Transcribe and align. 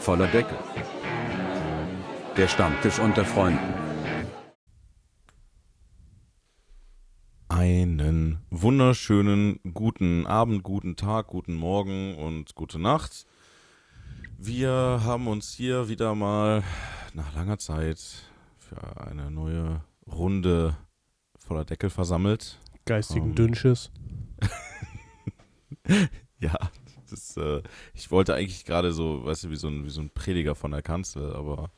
Voller 0.00 0.26
Deckel. 0.28 0.56
Der 2.36 2.48
Stammtisch 2.48 2.98
unter 2.98 3.22
Freunden. 3.24 3.74
Einen 7.48 8.38
wunderschönen 8.50 9.60
guten 9.74 10.26
Abend, 10.26 10.62
guten 10.62 10.96
Tag, 10.96 11.26
guten 11.26 11.54
Morgen 11.54 12.16
und 12.16 12.54
gute 12.54 12.78
Nacht. 12.78 13.26
Wir 14.38 14.70
haben 15.04 15.28
uns 15.28 15.52
hier 15.52 15.90
wieder 15.90 16.14
mal 16.14 16.64
nach 17.12 17.34
langer 17.34 17.58
Zeit 17.58 18.00
für 18.58 19.06
eine 19.06 19.30
neue 19.30 19.82
Runde 20.06 20.78
voller 21.38 21.66
Deckel 21.66 21.90
versammelt. 21.90 22.58
Geistigen 22.86 23.28
Ähm. 23.30 23.34
Dünnschiss. 23.34 23.90
Ja, 26.38 26.56
das, 27.10 27.36
äh, 27.36 27.62
ich 27.94 28.10
wollte 28.10 28.34
eigentlich 28.34 28.64
gerade 28.64 28.92
so, 28.92 29.24
weißt 29.24 29.44
du, 29.44 29.50
wie 29.50 29.56
so, 29.56 29.68
ein, 29.68 29.84
wie 29.84 29.90
so 29.90 30.00
ein 30.00 30.10
Prediger 30.10 30.54
von 30.54 30.70
der 30.70 30.82
Kanzel, 30.82 31.34
aber 31.34 31.70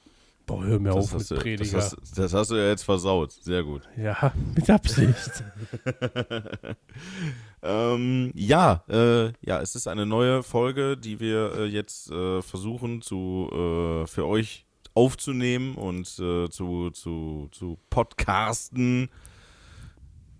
Boah, 0.46 0.64
hör 0.64 0.78
mir 0.78 0.90
das, 0.90 1.14
auf 1.14 1.18
mit 1.18 1.30
du, 1.30 1.36
Prediger. 1.36 1.76
das, 1.76 1.96
hast, 2.00 2.18
das 2.18 2.34
hast 2.34 2.50
du 2.50 2.56
ja 2.56 2.68
jetzt 2.68 2.82
versaut. 2.82 3.32
Sehr 3.32 3.62
gut. 3.62 3.82
ja, 3.96 4.32
mit 4.54 4.68
Absicht. 4.68 5.44
ähm, 7.62 8.32
ja, 8.34 8.82
äh, 8.88 9.32
ja, 9.40 9.60
es 9.60 9.76
ist 9.76 9.86
eine 9.86 10.04
neue 10.04 10.42
Folge, 10.42 10.96
die 10.96 11.20
wir 11.20 11.54
äh, 11.58 11.64
jetzt 11.66 12.10
äh, 12.10 12.42
versuchen 12.42 13.02
zu 13.02 13.48
äh, 13.52 14.06
für 14.06 14.26
euch 14.26 14.66
aufzunehmen 14.94 15.76
und 15.76 16.06
äh, 16.18 16.48
zu, 16.50 16.90
zu, 16.90 17.48
zu 17.52 17.78
podcasten. 17.88 19.08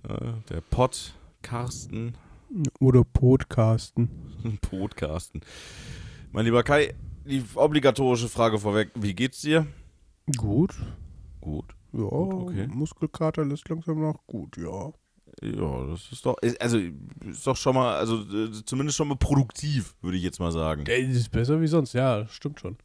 Äh, 0.09 0.33
der 0.50 0.61
Podcasten, 0.62 2.16
Oder 2.80 3.05
Podcasten. 3.05 4.09
Podcasten. 4.61 5.41
Mein 6.33 6.45
lieber 6.45 6.62
Kai, 6.62 6.95
die 7.25 7.42
obligatorische 7.55 8.28
Frage 8.28 8.59
vorweg: 8.59 8.91
Wie 8.95 9.15
geht's 9.15 9.41
dir? 9.41 9.66
Gut. 10.36 10.75
Gut. 11.41 11.75
Ja, 11.92 12.05
okay. 12.05 12.67
Muskelkater 12.69 13.44
lässt 13.44 13.69
langsam 13.69 14.00
nach. 14.00 14.17
Gut, 14.27 14.56
ja. 14.56 14.92
Ja, 15.42 15.86
das 15.86 16.12
ist 16.12 16.25
doch, 16.27 16.36
also 16.61 16.78
ist 16.78 17.47
doch 17.47 17.56
schon 17.56 17.75
mal, 17.75 17.97
also 17.97 18.20
äh, 18.20 18.50
zumindest 18.64 18.97
schon 18.98 19.09
mal 19.09 19.16
produktiv, 19.16 19.94
würde 20.03 20.16
ich 20.19 20.22
jetzt 20.22 20.39
mal 20.41 20.53
sagen. 20.53 20.84
Der 20.84 20.98
ist 20.98 21.31
besser 21.31 21.61
wie 21.61 21.66
sonst, 21.66 21.94
ja, 21.94 22.27
stimmt 22.28 22.61
schon. 22.61 22.77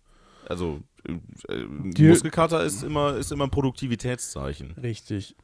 Also 0.47 0.79
äh, 1.05 1.13
äh, 1.53 1.67
Die- 1.91 2.07
Muskelkater 2.07 2.63
ist 2.63 2.83
immer, 2.83 3.15
ist 3.17 3.31
immer 3.33 3.43
ein 3.45 3.51
Produktivitätszeichen. 3.51 4.71
Richtig. 4.71 5.35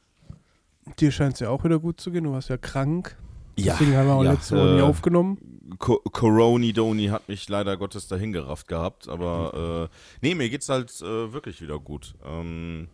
Dir 0.99 1.11
scheint 1.11 1.33
es 1.35 1.39
ja 1.41 1.49
auch 1.49 1.63
wieder 1.65 1.79
gut 1.79 1.99
zu 1.99 2.09
gehen. 2.11 2.23
Du 2.23 2.31
warst 2.31 2.49
ja 2.49 2.57
krank. 2.57 3.17
Ja, 3.55 3.73
Deswegen 3.73 3.95
haben 3.95 4.07
wir 4.07 4.13
auch 4.13 4.23
ja, 4.23 4.31
letzte 4.31 4.57
Woche 4.57 4.73
nie 4.73 4.79
äh, 4.79 4.83
aufgenommen. 4.83 5.37
Co 5.79 5.99
Coroni 5.99 6.73
Doni 6.73 7.07
hat 7.07 7.27
mich 7.27 7.47
leider 7.49 7.77
Gottes 7.77 8.07
dahin 8.07 8.33
gerafft 8.33 8.67
gehabt, 8.67 9.07
aber 9.07 9.89
äh, 9.91 9.95
nee, 10.21 10.35
mir 10.35 10.49
geht's 10.49 10.69
halt 10.69 10.91
äh, 11.01 11.33
wirklich 11.33 11.61
wieder 11.61 11.79
gut. 11.79 12.15
Ähm, 12.25 12.87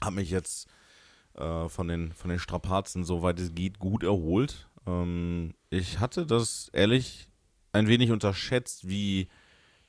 hab 0.00 0.14
mich 0.14 0.30
jetzt 0.30 0.68
äh, 1.34 1.68
von, 1.68 1.88
den, 1.88 2.12
von 2.12 2.30
den 2.30 2.38
Strapazen, 2.38 3.04
soweit 3.04 3.38
es 3.40 3.54
geht, 3.54 3.78
gut 3.78 4.02
erholt. 4.02 4.68
Ähm, 4.86 5.54
ich 5.70 6.00
hatte 6.00 6.26
das 6.26 6.70
ehrlich 6.72 7.28
ein 7.72 7.88
wenig 7.88 8.10
unterschätzt, 8.10 8.88
wie, 8.88 9.28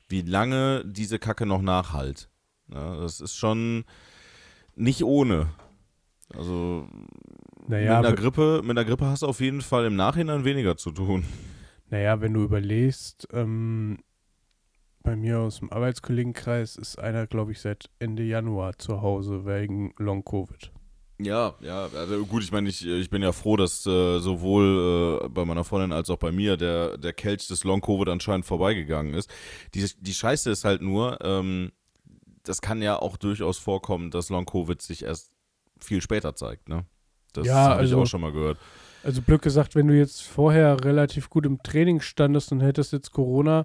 wie 0.08 0.22
lange 0.22 0.84
diese 0.84 1.18
Kacke 1.18 1.46
noch 1.46 1.62
nachhalt. 1.62 2.28
Ja, 2.72 2.96
das 2.96 3.20
ist 3.20 3.36
schon 3.36 3.84
nicht 4.74 5.04
ohne. 5.04 5.48
Also 6.34 6.88
Naja, 7.68 7.98
mit, 7.98 8.06
einer 8.06 8.16
Grippe, 8.16 8.60
mit 8.62 8.70
einer 8.70 8.84
Grippe 8.84 9.06
hast 9.06 9.22
du 9.22 9.26
auf 9.26 9.40
jeden 9.40 9.60
Fall 9.60 9.86
im 9.86 9.96
Nachhinein 9.96 10.44
weniger 10.44 10.76
zu 10.76 10.92
tun. 10.92 11.24
naja, 11.90 12.20
wenn 12.20 12.34
du 12.34 12.42
überlegst, 12.42 13.28
ähm, 13.32 13.98
bei 15.02 15.16
mir 15.16 15.40
aus 15.40 15.60
dem 15.60 15.72
Arbeitskollegenkreis 15.72 16.76
ist 16.76 16.98
einer, 16.98 17.26
glaube 17.26 17.52
ich, 17.52 17.60
seit 17.60 17.88
Ende 17.98 18.24
Januar 18.24 18.76
zu 18.78 19.02
Hause 19.02 19.46
wegen 19.46 19.94
Long-Covid. 19.98 20.72
Ja, 21.18 21.54
ja, 21.60 21.86
also 21.86 22.26
gut, 22.26 22.42
ich 22.42 22.52
meine, 22.52 22.68
ich, 22.68 22.86
ich 22.86 23.08
bin 23.08 23.22
ja 23.22 23.32
froh, 23.32 23.56
dass 23.56 23.86
äh, 23.86 24.18
sowohl 24.18 25.22
äh, 25.24 25.28
bei 25.28 25.44
meiner 25.44 25.64
Freundin 25.64 25.92
als 25.92 26.10
auch 26.10 26.18
bei 26.18 26.30
mir 26.30 26.56
der, 26.56 26.98
der 26.98 27.14
Kelch 27.14 27.46
des 27.46 27.64
Long-Covid 27.64 28.08
anscheinend 28.08 28.44
vorbeigegangen 28.44 29.14
ist. 29.14 29.30
Die, 29.74 29.88
die 29.98 30.12
Scheiße 30.12 30.50
ist 30.50 30.64
halt 30.64 30.82
nur, 30.82 31.18
ähm, 31.22 31.72
das 32.42 32.60
kann 32.60 32.82
ja 32.82 32.98
auch 33.00 33.16
durchaus 33.16 33.58
vorkommen, 33.58 34.10
dass 34.10 34.28
Long-Covid 34.28 34.82
sich 34.82 35.04
erst 35.04 35.32
viel 35.80 36.02
später 36.02 36.34
zeigt, 36.34 36.68
ne? 36.68 36.84
Das 37.36 37.46
Ja, 37.46 37.54
habe 37.54 37.74
ich 37.84 37.90
also- 37.92 38.02
auch 38.02 38.06
schon 38.06 38.20
mal 38.20 38.32
gehört. 38.32 38.58
Also 39.04 39.22
Glück 39.22 39.42
gesagt, 39.42 39.76
wenn 39.76 39.86
du 39.86 39.96
jetzt 39.96 40.22
vorher 40.22 40.82
relativ 40.84 41.30
gut 41.30 41.46
im 41.46 41.62
Training 41.62 42.00
standest 42.00 42.50
und 42.50 42.60
hättest 42.60 42.92
jetzt 42.92 43.12
Corona, 43.12 43.64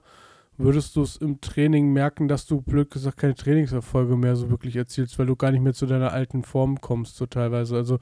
würdest 0.57 0.95
du 0.95 1.01
es 1.01 1.15
im 1.15 1.41
Training 1.41 1.91
merken, 1.91 2.27
dass 2.27 2.45
du 2.45 2.61
blöd 2.61 2.91
gesagt 2.91 3.17
keine 3.17 3.33
Trainingserfolge 3.33 4.15
mehr 4.15 4.35
so 4.35 4.51
wirklich 4.51 4.75
erzielst, 4.75 5.17
weil 5.17 5.25
du 5.25 5.35
gar 5.35 5.49
nicht 5.49 5.61
mehr 5.63 5.73
zu 5.73 5.87
deiner 5.87 6.13
alten 6.13 6.43
Form 6.43 6.79
kommst, 6.79 7.15
so 7.15 7.25
teilweise. 7.25 7.75
Also 7.75 7.97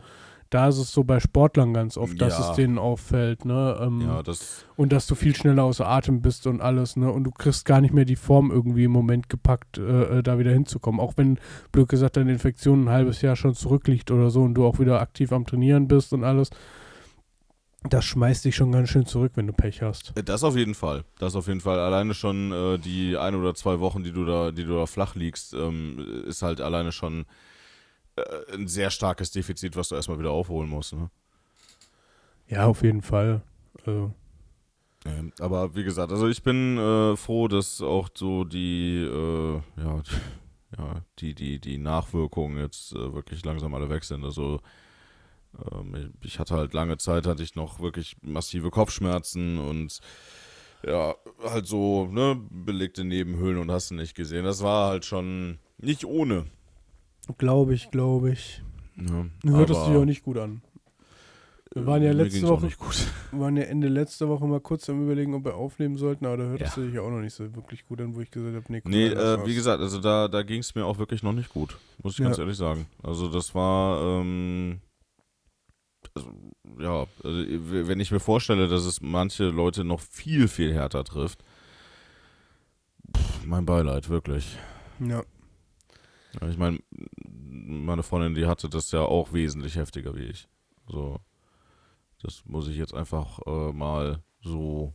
da 0.49 0.67
ist 0.69 0.77
es 0.79 0.91
so 0.91 1.03
bei 1.03 1.19
Sportlern 1.19 1.73
ganz 1.73 1.95
oft, 1.97 2.19
dass 2.19 2.39
Ja. 2.39 2.49
es 2.49 2.55
denen 2.55 2.77
auffällt, 2.79 3.45
ne? 3.45 3.77
Ähm, 3.81 4.01
Ja, 4.01 4.23
das, 4.23 4.65
und 4.75 4.91
dass 4.91 5.05
du 5.05 5.13
viel 5.15 5.35
schneller 5.35 5.63
außer 5.63 5.87
Atem 5.87 6.21
bist 6.21 6.47
und 6.47 6.59
alles, 6.61 6.95
ne? 6.95 7.11
Und 7.11 7.23
du 7.25 7.31
kriegst 7.31 7.65
gar 7.65 7.81
nicht 7.81 7.93
mehr 7.93 8.05
die 8.05 8.15
Form 8.15 8.49
irgendwie 8.49 8.85
im 8.85 8.91
Moment 8.91 9.29
gepackt, 9.29 9.77
äh, 9.77 10.19
äh, 10.19 10.23
da 10.23 10.39
wieder 10.39 10.51
hinzukommen. 10.51 10.99
Auch 10.99 11.13
wenn, 11.17 11.37
blöd 11.71 11.87
gesagt, 11.89 12.17
deine 12.17 12.31
Infektion 12.31 12.85
ein 12.85 12.89
halbes 12.89 13.21
Jahr 13.21 13.35
schon 13.35 13.53
zurückliegt 13.53 14.09
oder 14.11 14.31
so 14.31 14.41
und 14.41 14.55
du 14.55 14.65
auch 14.65 14.79
wieder 14.79 15.01
aktiv 15.01 15.31
am 15.31 15.45
Trainieren 15.45 15.87
bist 15.87 16.13
und 16.13 16.23
alles. 16.23 16.49
Das 17.89 18.03
schmeißt 18.03 18.43
dich 18.43 18.55
schon 18.57 18.73
ganz 18.73 18.89
schön 18.89 19.05
zurück, 19.05 19.31
wenn 19.35 19.47
du 19.47 19.53
Pech 19.53 19.81
hast. 19.81 20.11
das 20.25 20.43
auf 20.43 20.57
jeden 20.57 20.75
Fall. 20.75 21.05
Das 21.17 21.35
auf 21.35 21.47
jeden 21.47 21.61
Fall. 21.61 21.79
Alleine 21.79 22.13
schon 22.13 22.51
äh, 22.51 22.77
die 22.77 23.15
ein 23.17 23.35
oder 23.35 23.55
zwei 23.55 23.79
Wochen, 23.79 24.03
die 24.03 24.11
du 24.11 24.25
da, 24.25 24.51
die 24.51 24.65
du 24.65 24.75
da 24.75 24.85
flach 24.85 25.15
liegst, 25.15 25.53
ähm, 25.53 26.23
ist 26.27 26.41
halt 26.41 26.59
alleine 26.59 26.91
schon 26.91 27.25
äh, 28.19 28.53
ein 28.53 28.67
sehr 28.67 28.89
starkes 28.91 29.31
Defizit, 29.31 29.75
was 29.75 29.89
du 29.89 29.95
erstmal 29.95 30.19
wieder 30.19 30.31
aufholen 30.31 30.69
musst, 30.69 30.93
ne? 30.93 31.09
Ja, 32.47 32.65
auf 32.65 32.81
jeden 32.83 33.01
Fall. 33.01 33.41
Also, 33.85 34.13
Ähm, 35.05 35.31
aber 35.39 35.75
wie 35.75 35.83
gesagt, 35.83 36.11
also 36.11 36.27
ich 36.27 36.43
bin 36.43 36.77
äh, 36.77 37.15
froh, 37.15 37.47
dass 37.47 37.81
auch 37.81 38.09
so 38.13 38.43
die, 38.43 38.97
äh, 38.97 39.61
ja, 39.77 40.01
ja, 40.77 41.01
die, 41.19 41.33
die, 41.33 41.59
die 41.59 41.77
Nachwirkungen 41.77 42.57
jetzt 42.57 42.93
äh, 42.93 43.13
wirklich 43.13 43.43
langsam 43.45 43.73
alle 43.73 43.89
weg 43.89 44.03
sind. 44.03 44.23
Also 44.23 44.59
ähm, 45.71 45.95
ich, 46.21 46.33
ich 46.33 46.39
hatte 46.39 46.55
halt 46.55 46.73
lange 46.73 46.97
Zeit, 46.97 47.25
hatte 47.27 47.43
ich 47.43 47.55
noch 47.55 47.79
wirklich 47.79 48.17
massive 48.21 48.71
Kopfschmerzen 48.71 49.57
und 49.57 49.99
ja, 50.85 51.15
halt 51.43 51.67
so, 51.67 52.07
ne, 52.07 52.39
belegte 52.49 53.03
Nebenhöhlen 53.03 53.57
und 53.57 53.71
hast 53.71 53.91
du 53.91 53.95
nicht 53.95 54.15
gesehen. 54.15 54.45
Das 54.45 54.63
war 54.63 54.89
halt 54.89 55.05
schon 55.05 55.59
nicht 55.77 56.05
ohne. 56.05 56.45
Glaube 57.37 57.73
ich, 57.73 57.91
glaube 57.91 58.31
ich. 58.31 58.63
Ne? 58.95 59.29
Hört 59.45 59.69
es 59.69 59.77
sich 59.85 59.95
auch 59.95 60.05
nicht 60.05 60.23
gut 60.23 60.37
an. 60.37 60.61
Wir 61.73 61.85
waren 61.85 62.01
ja 62.01 62.09
äh, 62.09 62.13
letzte 62.13 62.47
Woche- 62.47 62.65
nicht 62.65 62.79
gut. 62.79 62.95
Wir 63.31 63.39
waren 63.41 63.55
ja 63.55 63.63
Ende 63.63 63.87
letzter 63.89 64.27
Woche 64.27 64.45
mal 64.47 64.59
kurz 64.59 64.89
am 64.89 65.03
überlegen, 65.03 65.35
ob 65.35 65.45
wir 65.45 65.53
aufnehmen 65.55 65.97
sollten, 65.97 66.25
aber 66.25 66.37
da 66.37 66.43
hört 66.45 66.61
es 66.61 66.75
Ja. 66.75 66.83
sich 66.83 66.93
ja 66.95 67.01
auch 67.01 67.11
noch 67.11 67.19
nicht 67.21 67.35
so 67.35 67.55
wirklich 67.55 67.85
gut 67.85 68.01
an, 68.01 68.15
wo 68.15 68.21
ich 68.21 68.31
gesagt 68.31 68.55
habe, 68.55 68.65
nee, 68.69 68.81
komm, 68.81 68.91
Nee, 68.91 69.05
äh, 69.05 69.45
wie 69.45 69.53
gesagt, 69.53 69.79
also 69.79 69.99
da, 70.01 70.27
da 70.27 70.41
ging 70.41 70.61
es 70.61 70.73
mir 70.73 70.83
auch 70.83 70.97
wirklich 70.97 71.21
noch 71.21 71.31
nicht 71.31 71.49
gut, 71.49 71.77
muss 72.01 72.13
ich 72.13 72.19
Ja. 72.19 72.25
ganz 72.25 72.39
ehrlich 72.39 72.57
sagen. 72.57 72.87
Also 73.03 73.27
das 73.29 73.53
war, 73.53 74.01
ähm, 74.19 74.81
also, 76.15 76.31
ja, 76.79 77.05
also, 77.23 77.87
wenn 77.87 77.99
ich 77.99 78.09
mir 78.11 78.19
vorstelle, 78.19 78.67
dass 78.67 78.85
es 78.85 78.99
manche 79.01 79.49
Leute 79.49 79.83
noch 79.83 79.99
viel, 79.99 80.47
viel 80.47 80.73
härter 80.73 81.03
trifft, 81.03 81.43
pff, 83.15 83.45
mein 83.45 83.67
Beileid, 83.67 84.09
wirklich. 84.09 84.57
Ja. 84.99 85.21
Ja, 86.41 86.47
Ich 86.49 86.57
meine, 86.57 86.79
meine 87.69 88.03
Freundin, 88.03 88.35
die 88.35 88.45
hatte 88.47 88.69
das 88.69 88.91
ja 88.91 89.01
auch 89.01 89.33
wesentlich 89.33 89.75
heftiger 89.75 90.15
wie 90.15 90.23
ich. 90.25 90.47
So, 90.87 91.19
das 92.21 92.43
muss 92.45 92.67
ich 92.67 92.77
jetzt 92.77 92.93
einfach 92.93 93.39
äh, 93.45 93.71
mal 93.71 94.23
so 94.41 94.93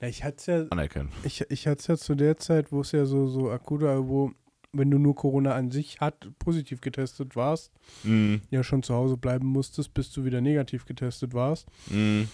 Na, 0.00 0.08
ich 0.08 0.24
hatte 0.24 0.36
es 0.38 0.46
ja, 0.46 0.64
anerkennen. 0.70 1.12
ich, 1.24 1.42
ich 1.50 1.66
hatte 1.66 1.80
es 1.80 1.86
ja 1.86 1.96
zu 1.96 2.14
der 2.14 2.36
Zeit, 2.38 2.72
wo 2.72 2.80
es 2.80 2.92
ja 2.92 3.04
so, 3.06 3.26
so 3.28 3.50
akut 3.50 3.82
war, 3.82 4.08
wo, 4.08 4.32
wenn 4.72 4.90
du 4.90 4.98
nur 4.98 5.14
Corona 5.14 5.54
an 5.54 5.70
sich 5.70 6.00
hat, 6.00 6.28
positiv 6.38 6.80
getestet 6.80 7.36
warst, 7.36 7.72
Mhm. 8.04 8.42
ja 8.50 8.62
schon 8.64 8.82
zu 8.82 8.94
Hause 8.94 9.16
bleiben 9.16 9.46
musstest, 9.46 9.94
bis 9.94 10.10
du 10.12 10.24
wieder 10.24 10.40
negativ 10.40 10.84
getestet 10.86 11.32
warst. 11.34 11.66
Mhm. 11.90 12.28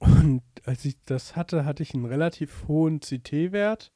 Und 0.00 0.42
als 0.64 0.84
ich 0.84 0.96
das 1.06 1.34
hatte, 1.34 1.64
hatte 1.64 1.82
ich 1.82 1.94
einen 1.94 2.04
relativ 2.04 2.66
hohen 2.68 3.00
CT-Wert, 3.00 3.92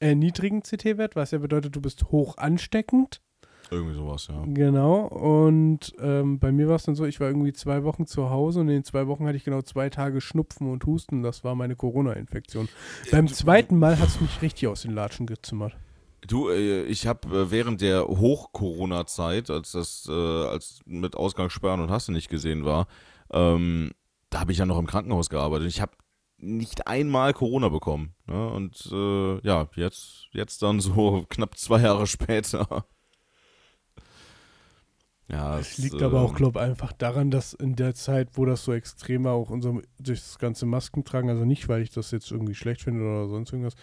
äh, 0.00 0.14
niedrigen 0.14 0.62
CT-Wert, 0.62 1.16
was 1.16 1.30
ja 1.30 1.38
bedeutet, 1.38 1.74
du 1.76 1.80
bist 1.80 2.04
hoch 2.10 2.36
ansteckend. 2.36 3.22
Irgendwie 3.70 3.94
sowas, 3.94 4.28
ja. 4.28 4.42
Genau. 4.46 5.06
Und 5.06 5.94
ähm, 6.00 6.38
bei 6.38 6.52
mir 6.52 6.68
war 6.68 6.76
es 6.76 6.84
dann 6.84 6.94
so, 6.94 7.04
ich 7.04 7.20
war 7.20 7.28
irgendwie 7.28 7.52
zwei 7.52 7.84
Wochen 7.84 8.06
zu 8.06 8.30
Hause 8.30 8.60
und 8.60 8.68
in 8.68 8.74
den 8.74 8.84
zwei 8.84 9.06
Wochen 9.06 9.26
hatte 9.26 9.36
ich 9.36 9.44
genau 9.44 9.62
zwei 9.62 9.90
Tage 9.90 10.20
Schnupfen 10.20 10.70
und 10.70 10.84
Husten. 10.86 11.22
Das 11.22 11.44
war 11.44 11.54
meine 11.54 11.76
Corona-Infektion. 11.76 12.68
Beim 13.10 13.28
zweiten 13.28 13.78
Mal 13.78 13.98
hat 13.98 14.08
es 14.08 14.20
mich 14.20 14.42
richtig 14.42 14.68
aus 14.68 14.82
den 14.82 14.92
Latschen 14.92 15.26
gezimmert. 15.26 15.76
Du, 16.26 16.48
äh, 16.48 16.84
ich 16.84 17.06
habe 17.06 17.28
äh, 17.28 17.50
während 17.50 17.80
der 17.80 18.06
Hoch-Corona-Zeit, 18.06 19.50
als 19.50 19.72
das, 19.72 20.08
äh, 20.08 20.12
als 20.12 20.80
mit 20.86 21.16
Ausgangssperren 21.16 21.80
und 21.80 21.90
hast 21.90 22.08
du 22.08 22.12
nicht 22.12 22.28
gesehen 22.28 22.64
war, 22.64 22.86
ähm, 23.32 23.90
da 24.30 24.40
habe 24.40 24.52
ich 24.52 24.58
ja 24.58 24.66
noch 24.66 24.78
im 24.78 24.86
Krankenhaus 24.86 25.28
gearbeitet. 25.28 25.68
Ich 25.68 25.80
habe 25.80 25.92
nicht 26.38 26.86
einmal 26.86 27.32
Corona 27.32 27.68
bekommen. 27.68 28.14
Ne? 28.26 28.50
Und 28.50 28.88
äh, 28.92 29.46
ja, 29.46 29.68
jetzt, 29.76 30.28
jetzt 30.32 30.62
dann 30.62 30.80
so 30.80 31.24
knapp 31.28 31.56
zwei 31.56 31.80
Jahre 31.80 32.06
später. 32.06 32.86
Ja, 35.28 35.58
es 35.58 35.78
liegt 35.78 36.00
äh, 36.00 36.04
aber 36.04 36.20
auch, 36.20 36.34
glaube 36.34 36.58
ich, 36.58 36.66
einfach 36.66 36.92
daran, 36.92 37.30
dass 37.30 37.54
in 37.54 37.76
der 37.76 37.94
Zeit, 37.94 38.30
wo 38.34 38.44
das 38.44 38.64
so 38.64 38.72
extrem 38.72 39.24
war, 39.24 39.32
auch 39.32 39.50
unser, 39.50 39.80
durch 39.98 40.20
das 40.20 40.38
ganze 40.38 40.66
Maskentragen, 40.66 41.30
also 41.30 41.44
nicht, 41.44 41.68
weil 41.68 41.82
ich 41.82 41.90
das 41.90 42.10
jetzt 42.10 42.30
irgendwie 42.30 42.54
schlecht 42.54 42.82
finde 42.82 43.02
oder 43.02 43.28
sonst 43.28 43.52
irgendwas, 43.52 43.74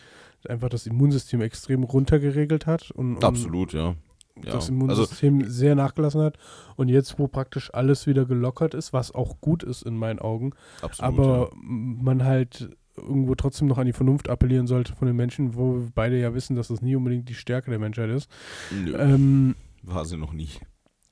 einfach 0.48 0.70
das 0.70 0.86
Immunsystem 0.86 1.42
extrem 1.42 1.84
runtergeregelt 1.84 2.68
hat. 2.68 2.92
Und, 2.92 3.16
und 3.16 3.24
Absolut, 3.24 3.74
ja. 3.74 3.96
ja. 4.44 4.52
Das 4.52 4.70
Immunsystem 4.70 5.40
also, 5.40 5.52
sehr 5.52 5.74
nachgelassen 5.74 6.22
hat. 6.22 6.38
Und 6.76 6.90
jetzt, 6.90 7.18
wo 7.18 7.28
praktisch 7.28 7.74
alles 7.74 8.06
wieder 8.06 8.26
gelockert 8.26 8.76
ist, 8.76 8.94
was 8.94 9.14
auch 9.14 9.42
gut 9.42 9.64
ist 9.64 9.82
in 9.82 9.96
meinen 9.96 10.20
Augen, 10.20 10.52
absolut, 10.82 11.12
aber 11.12 11.50
ja. 11.52 11.58
man 11.58 12.24
halt 12.24 12.70
irgendwo 12.98 13.34
trotzdem 13.34 13.68
noch 13.68 13.80
an 13.80 13.88
die 13.88 13.94
Vernunft 13.94 14.30
appellieren 14.30 14.68
sollte 14.68 14.94
von 14.96 15.08
den 15.08 15.16
Menschen, 15.16 15.56
wo 15.56 15.76
wir 15.76 15.92
beide 15.96 16.20
ja 16.20 16.36
wissen, 16.36 16.56
dass 16.56 16.68
das 16.68 16.84
nie 16.84 16.96
unbedingt 16.96 17.30
die 17.30 17.34
Stärke 17.34 17.72
der 17.72 17.80
Menschheit 17.80 18.12
ist. 18.12 18.30
Nö, 18.70 18.96
ähm, 18.96 19.56
war 19.82 20.06
sie 20.06 20.18
noch 20.18 20.34
nie. 20.34 20.50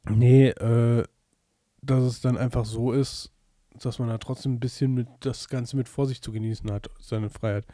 Nee, 0.09 0.49
äh, 0.49 1.03
dass 1.81 2.03
es 2.03 2.21
dann 2.21 2.37
einfach 2.37 2.65
so 2.65 2.91
ist, 2.91 3.31
dass 3.81 3.99
man 3.99 4.09
da 4.09 4.17
trotzdem 4.17 4.53
ein 4.53 4.59
bisschen 4.59 4.93
mit 4.93 5.07
das 5.21 5.47
Ganze 5.47 5.77
mit 5.77 5.87
Vorsicht 5.87 6.23
zu 6.23 6.31
genießen 6.31 6.69
hat, 6.71 6.89
seine 6.99 7.29
Freiheit. 7.29 7.65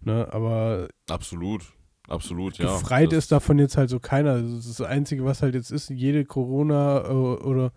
Ne, 0.00 0.28
aber. 0.32 0.88
Absolut. 1.08 1.62
Absolut, 2.08 2.56
ja. 2.56 2.72
Befreit 2.72 3.12
ist 3.12 3.30
davon 3.32 3.58
jetzt 3.58 3.76
halt 3.76 3.90
so 3.90 4.00
keiner. 4.00 4.40
Das, 4.40 4.66
ist 4.66 4.80
das 4.80 4.86
Einzige, 4.86 5.26
was 5.26 5.42
halt 5.42 5.54
jetzt 5.54 5.70
ist, 5.70 5.90
jede 5.90 6.24
Corona 6.24 7.04
äh, 7.06 7.12
oder 7.12 7.72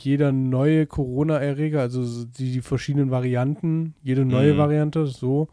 jeder 0.00 0.32
neue 0.32 0.86
Corona-Erreger, 0.86 1.80
also 1.80 2.24
die, 2.24 2.52
die 2.52 2.60
verschiedenen 2.62 3.10
Varianten, 3.10 3.94
jede 4.02 4.24
neue 4.24 4.54
mhm. 4.54 4.58
Variante, 4.58 5.06
so, 5.06 5.48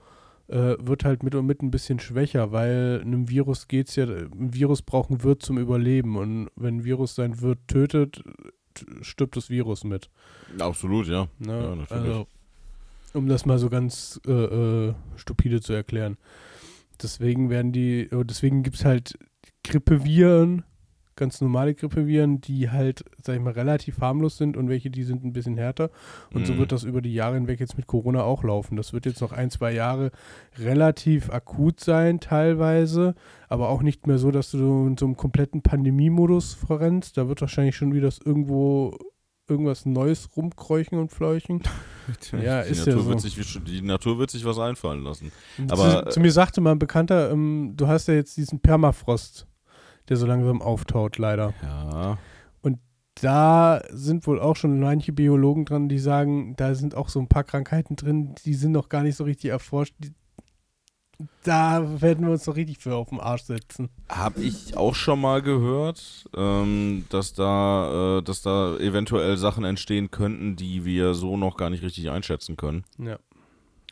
äh, 0.47 0.75
wird 0.79 1.05
halt 1.05 1.23
mit 1.23 1.35
und 1.35 1.45
mit 1.45 1.61
ein 1.61 1.71
bisschen 1.71 1.99
schwächer, 1.99 2.51
weil 2.51 3.01
einem 3.01 3.29
Virus 3.29 3.67
geht 3.67 3.89
es 3.89 3.95
ja, 3.95 4.05
ein 4.05 4.53
Virus 4.53 4.81
braucht 4.81 5.09
ein 5.09 5.23
Wirt 5.23 5.41
zum 5.41 5.57
Überleben 5.57 6.17
und 6.17 6.49
wenn 6.55 6.77
ein 6.77 6.83
Virus 6.83 7.15
sein 7.15 7.41
Wirt 7.41 7.59
tötet, 7.67 8.23
stirbt 9.01 9.37
das 9.37 9.49
Virus 9.49 9.83
mit. 9.83 10.09
Absolut, 10.59 11.07
ja. 11.07 11.27
Ne? 11.39 11.61
ja 11.61 11.75
natürlich. 11.75 11.91
Also, 11.91 12.27
um 13.13 13.27
das 13.27 13.45
mal 13.45 13.59
so 13.59 13.69
ganz 13.69 14.19
äh, 14.27 14.31
äh, 14.31 14.93
stupide 15.15 15.61
zu 15.61 15.73
erklären. 15.73 16.17
Deswegen 17.01 17.49
werden 17.49 17.71
die, 17.71 18.09
deswegen 18.11 18.63
gibt 18.63 18.77
es 18.77 18.85
halt 18.85 19.17
Grippeviren, 19.63 20.63
ganz 21.15 21.41
normale 21.41 21.73
Grippeviren, 21.75 22.41
die 22.41 22.69
halt, 22.69 23.03
sag 23.21 23.35
ich 23.35 23.41
mal, 23.41 23.53
relativ 23.53 23.99
harmlos 23.99 24.37
sind 24.37 24.57
und 24.57 24.69
welche, 24.69 24.89
die 24.89 25.03
sind 25.03 25.23
ein 25.23 25.33
bisschen 25.33 25.57
härter. 25.57 25.89
Und 26.33 26.41
mhm. 26.41 26.45
so 26.45 26.57
wird 26.57 26.71
das 26.71 26.83
über 26.83 27.01
die 27.01 27.13
Jahre 27.13 27.35
hinweg 27.35 27.59
jetzt 27.59 27.77
mit 27.77 27.87
Corona 27.87 28.23
auch 28.23 28.43
laufen. 28.43 28.75
Das 28.75 28.93
wird 28.93 29.05
jetzt 29.05 29.21
noch 29.21 29.31
ein, 29.31 29.49
zwei 29.49 29.71
Jahre 29.71 30.11
relativ 30.57 31.29
akut 31.29 31.79
sein, 31.79 32.19
teilweise, 32.19 33.15
aber 33.49 33.69
auch 33.69 33.81
nicht 33.81 34.07
mehr 34.07 34.17
so, 34.17 34.31
dass 34.31 34.51
du 34.51 34.87
in 34.87 34.97
so 34.97 35.05
einem 35.05 35.17
kompletten 35.17 35.61
Pandemiemodus 35.61 36.53
verrennst. 36.53 37.17
Da 37.17 37.27
wird 37.27 37.41
wahrscheinlich 37.41 37.75
schon 37.75 37.93
wieder 37.93 38.09
irgendwo 38.25 38.97
irgendwas 39.47 39.85
Neues 39.85 40.29
rumkräuchen 40.35 40.97
und 40.97 41.11
fleuchen. 41.11 41.61
ja, 42.31 42.63
die 42.63 42.71
ist 42.71 42.85
Natur 42.85 43.11
ja 43.13 43.19
so. 43.19 43.27
Sich, 43.27 43.59
die 43.65 43.81
Natur 43.81 44.17
wird 44.17 44.31
sich 44.31 44.45
was 44.45 44.57
einfallen 44.57 45.03
lassen. 45.03 45.31
Aber, 45.69 46.05
zu, 46.05 46.11
zu 46.13 46.19
mir 46.21 46.31
sagte 46.31 46.61
mal 46.61 46.71
ein 46.71 46.79
Bekannter, 46.79 47.31
ähm, 47.31 47.73
du 47.75 47.87
hast 47.87 48.07
ja 48.07 48.13
jetzt 48.13 48.37
diesen 48.37 48.59
Permafrost 48.59 49.47
der 50.09 50.17
so 50.17 50.25
langsam 50.25 50.61
auftaut, 50.61 51.17
leider. 51.17 51.53
Ja. 51.61 52.17
Und 52.61 52.79
da 53.15 53.81
sind 53.89 54.25
wohl 54.27 54.39
auch 54.39 54.55
schon 54.55 54.79
manche 54.79 55.13
Biologen 55.13 55.65
dran, 55.65 55.89
die 55.89 55.99
sagen, 55.99 56.55
da 56.55 56.75
sind 56.75 56.95
auch 56.95 57.09
so 57.09 57.19
ein 57.19 57.27
paar 57.27 57.43
Krankheiten 57.43 57.95
drin, 57.95 58.35
die 58.45 58.53
sind 58.53 58.71
noch 58.71 58.89
gar 58.89 59.03
nicht 59.03 59.15
so 59.15 59.23
richtig 59.23 59.51
erforscht. 59.51 59.95
Da 61.43 62.01
werden 62.01 62.25
wir 62.25 62.33
uns 62.33 62.47
noch 62.47 62.55
richtig 62.55 62.79
für 62.79 62.95
auf 62.95 63.09
den 63.09 63.19
Arsch 63.19 63.43
setzen. 63.43 63.89
Habe 64.09 64.41
ich 64.41 64.75
auch 64.75 64.95
schon 64.95 65.21
mal 65.21 65.41
gehört, 65.41 66.25
ähm, 66.35 67.05
dass 67.09 67.33
da, 67.33 68.17
äh, 68.17 68.23
dass 68.23 68.41
da 68.41 68.77
eventuell 68.77 69.37
Sachen 69.37 69.63
entstehen 69.63 70.11
könnten, 70.11 70.55
die 70.55 70.85
wir 70.85 71.13
so 71.13 71.37
noch 71.37 71.55
gar 71.55 71.69
nicht 71.69 71.83
richtig 71.83 72.09
einschätzen 72.09 72.57
können. 72.57 72.83
Ja. 72.97 73.19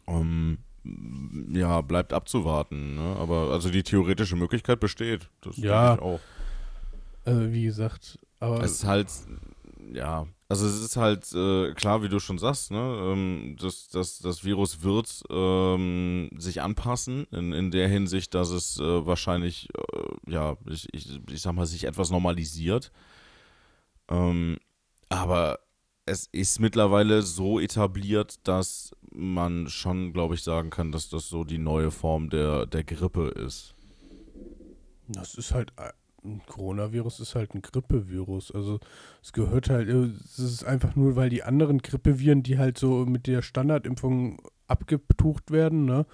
Um, 0.05 0.57
ja, 0.83 1.81
bleibt 1.81 2.13
abzuwarten. 2.13 2.95
Ne? 2.95 3.15
Aber 3.17 3.51
also 3.51 3.69
die 3.69 3.83
theoretische 3.83 4.35
Möglichkeit 4.35 4.79
besteht. 4.79 5.29
Das 5.41 5.57
ja. 5.57 5.99
auch. 5.99 6.19
Also 7.25 7.51
wie 7.51 7.63
gesagt, 7.63 8.19
aber. 8.39 8.63
Es 8.63 8.71
ist 8.71 8.85
halt, 8.85 9.07
ja, 9.93 10.25
also 10.51 10.67
es 10.67 10.81
ist 10.81 10.97
halt 10.97 11.31
äh, 11.33 11.73
klar, 11.75 12.03
wie 12.03 12.09
du 12.09 12.19
schon 12.19 12.37
sagst, 12.37 12.71
ne, 12.71 12.77
ähm, 12.77 13.55
das, 13.57 13.87
das, 13.87 14.19
das 14.19 14.43
Virus 14.43 14.81
wird 14.81 15.23
ähm, 15.29 16.29
sich 16.37 16.61
anpassen, 16.61 17.25
in, 17.31 17.53
in 17.53 17.71
der 17.71 17.87
Hinsicht, 17.87 18.33
dass 18.33 18.49
es 18.49 18.77
äh, 18.77 19.05
wahrscheinlich, 19.05 19.69
äh, 19.77 20.31
ja, 20.31 20.57
ich, 20.65 20.87
ich, 20.93 21.21
ich 21.31 21.41
sag 21.41 21.53
mal, 21.53 21.65
sich 21.65 21.85
etwas 21.85 22.09
normalisiert. 22.09 22.91
Ähm, 24.09 24.57
aber 25.07 25.59
es 26.05 26.27
ist 26.33 26.59
mittlerweile 26.59 27.21
so 27.21 27.57
etabliert, 27.57 28.45
dass 28.45 28.93
man 29.13 29.67
schon, 29.67 30.13
glaube 30.13 30.35
ich, 30.35 30.43
sagen 30.43 30.69
kann, 30.69 30.91
dass 30.91 31.09
das 31.09 31.27
so 31.27 31.43
die 31.43 31.57
neue 31.57 31.91
Form 31.91 32.29
der, 32.29 32.65
der 32.65 32.83
Grippe 32.83 33.27
ist. 33.27 33.75
Das 35.07 35.35
ist 35.35 35.53
halt, 35.53 35.73
äh, 35.77 35.91
ein 36.23 36.41
Coronavirus 36.47 37.19
ist 37.19 37.35
halt 37.35 37.53
ein 37.53 37.61
Grippevirus. 37.61 38.51
Also 38.51 38.79
es 39.21 39.33
gehört 39.33 39.69
halt, 39.69 39.89
äh, 39.89 40.09
es 40.23 40.39
ist 40.39 40.63
einfach 40.63 40.95
nur, 40.95 41.15
weil 41.15 41.29
die 41.29 41.43
anderen 41.43 41.79
Grippeviren, 41.79 42.43
die 42.43 42.57
halt 42.57 42.77
so 42.77 43.05
mit 43.05 43.27
der 43.27 43.41
Standardimpfung 43.41 44.41
abgetucht 44.67 45.51
werden, 45.51 45.85
ne? 45.85 46.05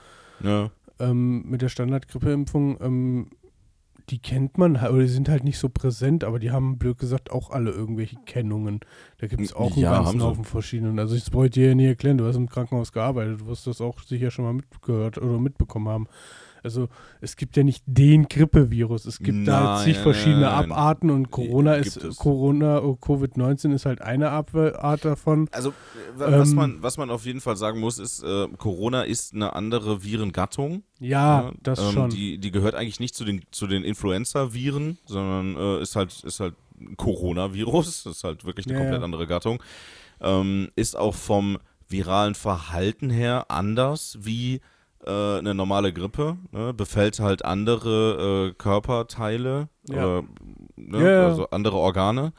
Ja. 0.42 0.72
Ähm, 1.00 1.48
mit 1.48 1.62
der 1.62 1.70
Standardgrippeimpfung 1.70 2.82
ähm, 2.82 3.30
die 4.10 4.20
kennt 4.20 4.58
man 4.58 4.78
oder 4.78 5.00
die 5.00 5.08
sind 5.08 5.28
halt 5.28 5.44
nicht 5.44 5.58
so 5.58 5.68
präsent, 5.68 6.24
aber 6.24 6.40
die 6.40 6.52
haben, 6.52 6.78
blöd 6.78 6.98
gesagt, 6.98 7.32
auch 7.32 7.50
alle 7.50 7.72
irgendwelche 7.72 8.16
Kennungen. 8.26 8.80
Da 9.18 9.28
gibt 9.28 9.42
es 9.42 9.54
auch 9.54 9.72
einen 9.72 9.82
ja, 9.82 10.02
ganzen 10.02 10.24
Haufen 10.24 10.46
verschiedenen. 10.46 10.98
Also 10.98 11.16
ich 11.16 11.34
wollte 11.34 11.60
dir 11.60 11.70
ja 11.70 11.76
nie 11.76 11.88
erklären, 11.88 12.18
du 12.18 12.26
hast 12.26 12.38
im 12.38 12.48
Krankenhaus 12.48 12.94
gearbeitet, 12.94 13.42
du 13.42 13.48
wirst 13.48 13.68
das 13.68 13.82
auch 13.82 14.00
sicher 14.00 14.32
schon 14.32 14.46
mal 14.46 14.54
mitgehört 14.54 15.18
oder 15.18 15.40
mitbekommen 15.40 15.90
haben. 15.90 16.08
Also 16.68 16.90
es 17.22 17.38
gibt 17.38 17.56
ja 17.56 17.64
nicht 17.64 17.82
den 17.86 18.28
Grippevirus. 18.28 19.06
Es 19.06 19.20
gibt 19.20 19.38
nein, 19.38 19.46
da 19.46 19.82
zig 19.82 19.98
verschiedene 19.98 20.42
nein, 20.42 20.70
Abarten 20.70 21.10
und 21.10 21.32
Corona 21.32 21.76
ist 21.76 22.18
Corona, 22.18 22.82
oh, 22.82 22.98
Covid-19 23.02 23.74
ist 23.74 23.86
halt 23.86 24.02
eine 24.02 24.32
Art 24.32 25.06
davon. 25.06 25.48
Also 25.54 25.74
was, 26.18 26.50
ähm, 26.50 26.56
man, 26.56 26.84
was 26.84 26.98
man 26.98 27.10
auf 27.10 27.26
jeden 27.26 27.40
Fall 27.40 27.56
sagen 27.56 27.80
muss, 27.80 28.00
ist, 28.00 28.22
äh, 28.22 28.48
Corona 28.58 29.04
ist 29.04 29.34
eine 29.34 29.56
andere 29.56 30.04
Virengattung. 30.04 30.84
Ja, 31.00 31.44
ja 31.44 31.52
das 31.64 31.80
ähm, 31.80 31.92
schon. 31.92 32.10
Die, 32.10 32.38
die 32.38 32.52
gehört 32.52 32.76
eigentlich 32.76 33.00
nicht 33.00 33.16
zu 33.16 33.24
den, 33.24 33.44
zu 33.52 33.66
den 33.66 33.86
Influenza-Viren, 33.86 34.98
sondern 35.06 35.56
äh, 35.56 35.82
ist 35.82 35.96
halt, 35.96 36.22
ist 36.26 36.42
halt 36.42 36.56
Coronavirus. 36.98 38.04
Das 38.04 38.18
ist 38.18 38.24
halt 38.26 38.44
wirklich 38.44 38.66
eine 38.68 38.74
ja, 38.74 38.80
komplett 38.82 39.00
ja. 39.00 39.06
andere 39.06 39.26
Gattung. 39.26 39.64
Ähm, 40.20 40.70
ist 40.76 40.98
auch 40.98 41.16
vom 41.16 41.58
viralen 41.88 42.36
Verhalten 42.36 43.10
her 43.10 43.46
anders 43.50 44.18
wie 44.22 44.56
äh, 44.56 44.60
eine 45.06 45.54
normale 45.54 45.94
Grippe, 45.94 46.38
ne? 46.52 46.74
befällt 46.74 47.20
halt 47.20 47.46
andere 47.46 48.50
äh, 48.50 48.54
Körperteile, 48.58 49.70
ja. 49.88 50.24
ne? 50.76 51.04
ja, 51.04 51.28
also 51.28 51.50
andere 51.50 51.78
Organe. 51.78 52.34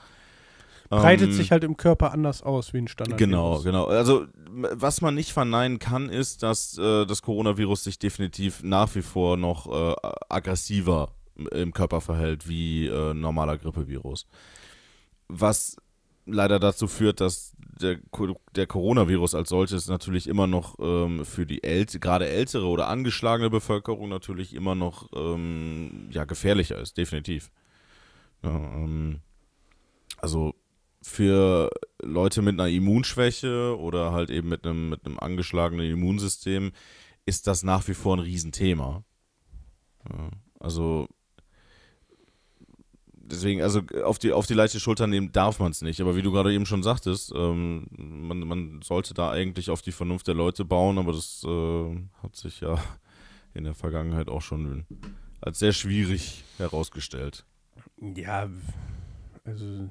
Breitet 0.90 1.28
ähm, 1.28 1.32
sich 1.34 1.52
halt 1.52 1.64
im 1.64 1.76
Körper 1.76 2.12
anders 2.12 2.42
aus 2.42 2.72
wie 2.72 2.78
ein 2.78 2.88
Standard. 2.88 3.18
Genau, 3.18 3.60
genau. 3.60 3.86
Also 3.86 4.26
was 4.50 5.02
man 5.02 5.14
nicht 5.14 5.32
verneinen 5.32 5.78
kann, 5.78 6.08
ist, 6.08 6.42
dass 6.42 6.78
äh, 6.78 7.04
das 7.04 7.20
Coronavirus 7.20 7.84
sich 7.84 7.98
definitiv 7.98 8.62
nach 8.62 8.94
wie 8.94 9.02
vor 9.02 9.36
noch 9.36 9.66
äh, 9.70 9.94
aggressiver 10.30 11.10
im 11.52 11.72
Körper 11.72 12.00
verhält 12.00 12.48
wie 12.48 12.86
äh, 12.86 13.12
normaler 13.12 13.58
Grippevirus. 13.58 14.26
Was 15.28 15.76
leider 16.28 16.58
dazu 16.58 16.86
führt, 16.86 17.20
dass 17.20 17.54
der, 17.58 17.98
der 18.54 18.66
Coronavirus 18.66 19.34
als 19.34 19.48
solches 19.48 19.88
natürlich 19.88 20.26
immer 20.26 20.46
noch 20.46 20.76
ähm, 20.80 21.24
für 21.24 21.46
die 21.46 21.62
äl 21.64 21.86
gerade 21.86 22.28
ältere 22.28 22.66
oder 22.66 22.88
angeschlagene 22.88 23.50
Bevölkerung 23.50 24.08
natürlich 24.08 24.54
immer 24.54 24.74
noch 24.74 25.08
ähm, 25.14 26.08
ja, 26.10 26.24
gefährlicher 26.24 26.78
ist, 26.80 26.96
definitiv. 26.96 27.50
Ja, 28.42 28.50
ähm, 28.50 29.20
also 30.18 30.54
für 31.02 31.70
Leute 32.02 32.42
mit 32.42 32.54
einer 32.54 32.68
Immunschwäche 32.68 33.78
oder 33.78 34.12
halt 34.12 34.30
eben 34.30 34.48
mit 34.48 34.66
einem, 34.66 34.90
mit 34.90 35.06
einem 35.06 35.18
angeschlagenen 35.18 35.90
Immunsystem 35.90 36.72
ist 37.26 37.46
das 37.46 37.62
nach 37.62 37.86
wie 37.88 37.94
vor 37.94 38.16
ein 38.16 38.20
Riesenthema. 38.20 39.04
Ja, 40.08 40.30
also 40.60 41.08
deswegen, 43.30 43.62
also 43.62 43.82
auf 44.04 44.18
die, 44.18 44.32
auf 44.32 44.46
die 44.46 44.54
leichte 44.54 44.80
Schulter 44.80 45.06
nehmen 45.06 45.32
darf 45.32 45.58
man 45.60 45.70
es 45.70 45.82
nicht. 45.82 46.00
Aber 46.00 46.16
wie 46.16 46.22
du 46.22 46.32
gerade 46.32 46.52
eben 46.52 46.66
schon 46.66 46.82
sagtest, 46.82 47.32
ähm, 47.34 47.86
man, 47.96 48.40
man 48.40 48.82
sollte 48.82 49.14
da 49.14 49.30
eigentlich 49.30 49.70
auf 49.70 49.82
die 49.82 49.92
Vernunft 49.92 50.26
der 50.26 50.34
Leute 50.34 50.64
bauen, 50.64 50.98
aber 50.98 51.12
das 51.12 51.44
äh, 51.44 51.96
hat 52.22 52.36
sich 52.36 52.60
ja 52.60 52.78
in 53.54 53.64
der 53.64 53.74
Vergangenheit 53.74 54.28
auch 54.28 54.42
schon 54.42 54.86
als 55.40 55.58
sehr 55.58 55.72
schwierig 55.72 56.44
herausgestellt. 56.58 57.44
Ja, 58.00 58.48
also 59.44 59.88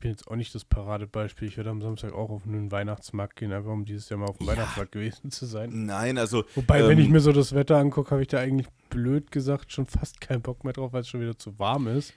bin 0.00 0.10
jetzt 0.10 0.26
auch 0.28 0.36
nicht 0.36 0.54
das 0.54 0.64
Paradebeispiel. 0.64 1.46
Ich 1.46 1.56
werde 1.56 1.70
am 1.70 1.80
Samstag 1.80 2.12
auch 2.12 2.30
auf 2.30 2.46
einen 2.46 2.72
Weihnachtsmarkt 2.72 3.36
gehen, 3.36 3.52
einfach 3.52 3.70
um 3.70 3.84
dieses 3.84 4.08
Jahr 4.08 4.18
mal 4.18 4.26
auf 4.26 4.38
dem 4.38 4.46
Ja. 4.46 4.54
Weihnachtsmarkt 4.54 4.92
gewesen 4.92 5.30
zu 5.30 5.46
sein. 5.46 5.84
Nein, 5.86 6.18
also. 6.18 6.44
Wobei, 6.54 6.82
wenn 6.88 6.98
ähm, 6.98 7.04
ich 7.04 7.10
mir 7.10 7.20
so 7.20 7.32
das 7.32 7.54
Wetter 7.54 7.76
angucke, 7.76 8.10
habe 8.10 8.22
ich 8.22 8.28
da 8.28 8.38
eigentlich 8.38 8.66
blöd 8.88 9.30
gesagt 9.30 9.72
schon 9.72 9.86
fast 9.86 10.20
keinen 10.20 10.42
Bock 10.42 10.64
mehr 10.64 10.72
drauf, 10.72 10.92
weil 10.92 11.02
es 11.02 11.08
schon 11.08 11.20
wieder 11.20 11.38
zu 11.38 11.58
warm 11.58 11.86
ist. 11.86 12.14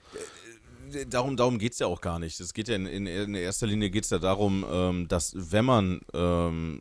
Darum, 1.08 1.36
darum 1.36 1.58
geht 1.58 1.72
es 1.72 1.78
ja 1.78 1.86
auch 1.86 2.00
gar 2.00 2.18
nicht. 2.18 2.40
Es 2.40 2.54
geht 2.54 2.68
ja 2.68 2.76
in, 2.76 2.86
in, 2.86 3.06
in 3.06 3.34
erster 3.34 3.66
Linie 3.66 3.90
geht 3.90 4.04
es 4.04 4.10
ja 4.10 4.18
darum, 4.18 4.64
ähm, 4.70 5.08
dass 5.08 5.34
wenn 5.36 5.64
man 5.64 6.00
ähm, 6.12 6.80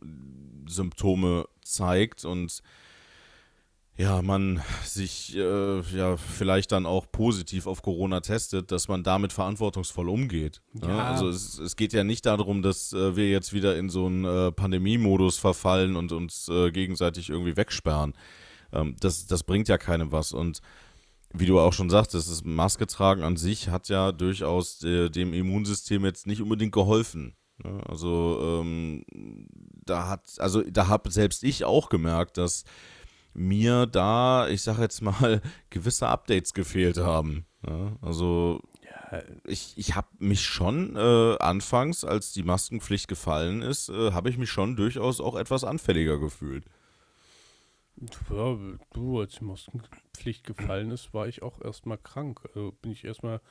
Symptome 0.68 1.46
zeigt 1.62 2.26
und 2.26 2.62
ja, 3.96 4.22
man 4.24 4.62
sich 4.84 5.36
äh, 5.36 5.82
ja 5.96 6.18
vielleicht 6.18 6.72
dann 6.72 6.86
auch 6.86 7.06
positiv 7.12 7.68
auf 7.68 7.84
Corona 7.84 8.22
testet, 8.22 8.72
dass 8.72 8.88
man 8.88 9.04
damit 9.04 9.34
verantwortungsvoll 9.34 10.10
umgeht. 10.10 10.62
ne? 10.74 10.88
Ja. 10.88 11.12
Also 11.12 11.30
es, 11.30 11.60
es 11.60 11.76
geht 11.76 11.94
ja 11.94 12.04
nicht 12.04 12.26
darum, 12.26 12.64
dass 12.64 12.94
äh, 12.94 13.16
wir 13.16 13.30
jetzt 13.30 13.54
wieder 13.54 13.78
in 13.78 13.90
so 13.90 14.08
einen 14.08 14.26
äh, 14.26 14.52
Pandemiemodus 14.52 15.38
verfallen 15.38 15.96
und 15.96 16.12
uns 16.12 16.50
äh, 16.50 16.72
gegenseitig 16.72 17.30
irgendwie 17.30 17.56
wegsperren. 17.56 18.14
Ähm, 18.72 18.96
das, 19.00 19.28
das 19.28 19.44
bringt 19.44 19.68
ja 19.68 19.78
keinem 19.78 20.12
was. 20.12 20.34
Und 20.34 20.62
wie 21.32 21.46
du 21.46 21.60
auch 21.60 21.74
schon 21.74 21.92
sagtest, 21.92 22.32
das 22.32 22.44
Maske 22.44 22.88
tragen 22.88 23.22
an 23.22 23.38
sich 23.38 23.70
hat 23.70 23.90
ja 23.90 24.12
durchaus 24.12 24.84
äh, 24.84 25.10
dem 25.10 25.34
Immunsystem 25.34 26.04
jetzt 26.04 26.26
nicht 26.26 26.42
unbedingt 26.42 26.72
geholfen. 26.72 27.36
Ne? 27.64 27.80
Also 27.88 28.62
ähm, 28.62 29.04
da 29.86 30.08
hat, 30.10 30.22
also 30.40 30.62
da 30.62 30.88
habe 30.88 31.12
selbst 31.12 31.44
ich 31.44 31.64
auch 31.64 31.90
gemerkt, 31.90 32.38
dass 32.38 32.64
mir 33.34 33.86
da, 33.86 34.48
ich 34.48 34.62
sage 34.62 34.82
jetzt 34.82 35.02
mal, 35.02 35.42
gewisse 35.70 36.08
Updates 36.08 36.54
gefehlt 36.54 36.98
haben. 36.98 37.46
Ne? 37.62 37.98
Also 38.02 38.62
Ja, 38.84 39.22
ich, 39.46 39.74
ich 39.78 39.96
habe 39.96 40.08
mich 40.20 40.42
schon 40.42 40.96
äh, 40.96 41.38
anfangs, 41.40 42.04
als 42.04 42.34
die 42.34 42.44
Maskenpflicht 42.44 43.08
gefallen 43.08 43.62
ist, 43.62 43.90
äh, 43.90 44.12
habe 44.12 44.30
ich 44.30 44.38
mich 44.38 44.50
schon 44.50 44.75
durchaus 44.75 45.20
auch 45.22 45.36
etwas 45.36 45.63
anfälliger 45.63 46.20
gefühlt. 46.20 46.66
ja, 48.30 48.58
du, 48.94 49.20
als 49.20 49.36
die 49.40 49.46
Maskenpflicht 49.46 50.46
gefallen 50.46 50.92
ist, 50.92 51.13
war 51.13 51.28
ich 51.28 51.42
auch 51.42 51.62
erstmal 51.62 51.98
krank. 51.98 52.42
Also 52.54 52.74
bin 52.82 52.92
ich 52.92 53.06
erstmal 53.06 53.42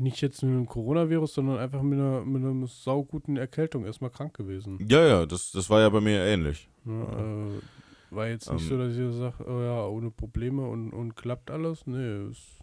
nicht 0.00 0.20
jetzt 0.22 0.42
mit 0.42 0.52
einem 0.52 0.66
Coronavirus, 0.66 1.34
sondern 1.34 1.58
einfach 1.58 1.82
mit 1.82 1.98
einer, 1.98 2.24
mit 2.24 2.42
einer 2.42 2.66
sauguten 2.66 3.36
Erkältung 3.36 3.84
erstmal 3.84 4.10
krank 4.10 4.34
gewesen. 4.34 4.78
Ja, 4.88 5.06
ja, 5.06 5.26
das, 5.26 5.52
das 5.52 5.68
war 5.68 5.80
ja 5.80 5.88
bei 5.90 6.00
mir 6.00 6.24
ähnlich. 6.24 6.68
Ne, 6.84 7.60
äh, 7.60 7.79
war 8.10 8.28
jetzt 8.28 8.50
nicht 8.52 8.62
Ähm. 8.62 8.68
so, 8.68 8.78
dass 8.78 8.96
ich 8.96 9.16
sage, 9.16 9.50
oh 9.50 9.60
ja, 9.60 9.86
ohne 9.86 10.10
Probleme 10.10 10.66
und, 10.66 10.92
und 10.92 11.16
klappt 11.16 11.50
alles. 11.50 11.86
Nee, 11.86 12.28
es 12.30 12.58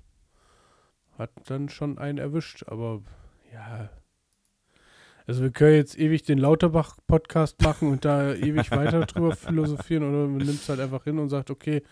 hat 1.17 1.31
dann 1.45 1.69
schon 1.69 1.97
einen 1.97 2.17
erwischt, 2.17 2.63
aber 2.67 3.01
ja. 3.53 3.89
Also 5.25 5.41
wir 5.41 5.51
können 5.51 5.75
jetzt 5.75 5.99
ewig 5.99 6.23
den 6.23 6.37
Lauterbach-Podcast 6.37 7.61
machen 7.61 7.91
und 7.91 8.05
da 8.05 8.33
ewig 8.33 8.71
weiter 8.71 9.01
drüber 9.05 9.35
philosophieren 9.35 10.03
oder 10.03 10.27
man 10.27 10.37
nimmt 10.37 10.61
es 10.61 10.69
halt 10.69 10.79
einfach 10.79 11.03
hin 11.03 11.19
und 11.19 11.29
sagt, 11.29 11.51
okay, 11.51 11.83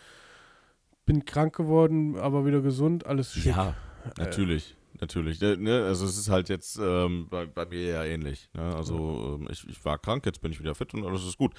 bin 1.05 1.25
krank 1.25 1.55
geworden, 1.55 2.17
aber 2.17 2.45
wieder 2.45 2.61
gesund, 2.61 3.05
alles 3.05 3.33
schick. 3.33 3.47
Ja, 3.47 3.75
natürlich. 4.17 4.75
Natürlich. 5.01 5.41
Ne, 5.41 5.57
ne, 5.57 5.83
also 5.83 6.05
es 6.05 6.17
ist 6.17 6.29
halt 6.29 6.47
jetzt 6.49 6.79
ähm, 6.81 7.27
bei, 7.29 7.45
bei 7.45 7.65
mir 7.65 7.81
ja 7.81 8.03
ähnlich. 8.05 8.49
Ne? 8.53 8.63
Also 8.75 9.37
ähm, 9.39 9.47
ich, 9.51 9.67
ich 9.67 9.83
war 9.83 9.97
krank, 9.97 10.25
jetzt 10.25 10.41
bin 10.41 10.51
ich 10.51 10.59
wieder 10.59 10.73
fit 10.73 10.93
und 10.93 11.05
alles 11.05 11.25
ist 11.25 11.37
gut. 11.37 11.53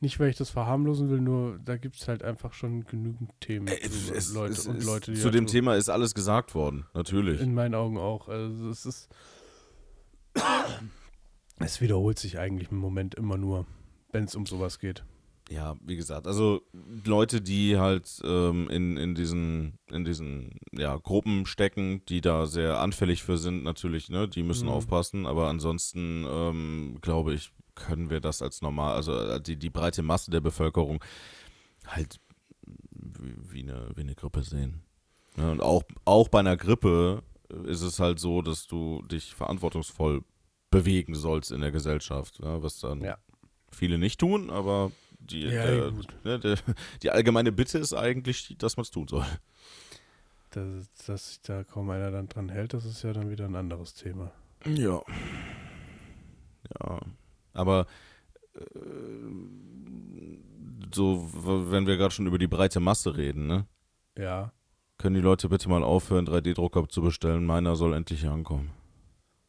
Nicht, 0.00 0.20
weil 0.20 0.30
ich 0.30 0.36
das 0.36 0.50
verharmlosen 0.50 1.10
will, 1.10 1.20
nur 1.20 1.58
da 1.64 1.76
gibt 1.76 1.96
es 1.96 2.06
halt 2.06 2.22
einfach 2.22 2.52
schon 2.52 2.84
genügend 2.84 3.32
Themen 3.40 3.66
Äh, 3.66 3.80
drüber, 3.80 4.16
es- 4.16 4.32
Leute 4.32 4.52
es- 4.52 4.66
und 4.66 4.76
es- 4.78 4.84
Leute, 4.86 5.10
die 5.12 5.18
Zu 5.18 5.24
halt 5.24 5.34
dem 5.34 5.48
so- 5.48 5.52
Thema 5.52 5.74
ist 5.74 5.88
alles 5.88 6.14
gesagt 6.14 6.54
worden, 6.54 6.86
natürlich. 6.94 7.40
In 7.40 7.52
meinen 7.54 7.74
Augen 7.74 7.98
auch. 7.98 8.28
Also 8.28 8.68
es 8.70 8.86
ist. 8.86 9.08
Es 11.60 11.80
wiederholt 11.80 12.20
sich 12.20 12.38
eigentlich 12.38 12.70
im 12.70 12.78
Moment 12.78 13.16
immer 13.16 13.36
nur, 13.36 13.66
wenn 14.12 14.22
es 14.24 14.36
um 14.36 14.46
sowas 14.46 14.78
geht. 14.78 15.04
Ja, 15.50 15.74
wie 15.84 15.96
gesagt, 15.96 16.26
also 16.28 16.60
Leute, 17.04 17.40
die 17.40 17.78
halt 17.78 18.20
ähm, 18.22 18.68
in, 18.70 18.96
in 18.96 19.14
diesen, 19.16 19.78
in 19.90 20.04
diesen 20.04 20.60
ja, 20.72 20.94
Gruppen 20.98 21.46
stecken, 21.46 22.04
die 22.08 22.20
da 22.20 22.46
sehr 22.46 22.78
anfällig 22.80 23.24
für 23.24 23.38
sind, 23.38 23.64
natürlich, 23.64 24.08
ne, 24.08 24.28
die 24.28 24.42
müssen 24.44 24.66
Mhm. 24.66 24.72
aufpassen, 24.72 25.26
aber 25.26 25.48
ansonsten 25.48 26.24
ähm, 26.28 26.98
glaube 27.00 27.32
ich, 27.34 27.50
können 27.78 28.10
wir 28.10 28.20
das 28.20 28.42
als 28.42 28.60
normal, 28.62 28.94
also 28.94 29.16
äh, 29.18 29.40
die, 29.40 29.56
die 29.56 29.70
breite 29.70 30.02
Masse 30.02 30.30
der 30.30 30.40
Bevölkerung 30.40 31.02
halt 31.86 32.20
wie, 32.92 33.62
eine, 33.62 33.90
wie 33.94 34.02
eine 34.02 34.14
Grippe 34.14 34.42
sehen. 34.42 34.82
Ja, 35.36 35.50
und 35.52 35.62
auch, 35.62 35.82
auch 36.04 36.28
bei 36.28 36.40
einer 36.40 36.56
Grippe 36.56 37.22
ist 37.64 37.82
es 37.82 37.98
halt 38.00 38.18
so, 38.18 38.42
dass 38.42 38.66
du 38.66 39.02
dich 39.02 39.34
verantwortungsvoll 39.34 40.22
bewegen 40.70 41.14
sollst 41.14 41.50
in 41.52 41.60
der 41.62 41.70
Gesellschaft, 41.72 42.40
ja, 42.42 42.62
was 42.62 42.80
dann 42.80 43.00
Ja. 43.02 43.16
viele 43.70 43.96
nicht 43.98 44.20
tun, 44.20 44.50
aber 44.50 44.92
die, 45.20 45.42
Ja, 45.44 45.62
der, 45.62 45.92
ne, 46.24 46.38
der, 46.38 46.56
die 47.02 47.10
allgemeine 47.10 47.52
Bitte 47.52 47.78
ist 47.78 47.94
eigentlich, 47.94 48.54
dass 48.58 48.76
man 48.76 48.82
es 48.82 48.90
tun 48.90 49.08
soll. 49.08 49.24
Dass, 50.50 50.92
dass 51.06 51.28
sich 51.28 51.40
da 51.42 51.64
kaum 51.64 51.88
einer 51.90 52.10
dann 52.10 52.28
dran 52.28 52.48
hält, 52.48 52.74
das 52.74 52.84
ist 52.84 53.02
ja 53.02 53.12
dann 53.12 53.30
wieder 53.30 53.44
ein 53.46 53.56
anderes 53.56 53.94
Thema. 53.94 54.32
Ja. 54.66 55.00
Ja. 56.80 57.00
Aber 57.52 57.86
äh, 58.54 58.60
so, 60.94 61.28
wenn 61.32 61.86
wir 61.86 61.96
gerade 61.96 62.14
schon 62.14 62.26
über 62.26 62.38
die 62.38 62.46
breite 62.46 62.80
Masse 62.80 63.16
reden, 63.16 63.46
ne? 63.46 63.66
Ja. 64.16 64.52
Können 64.96 65.14
die 65.14 65.20
Leute 65.20 65.48
bitte 65.48 65.68
mal 65.68 65.84
aufhören, 65.84 66.26
3D-Drucker 66.26 66.88
zu 66.88 67.02
bestellen? 67.02 67.46
Meiner 67.46 67.76
soll 67.76 67.94
endlich 67.94 68.20
hier 68.20 68.32
ankommen. 68.32 68.70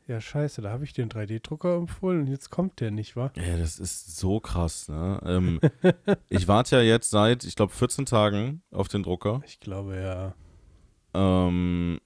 Ja, 0.09 0.19
scheiße, 0.19 0.63
da 0.63 0.71
habe 0.71 0.83
ich 0.83 0.93
den 0.93 1.07
3D-Drucker 1.09 1.75
empfohlen 1.75 2.21
und 2.21 2.27
jetzt 2.27 2.49
kommt 2.49 2.79
der 2.79 2.89
nicht, 2.89 3.15
wa? 3.15 3.31
Ja, 3.35 3.57
das 3.57 3.79
ist 3.79 4.17
so 4.17 4.39
krass, 4.39 4.89
ne? 4.89 5.19
Ähm, 5.23 5.59
ich 6.29 6.47
warte 6.47 6.77
ja 6.77 6.81
jetzt 6.81 7.11
seit, 7.11 7.43
ich 7.43 7.55
glaube, 7.55 7.73
14 7.73 8.07
Tagen 8.07 8.63
auf 8.71 8.87
den 8.87 9.03
Drucker. 9.03 9.41
Ich 9.45 9.59
glaube 9.59 9.97
ja. 9.97 10.33
Ähm, 11.13 11.99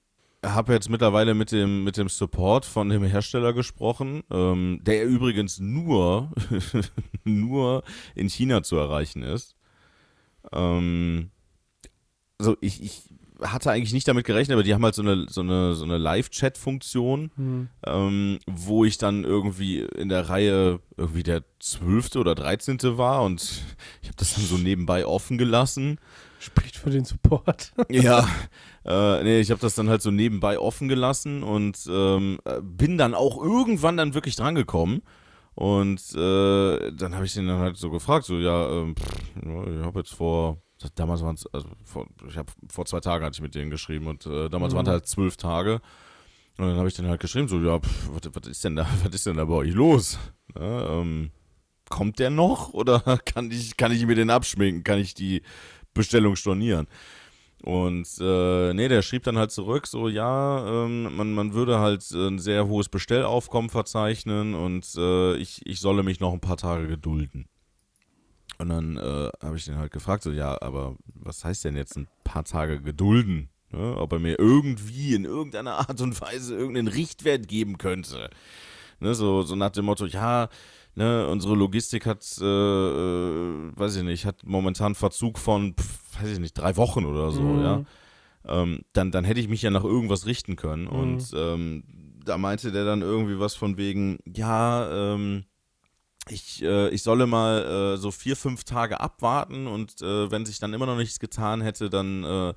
habe 0.44 0.72
jetzt 0.72 0.90
mittlerweile 0.90 1.34
mit 1.34 1.52
dem, 1.52 1.84
mit 1.84 1.96
dem 1.96 2.08
Support 2.08 2.64
von 2.64 2.88
dem 2.88 3.02
Hersteller 3.04 3.52
gesprochen, 3.52 4.22
ähm, 4.30 4.80
der 4.82 5.04
übrigens 5.06 5.58
nur, 5.58 6.30
nur 7.24 7.82
in 8.14 8.28
China 8.28 8.62
zu 8.62 8.76
erreichen 8.76 9.22
ist. 9.22 9.56
Ähm, 10.52 11.30
also 12.38 12.56
ich, 12.60 12.82
ich 12.82 13.02
hatte 13.42 13.70
eigentlich 13.70 13.92
nicht 13.92 14.06
damit 14.06 14.24
gerechnet, 14.26 14.54
aber 14.54 14.62
die 14.62 14.74
haben 14.74 14.84
halt 14.84 14.94
so 14.94 15.02
eine, 15.02 15.26
so 15.28 15.40
eine, 15.40 15.74
so 15.74 15.84
eine 15.84 15.98
Live-Chat-Funktion, 15.98 17.30
Hm. 17.36 17.68
ähm, 17.86 18.38
wo 18.46 18.84
ich 18.84 18.98
dann 18.98 19.24
irgendwie 19.24 19.80
in 19.80 20.08
der 20.08 20.28
Reihe 20.28 20.80
irgendwie 20.96 21.22
der 21.22 21.42
12. 21.60 22.16
oder 22.16 22.34
13. 22.34 22.78
war 22.96 23.22
und 23.24 23.42
ich 24.02 24.08
habe 24.08 24.16
das 24.16 24.34
dann 24.34 24.44
so 24.44 24.56
nebenbei 24.56 25.06
offen 25.06 25.38
gelassen. 25.38 25.98
Spricht 26.38 26.76
für 26.76 26.90
den 26.90 27.04
Support. 27.04 27.72
Ja, 27.88 28.28
äh, 28.84 29.22
nee, 29.22 29.40
ich 29.40 29.50
habe 29.50 29.60
das 29.60 29.74
dann 29.74 29.88
halt 29.88 30.02
so 30.02 30.10
nebenbei 30.10 30.58
offen 30.58 30.88
gelassen 30.88 31.42
und 31.42 31.78
ähm, 31.88 32.38
äh, 32.44 32.60
bin 32.62 32.98
dann 32.98 33.14
auch 33.14 33.42
irgendwann 33.42 33.96
dann 33.96 34.14
wirklich 34.14 34.36
drangekommen. 34.36 35.02
Und 35.54 36.00
äh, 36.14 36.92
dann 36.92 37.14
habe 37.14 37.24
ich 37.26 37.34
den 37.34 37.46
dann 37.46 37.60
halt 37.60 37.76
so 37.76 37.88
gefragt, 37.90 38.24
so, 38.26 38.38
ja, 38.38 38.68
ähm, 38.70 38.96
pff, 38.96 39.36
ich 39.36 39.84
habe 39.84 40.00
jetzt 40.00 40.12
vor, 40.12 40.58
damals 40.96 41.22
waren 41.22 41.36
es, 41.36 41.46
also 41.54 41.68
vor, 41.84 42.06
ich 42.28 42.36
habe 42.36 42.50
vor 42.68 42.84
zwei 42.86 42.98
Tagen 43.00 43.24
hatte 43.24 43.36
ich 43.36 43.40
mit 43.40 43.54
denen 43.54 43.70
geschrieben 43.70 44.08
und 44.08 44.26
äh, 44.26 44.48
damals 44.50 44.72
Mhm. 44.72 44.78
waren 44.78 44.86
es 44.86 44.92
halt 44.92 45.06
zwölf 45.06 45.36
Tage. 45.36 45.80
Und 46.58 46.66
dann 46.68 46.76
habe 46.76 46.88
ich 46.88 46.94
dann 46.94 47.06
halt 47.06 47.20
geschrieben, 47.20 47.46
so, 47.48 47.58
ja, 47.60 47.78
pff, 47.78 48.10
was 48.32 48.48
ist 48.48 48.64
denn 48.64 48.74
da, 48.76 48.86
was 49.04 49.14
ist 49.14 49.26
denn 49.26 49.36
da 49.36 49.44
bei 49.44 49.54
euch 49.54 49.72
los? 49.74 50.18
Ja, 50.58 51.00
ähm, 51.00 51.30
kommt 51.88 52.18
der 52.18 52.30
noch 52.30 52.72
oder 52.74 53.00
kann 53.24 53.50
ich, 53.52 53.76
kann 53.76 53.92
ich 53.92 54.04
mir 54.06 54.16
den 54.16 54.30
abschminken? 54.30 54.82
Kann 54.82 54.98
ich 54.98 55.14
die 55.14 55.42
Bestellung 55.94 56.34
stornieren? 56.34 56.88
Und 57.64 58.06
äh, 58.20 58.74
nee, 58.74 58.88
der 58.88 59.00
schrieb 59.00 59.22
dann 59.22 59.38
halt 59.38 59.50
zurück, 59.50 59.86
so 59.86 60.08
ja, 60.08 60.84
ähm, 60.84 61.16
man, 61.16 61.32
man 61.32 61.54
würde 61.54 61.78
halt 61.78 62.04
äh, 62.12 62.28
ein 62.28 62.38
sehr 62.38 62.68
hohes 62.68 62.90
Bestellaufkommen 62.90 63.70
verzeichnen 63.70 64.54
und 64.54 64.86
äh, 64.98 65.36
ich, 65.36 65.64
ich 65.64 65.80
solle 65.80 66.02
mich 66.02 66.20
noch 66.20 66.34
ein 66.34 66.42
paar 66.42 66.58
Tage 66.58 66.88
gedulden. 66.88 67.48
Und 68.58 68.68
dann 68.68 68.98
äh, 68.98 69.30
habe 69.42 69.56
ich 69.56 69.64
den 69.64 69.78
halt 69.78 69.92
gefragt, 69.92 70.24
so 70.24 70.30
ja, 70.30 70.60
aber 70.60 70.96
was 71.06 71.42
heißt 71.42 71.64
denn 71.64 71.74
jetzt 71.74 71.96
ein 71.96 72.06
paar 72.22 72.44
Tage 72.44 72.82
gedulden? 72.82 73.48
Ne? 73.72 73.96
Ob 73.96 74.12
er 74.12 74.18
mir 74.18 74.38
irgendwie 74.38 75.14
in 75.14 75.24
irgendeiner 75.24 75.88
Art 75.88 76.02
und 76.02 76.20
Weise 76.20 76.54
irgendeinen 76.54 76.88
Richtwert 76.88 77.48
geben 77.48 77.78
könnte. 77.78 78.28
Ne? 79.00 79.14
So, 79.14 79.40
so 79.40 79.56
nach 79.56 79.70
dem 79.70 79.86
Motto, 79.86 80.04
ja, 80.04 80.50
ne, 80.96 81.26
unsere 81.28 81.54
Logistik 81.54 82.04
hat, 82.04 82.24
äh, 82.40 82.44
äh, 82.44 83.72
weiß 83.74 83.96
ich 83.96 84.02
nicht, 84.02 84.26
hat 84.26 84.42
momentan 84.44 84.94
Verzug 84.94 85.38
von, 85.38 85.74
pf, 85.74 86.03
weiß 86.20 86.30
ich 86.30 86.38
nicht, 86.38 86.54
drei 86.54 86.76
Wochen 86.76 87.04
oder 87.04 87.30
so, 87.30 87.42
Mhm. 87.42 87.60
ja. 87.60 87.84
Ähm, 88.46 88.84
dann, 88.92 89.10
dann 89.10 89.24
hätte 89.24 89.40
ich 89.40 89.48
mich 89.48 89.62
ja 89.62 89.70
nach 89.70 89.84
irgendwas 89.84 90.26
richten 90.26 90.56
können. 90.56 90.84
Mhm. 90.84 90.88
Und 90.90 91.32
ähm, 91.34 91.84
da 92.24 92.36
meinte 92.38 92.72
der 92.72 92.84
dann 92.84 93.02
irgendwie 93.02 93.38
was 93.38 93.54
von 93.54 93.76
wegen, 93.76 94.18
ja, 94.26 95.14
ähm, 95.14 95.44
ich, 96.28 96.62
äh, 96.62 96.88
ich 96.90 97.02
solle 97.02 97.26
mal 97.26 97.94
äh, 97.94 97.96
so 97.96 98.10
vier, 98.10 98.36
fünf 98.36 98.64
Tage 98.64 99.00
abwarten 99.00 99.66
und 99.66 100.00
äh, 100.00 100.30
wenn 100.30 100.46
sich 100.46 100.58
dann 100.58 100.72
immer 100.72 100.86
noch 100.86 100.96
nichts 100.96 101.18
getan 101.18 101.60
hätte, 101.60 101.90
dann, 101.90 102.24
äh, 102.24 102.54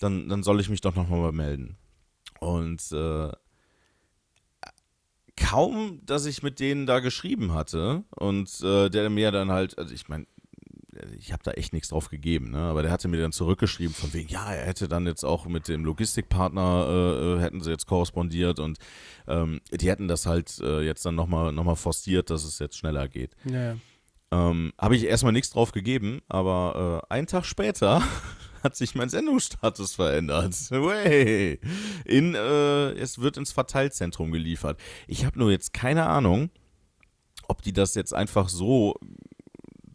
dann, 0.00 0.28
dann 0.28 0.42
soll 0.42 0.60
ich 0.60 0.68
mich 0.68 0.80
doch 0.80 0.94
nochmal 0.96 1.32
melden. 1.32 1.76
Und 2.40 2.90
äh, 2.92 3.30
kaum, 5.36 6.00
dass 6.04 6.26
ich 6.26 6.42
mit 6.42 6.60
denen 6.60 6.86
da 6.86 7.00
geschrieben 7.00 7.54
hatte 7.54 8.04
und 8.16 8.60
äh, 8.62 8.88
der 8.88 9.10
mir 9.10 9.30
dann 9.30 9.50
halt, 9.50 9.78
also 9.78 9.94
ich 9.94 10.08
meine, 10.08 10.26
ich 11.18 11.32
habe 11.32 11.42
da 11.42 11.52
echt 11.52 11.72
nichts 11.72 11.88
drauf 11.88 12.08
gegeben, 12.08 12.50
ne? 12.50 12.58
aber 12.58 12.82
der 12.82 12.90
hatte 12.90 13.08
mir 13.08 13.20
dann 13.20 13.32
zurückgeschrieben 13.32 13.94
von 13.94 14.12
wegen, 14.12 14.28
ja, 14.28 14.52
er 14.52 14.66
hätte 14.66 14.88
dann 14.88 15.06
jetzt 15.06 15.24
auch 15.24 15.46
mit 15.46 15.68
dem 15.68 15.84
Logistikpartner, 15.84 16.86
äh, 16.88 17.34
äh 17.34 17.40
hätten 17.40 17.60
sie 17.60 17.70
jetzt 17.70 17.86
korrespondiert 17.86 18.58
und 18.58 18.78
ähm, 19.26 19.60
die 19.70 19.88
hätten 19.88 20.08
das 20.08 20.26
halt 20.26 20.58
äh, 20.60 20.82
jetzt 20.82 21.04
dann 21.04 21.14
nochmal 21.14 21.52
noch 21.52 21.64
mal 21.64 21.76
forciert, 21.76 22.30
dass 22.30 22.44
es 22.44 22.58
jetzt 22.58 22.76
schneller 22.76 23.08
geht. 23.08 23.36
Ja. 23.44 23.76
Ähm, 24.30 24.72
habe 24.78 24.96
ich 24.96 25.04
erstmal 25.04 25.32
nichts 25.32 25.50
drauf 25.50 25.72
gegeben, 25.72 26.20
aber 26.28 27.02
äh, 27.10 27.14
einen 27.14 27.26
Tag 27.26 27.44
später 27.44 28.02
hat 28.64 28.74
sich 28.74 28.94
mein 28.94 29.08
Sendungsstatus 29.08 29.94
verändert. 29.94 30.54
Way. 30.70 31.60
In, 32.04 32.34
äh, 32.34 32.90
es 32.92 33.20
wird 33.20 33.36
ins 33.36 33.52
Verteilzentrum 33.52 34.32
geliefert. 34.32 34.80
Ich 35.06 35.24
habe 35.24 35.38
nur 35.38 35.50
jetzt 35.50 35.72
keine 35.72 36.06
Ahnung, 36.06 36.50
ob 37.46 37.62
die 37.62 37.72
das 37.72 37.94
jetzt 37.94 38.14
einfach 38.14 38.48
so 38.48 38.96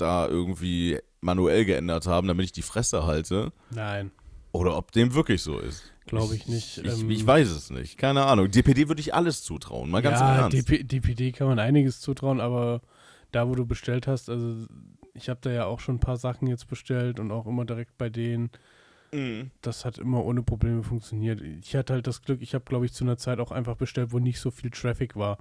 da 0.01 0.27
irgendwie 0.27 0.99
manuell 1.21 1.65
geändert 1.65 2.07
haben, 2.07 2.27
damit 2.27 2.45
ich 2.45 2.51
die 2.51 2.61
Fresse 2.61 3.05
halte. 3.05 3.51
Nein. 3.71 4.11
Oder 4.51 4.77
ob 4.77 4.91
dem 4.91 5.13
wirklich 5.13 5.41
so 5.43 5.59
ist. 5.59 5.83
Glaube 6.05 6.35
ich 6.35 6.47
nicht. 6.47 6.79
Ich, 6.79 7.01
ähm, 7.01 7.09
ich, 7.11 7.25
weiß 7.25 7.49
es 7.49 7.69
nicht. 7.69 7.97
Keine 7.97 8.25
Ahnung. 8.25 8.49
DPD 8.49 8.87
würde 8.87 9.01
ich 9.01 9.13
alles 9.13 9.43
zutrauen. 9.43 9.91
Mal 9.91 10.01
ganz 10.01 10.19
im 10.19 10.25
ja, 10.25 10.35
Ernst. 10.37 10.57
DP, 10.57 10.83
DPD 10.83 11.31
kann 11.31 11.47
man 11.47 11.59
einiges 11.59 12.01
zutrauen, 12.01 12.39
aber 12.39 12.81
da, 13.31 13.47
wo 13.47 13.53
du 13.53 13.65
bestellt 13.67 14.07
hast, 14.07 14.29
also 14.29 14.65
ich 15.13 15.29
habe 15.29 15.39
da 15.43 15.51
ja 15.51 15.65
auch 15.65 15.79
schon 15.79 15.95
ein 15.95 15.99
paar 15.99 16.17
Sachen 16.17 16.47
jetzt 16.47 16.67
bestellt 16.67 17.19
und 17.19 17.31
auch 17.31 17.45
immer 17.45 17.65
direkt 17.65 17.97
bei 17.99 18.09
denen. 18.09 18.49
Mhm. 19.11 19.51
Das 19.61 19.85
hat 19.85 19.97
immer 19.99 20.23
ohne 20.25 20.41
Probleme 20.41 20.81
funktioniert. 20.81 21.41
Ich 21.41 21.75
hatte 21.75 21.93
halt 21.93 22.07
das 22.07 22.21
Glück, 22.23 22.41
ich 22.41 22.55
habe, 22.55 22.65
glaube 22.65 22.85
ich, 22.85 22.93
zu 22.93 23.03
einer 23.03 23.17
Zeit 23.17 23.39
auch 23.39 23.51
einfach 23.51 23.75
bestellt, 23.75 24.11
wo 24.11 24.19
nicht 24.19 24.39
so 24.39 24.49
viel 24.49 24.71
Traffic 24.71 25.15
war 25.15 25.37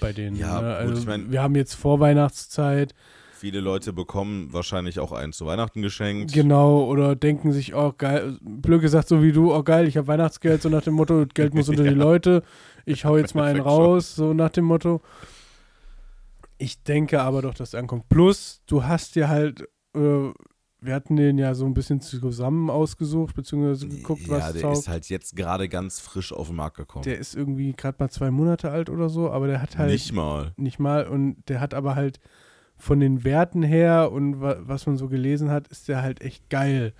bei 0.00 0.12
denen. 0.12 0.36
Ja, 0.36 0.60
ne? 0.60 0.68
gut, 0.68 0.76
also 0.76 1.00
ich 1.02 1.06
mein- 1.06 1.32
wir 1.32 1.42
haben 1.42 1.54
jetzt 1.56 1.74
Vorweihnachtszeit, 1.74 2.94
Viele 3.42 3.58
Leute 3.58 3.92
bekommen 3.92 4.52
wahrscheinlich 4.52 5.00
auch 5.00 5.10
einen 5.10 5.32
zu 5.32 5.46
Weihnachten 5.46 5.82
geschenkt. 5.82 6.32
genau, 6.32 6.84
oder 6.84 7.16
denken 7.16 7.50
sich, 7.50 7.74
oh 7.74 7.92
geil, 7.98 8.38
blöd 8.40 8.80
gesagt, 8.82 9.08
so 9.08 9.20
wie 9.20 9.32
du, 9.32 9.52
oh 9.52 9.64
geil, 9.64 9.88
ich 9.88 9.96
habe 9.96 10.06
Weihnachtsgeld, 10.06 10.62
so 10.62 10.68
nach 10.68 10.82
dem 10.84 10.94
Motto, 10.94 11.26
Geld 11.34 11.52
muss 11.52 11.68
unter 11.68 11.82
die 11.82 11.88
Leute, 11.90 12.44
ich 12.84 13.04
hau 13.04 13.16
jetzt 13.16 13.34
mal 13.34 13.48
einen 13.48 13.58
raus, 13.60 14.14
so 14.14 14.32
nach 14.32 14.50
dem 14.50 14.66
Motto. 14.66 15.00
Ich 16.56 16.84
denke 16.84 17.20
aber 17.20 17.42
doch, 17.42 17.52
dass 17.52 17.72
der 17.72 17.80
ankommt. 17.80 18.08
Plus, 18.08 18.62
du 18.66 18.84
hast 18.84 19.16
ja 19.16 19.26
halt, 19.26 19.62
äh, 19.96 19.98
wir 20.80 20.94
hatten 20.94 21.16
den 21.16 21.36
ja 21.36 21.56
so 21.56 21.64
ein 21.66 21.74
bisschen 21.74 22.00
zusammen 22.00 22.70
ausgesucht, 22.70 23.34
beziehungsweise 23.34 23.88
geguckt, 23.88 24.22
ja, 24.28 24.34
was 24.36 24.52
der 24.52 24.62
taugt. 24.62 24.78
ist 24.78 24.88
halt 24.88 25.08
jetzt 25.08 25.34
gerade 25.34 25.68
ganz 25.68 25.98
frisch 25.98 26.32
auf 26.32 26.46
den 26.46 26.54
Markt 26.54 26.76
gekommen. 26.76 27.02
Der 27.02 27.18
ist 27.18 27.34
irgendwie 27.34 27.72
gerade 27.72 27.96
mal 27.98 28.08
zwei 28.08 28.30
Monate 28.30 28.70
alt 28.70 28.88
oder 28.88 29.08
so, 29.08 29.32
aber 29.32 29.48
der 29.48 29.60
hat 29.60 29.78
halt 29.78 29.90
Nicht 29.90 30.12
mal. 30.12 30.52
nicht 30.56 30.78
mal 30.78 31.08
und 31.08 31.42
der 31.48 31.60
hat 31.60 31.74
aber 31.74 31.96
halt 31.96 32.20
von 32.82 32.98
den 32.98 33.22
Werten 33.22 33.62
her 33.62 34.10
und 34.10 34.40
wa 34.40 34.56
was 34.60 34.86
man 34.86 34.96
so 34.96 35.08
gelesen 35.08 35.50
hat, 35.50 35.68
ist 35.68 35.86
der 35.86 36.02
halt 36.02 36.20
echt 36.20 36.50
geil. 36.50 36.92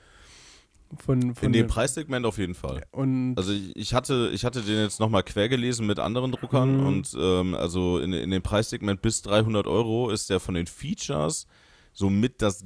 Von, 0.97 1.35
von 1.35 1.47
In 1.47 1.53
dem 1.55 1.67
Preissegment 1.69 2.25
auf 2.27 2.37
jeden 2.39 2.55
Fall. 2.55 2.83
Und 2.93 3.35
Also 3.37 3.53
ich, 3.75 3.95
hatte, 3.95 4.31
ich 4.35 4.45
hatte 4.45 4.61
den 4.61 4.77
jetzt 4.79 5.01
nochmal 5.01 5.23
quer 5.23 5.49
gelesen 5.49 5.87
mit 5.87 5.99
anderen 5.99 6.31
Druckern 6.33 6.79
Mhm. 6.81 6.87
und 6.87 7.17
ähm, 7.19 7.55
also 7.55 7.99
in, 7.99 8.13
in 8.13 8.31
dem 8.31 8.43
Preissegment 8.43 9.01
bis 9.03 9.23
300 9.23 9.67
Euro 9.67 10.11
ist 10.11 10.29
der 10.31 10.39
von 10.39 10.55
den 10.55 10.67
Features 10.67 11.47
somit 11.95 12.43
das 12.43 12.65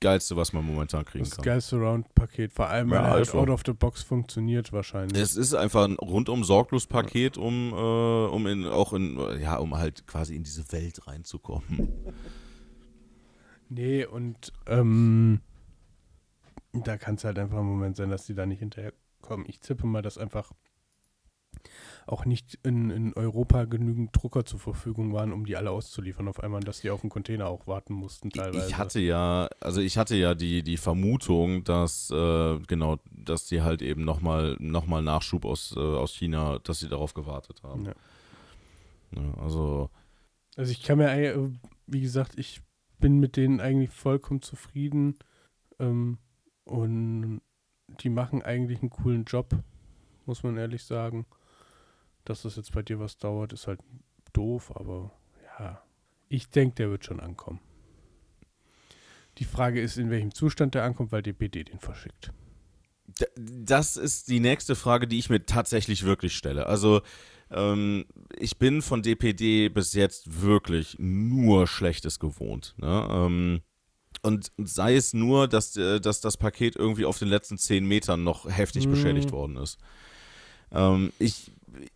geilste, 0.00 0.34
was 0.36 0.52
man 0.52 0.64
momentan 0.64 1.04
kriegen 1.04 1.24
das 1.24 1.34
kann. 1.36 1.44
geilste 1.44 1.76
Round-Paket, 1.76 2.52
vor 2.52 2.68
allem, 2.68 2.88
weil 2.90 2.98
Ja, 3.00 3.04
er 3.06 3.10
halt 3.14 3.34
out 3.34 3.50
of 3.50 3.62
the 3.66 3.72
box 3.72 4.02
funktioniert 4.02 4.72
wahrscheinlich. 4.72 5.20
Es 5.20 5.36
ist 5.36 5.54
einfach 5.54 5.84
ein 5.84 5.94
rundum 5.96 6.44
sorglos 6.44 6.86
Paket, 6.86 7.36
um, 7.36 7.72
äh, 7.72 7.76
um 8.32 8.46
in, 8.46 8.64
auch 8.64 8.92
in, 8.94 9.18
ja, 9.42 9.56
um 9.58 9.76
halt 9.76 10.06
quasi 10.06 10.34
in 10.36 10.42
diese 10.44 10.70
Welt 10.72 11.06
reinzukommen. 11.06 11.88
Nee, 13.68 14.04
und 14.04 14.52
ähm, 14.66 15.40
da 16.72 16.96
kann 16.96 17.16
es 17.16 17.24
halt 17.24 17.38
einfach 17.38 17.58
ein 17.58 17.64
Moment 17.66 17.96
sein, 17.96 18.10
dass 18.10 18.26
die 18.26 18.34
da 18.34 18.46
nicht 18.46 18.60
hinterherkommen. 18.60 19.46
Ich 19.48 19.60
zippe 19.60 19.86
mal, 19.86 20.02
dass 20.02 20.18
einfach 20.18 20.52
auch 22.06 22.24
nicht 22.24 22.58
in, 22.62 22.88
in 22.90 23.12
Europa 23.14 23.64
genügend 23.64 24.10
Drucker 24.16 24.44
zur 24.46 24.58
Verfügung 24.60 25.12
waren, 25.12 25.32
um 25.32 25.44
die 25.44 25.56
alle 25.56 25.70
auszuliefern 25.70 26.28
auf 26.28 26.40
einmal, 26.40 26.60
dass 26.60 26.80
die 26.80 26.88
auf 26.90 27.02
den 27.02 27.10
Container 27.10 27.48
auch 27.48 27.66
warten 27.66 27.92
mussten 27.92 28.30
teilweise. 28.30 28.68
Ich 28.68 28.78
hatte 28.78 29.00
ja, 29.00 29.48
also 29.60 29.80
ich 29.82 29.98
hatte 29.98 30.16
ja 30.16 30.34
die, 30.34 30.62
die 30.62 30.78
Vermutung, 30.78 31.64
dass 31.64 32.10
äh, 32.10 32.58
genau, 32.66 32.98
dass 33.10 33.44
die 33.46 33.60
halt 33.60 33.82
eben 33.82 34.04
nochmal 34.04 34.56
noch 34.58 34.86
mal 34.86 35.02
Nachschub 35.02 35.44
aus, 35.44 35.74
äh, 35.76 35.80
aus 35.80 36.14
China, 36.14 36.58
dass 36.60 36.78
sie 36.80 36.88
darauf 36.88 37.12
gewartet 37.12 37.62
haben. 37.62 37.86
Ja. 37.86 37.94
Ja, 39.16 39.34
also 39.42 39.90
Also 40.56 40.70
ich 40.72 40.82
kann 40.82 40.98
mir, 40.98 41.10
eigentlich- 41.10 41.58
wie 41.86 42.00
gesagt, 42.00 42.38
ich 42.38 42.60
bin 42.98 43.18
mit 43.18 43.36
denen 43.36 43.60
eigentlich 43.60 43.90
vollkommen 43.90 44.42
zufrieden 44.42 45.16
ähm, 45.78 46.18
und 46.64 47.40
die 48.00 48.10
machen 48.10 48.42
eigentlich 48.42 48.80
einen 48.80 48.90
coolen 48.90 49.24
Job, 49.24 49.54
muss 50.26 50.42
man 50.42 50.56
ehrlich 50.56 50.84
sagen. 50.84 51.26
Dass 52.24 52.42
das 52.42 52.56
jetzt 52.56 52.72
bei 52.72 52.82
dir 52.82 53.00
was 53.00 53.16
dauert, 53.16 53.52
ist 53.52 53.66
halt 53.66 53.80
doof, 54.32 54.76
aber 54.76 55.12
ja, 55.58 55.82
ich 56.28 56.50
denke, 56.50 56.74
der 56.76 56.90
wird 56.90 57.04
schon 57.04 57.20
ankommen. 57.20 57.60
Die 59.38 59.44
Frage 59.44 59.80
ist, 59.80 59.96
in 59.96 60.10
welchem 60.10 60.34
Zustand 60.34 60.74
der 60.74 60.84
ankommt, 60.84 61.12
weil 61.12 61.22
DPD 61.22 61.64
den 61.64 61.78
verschickt. 61.78 62.32
Das 63.36 63.96
ist 63.96 64.28
die 64.28 64.40
nächste 64.40 64.74
Frage, 64.74 65.08
die 65.08 65.18
ich 65.18 65.30
mir 65.30 65.46
tatsächlich 65.46 66.04
wirklich 66.04 66.36
stelle. 66.36 66.66
Also, 66.66 67.00
ähm, 67.50 68.04
ich 68.38 68.58
bin 68.58 68.82
von 68.82 69.02
DPD 69.02 69.68
bis 69.68 69.92
jetzt 69.94 70.42
wirklich 70.42 70.96
nur 70.98 71.66
Schlechtes 71.66 72.18
gewohnt. 72.18 72.74
Ne? 72.78 73.08
Ähm, 73.10 73.60
und 74.22 74.50
sei 74.58 74.96
es 74.96 75.14
nur, 75.14 75.48
dass, 75.48 75.76
äh, 75.76 76.00
dass 76.00 76.20
das 76.20 76.36
Paket 76.36 76.76
irgendwie 76.76 77.04
auf 77.04 77.18
den 77.18 77.28
letzten 77.28 77.56
zehn 77.58 77.86
Metern 77.86 78.24
noch 78.24 78.48
heftig 78.48 78.86
Mhm. 78.86 78.90
beschädigt 78.90 79.32
worden 79.32 79.56
ist. 79.56 79.78
Ähm, 80.72 81.12
ich, 81.18 81.52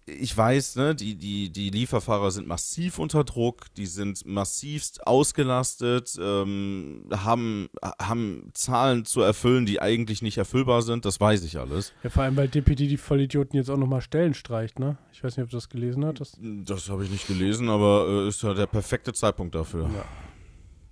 ich 0.06 0.36
weiß, 0.36 0.76
ne, 0.76 0.94
die, 0.94 1.14
die, 1.14 1.50
die 1.50 1.70
Lieferfahrer 1.70 2.30
sind 2.30 2.46
massiv 2.46 2.98
unter 2.98 3.24
Druck, 3.24 3.72
die 3.76 3.86
sind 3.86 4.26
massivst 4.26 5.06
ausgelastet, 5.06 6.18
ähm, 6.20 7.04
haben, 7.10 7.68
haben 8.00 8.50
Zahlen 8.54 9.04
zu 9.04 9.20
erfüllen, 9.20 9.66
die 9.66 9.80
eigentlich 9.80 10.22
nicht 10.22 10.38
erfüllbar 10.38 10.82
sind, 10.82 11.04
das 11.04 11.20
weiß 11.20 11.44
ich 11.44 11.58
alles. 11.58 11.92
Ja, 12.02 12.10
vor 12.10 12.24
allem, 12.24 12.36
weil 12.36 12.48
DPD 12.48 12.86
die 12.86 12.96
Vollidioten 12.96 13.56
jetzt 13.56 13.70
auch 13.70 13.76
nochmal 13.76 14.00
Stellen 14.00 14.34
streicht, 14.34 14.78
ne? 14.78 14.98
Ich 15.12 15.22
weiß 15.22 15.36
nicht, 15.36 15.44
ob 15.44 15.50
du 15.50 15.56
das 15.56 15.68
gelesen 15.68 16.04
hast. 16.04 16.38
Das 16.40 16.88
habe 16.88 17.04
ich 17.04 17.10
nicht 17.10 17.26
gelesen, 17.26 17.68
aber 17.68 18.06
äh, 18.08 18.28
ist 18.28 18.42
ja 18.42 18.54
der 18.54 18.66
perfekte 18.66 19.12
Zeitpunkt 19.12 19.54
dafür. 19.54 19.90
Ja. 19.94 20.04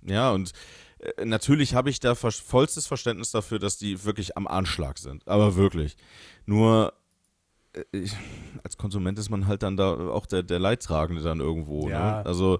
Ja, 0.03 0.31
und 0.31 0.51
äh, 0.99 1.25
natürlich 1.25 1.75
habe 1.75 1.89
ich 1.89 1.99
da 1.99 2.15
vollstes 2.15 2.87
Verständnis 2.87 3.31
dafür, 3.31 3.59
dass 3.59 3.77
die 3.77 4.03
wirklich 4.03 4.37
am 4.37 4.47
Anschlag 4.47 4.97
sind. 4.97 5.27
Aber 5.27 5.55
wirklich. 5.55 5.95
Nur 6.45 6.93
ich, 7.91 8.13
als 8.63 8.77
Konsument 8.77 9.17
ist 9.19 9.29
man 9.29 9.47
halt 9.47 9.63
dann 9.63 9.77
da 9.77 9.93
auch 10.09 10.25
der, 10.25 10.43
der 10.43 10.59
Leidtragende 10.59 11.21
dann 11.21 11.39
irgendwo. 11.39 11.89
Ja. 11.89 12.17
Ne? 12.19 12.25
Also, 12.25 12.59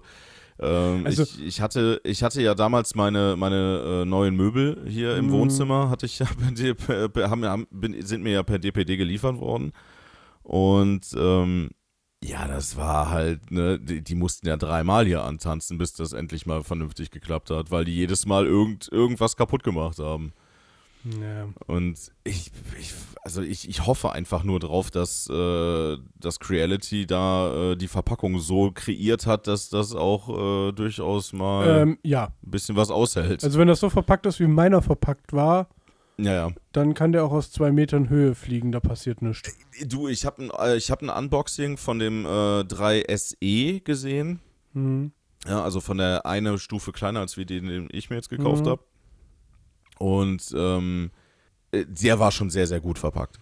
ähm, 0.58 1.04
Also- 1.06 1.22
ich, 1.24 1.42
ich, 1.42 1.60
hatte, 1.60 2.00
ich 2.04 2.22
hatte 2.22 2.40
ja 2.42 2.54
damals 2.54 2.94
meine, 2.94 3.36
meine 3.36 4.02
äh, 4.02 4.04
neuen 4.04 4.36
Möbel 4.36 4.84
hier 4.88 5.16
im 5.16 5.26
Mhm. 5.26 5.32
Wohnzimmer, 5.32 5.90
hatte 5.90 6.06
ich 6.06 6.18
ja 6.18 6.26
per, 6.56 6.74
per, 6.74 7.08
per, 7.08 7.30
haben, 7.30 7.44
haben, 7.44 7.66
bin, 7.70 8.00
sind 8.04 8.22
mir 8.22 8.32
ja 8.32 8.42
per 8.42 8.58
DPD 8.58 8.96
geliefert 8.96 9.38
worden. 9.38 9.72
Und 10.42 11.06
ähm, 11.16 11.70
ja, 12.24 12.46
das 12.46 12.76
war 12.76 13.10
halt, 13.10 13.50
ne, 13.50 13.78
die, 13.80 14.02
die 14.02 14.14
mussten 14.14 14.46
ja 14.46 14.56
dreimal 14.56 15.06
hier 15.06 15.24
antanzen, 15.24 15.76
bis 15.78 15.92
das 15.92 16.12
endlich 16.12 16.46
mal 16.46 16.62
vernünftig 16.62 17.10
geklappt 17.10 17.50
hat, 17.50 17.70
weil 17.70 17.84
die 17.84 17.94
jedes 17.96 18.26
Mal 18.26 18.46
irgend, 18.46 18.88
irgendwas 18.92 19.36
kaputt 19.36 19.64
gemacht 19.64 19.98
haben. 19.98 20.32
Ja. 21.04 21.48
Und 21.66 21.98
ich, 22.24 22.50
ich 22.78 22.92
also 23.24 23.40
ich, 23.40 23.68
ich 23.68 23.86
hoffe 23.86 24.10
einfach 24.12 24.42
nur 24.44 24.58
drauf, 24.60 24.90
dass, 24.90 25.28
äh, 25.30 25.96
dass 26.18 26.40
Creality 26.40 27.06
da 27.06 27.72
äh, 27.72 27.76
die 27.76 27.88
Verpackung 27.88 28.38
so 28.40 28.72
kreiert 28.72 29.26
hat, 29.26 29.46
dass 29.46 29.68
das 29.68 29.94
auch 29.94 30.68
äh, 30.68 30.72
durchaus 30.72 31.32
mal 31.32 31.82
Ähm, 31.82 31.98
ja, 32.02 32.32
ein 32.44 32.50
bisschen 32.50 32.74
was 32.76 32.90
aushält. 32.90 33.44
also 33.44 33.58
wenn 33.58 33.68
das 33.68 33.80
so 33.80 33.90
verpackt 33.90 34.26
ist, 34.26 34.40
wie 34.40 34.46
meiner 34.48 34.82
verpackt 34.82 35.32
war, 35.32 35.68
ja, 36.18 36.32
ja. 36.32 36.50
dann 36.72 36.94
kann 36.94 37.12
der 37.12 37.24
auch 37.24 37.32
aus 37.32 37.50
zwei 37.52 37.70
Metern 37.72 38.08
Höhe 38.08 38.34
fliegen, 38.34 38.70
da 38.72 38.80
passiert 38.80 39.22
nichts. 39.22 39.56
Du, 39.86 40.08
ich 40.08 40.26
habe 40.26 40.42
ein, 40.44 40.50
äh, 40.58 40.76
ich 40.76 40.90
hab 40.90 41.00
ein 41.02 41.08
Unboxing 41.08 41.76
von 41.78 41.98
dem 42.00 42.26
äh, 42.26 42.64
3 42.64 43.04
SE 43.16 43.80
gesehen. 43.80 44.40
Mhm. 44.72 45.12
Ja, 45.46 45.62
also 45.64 45.80
von 45.80 45.98
der 45.98 46.26
eine 46.26 46.58
Stufe 46.58 46.92
kleiner 46.92 47.20
als 47.20 47.36
wie 47.36 47.44
den, 47.46 47.66
den 47.66 47.88
ich 47.92 48.10
mir 48.10 48.16
jetzt 48.16 48.28
gekauft 48.28 48.64
Mhm. 48.64 48.70
habe. 48.70 48.82
Und 49.98 50.52
ähm, 50.56 51.10
äh, 51.70 51.84
der 51.86 52.18
war 52.18 52.30
schon 52.30 52.50
sehr, 52.50 52.66
sehr 52.66 52.80
gut 52.80 52.98
verpackt. 52.98 53.38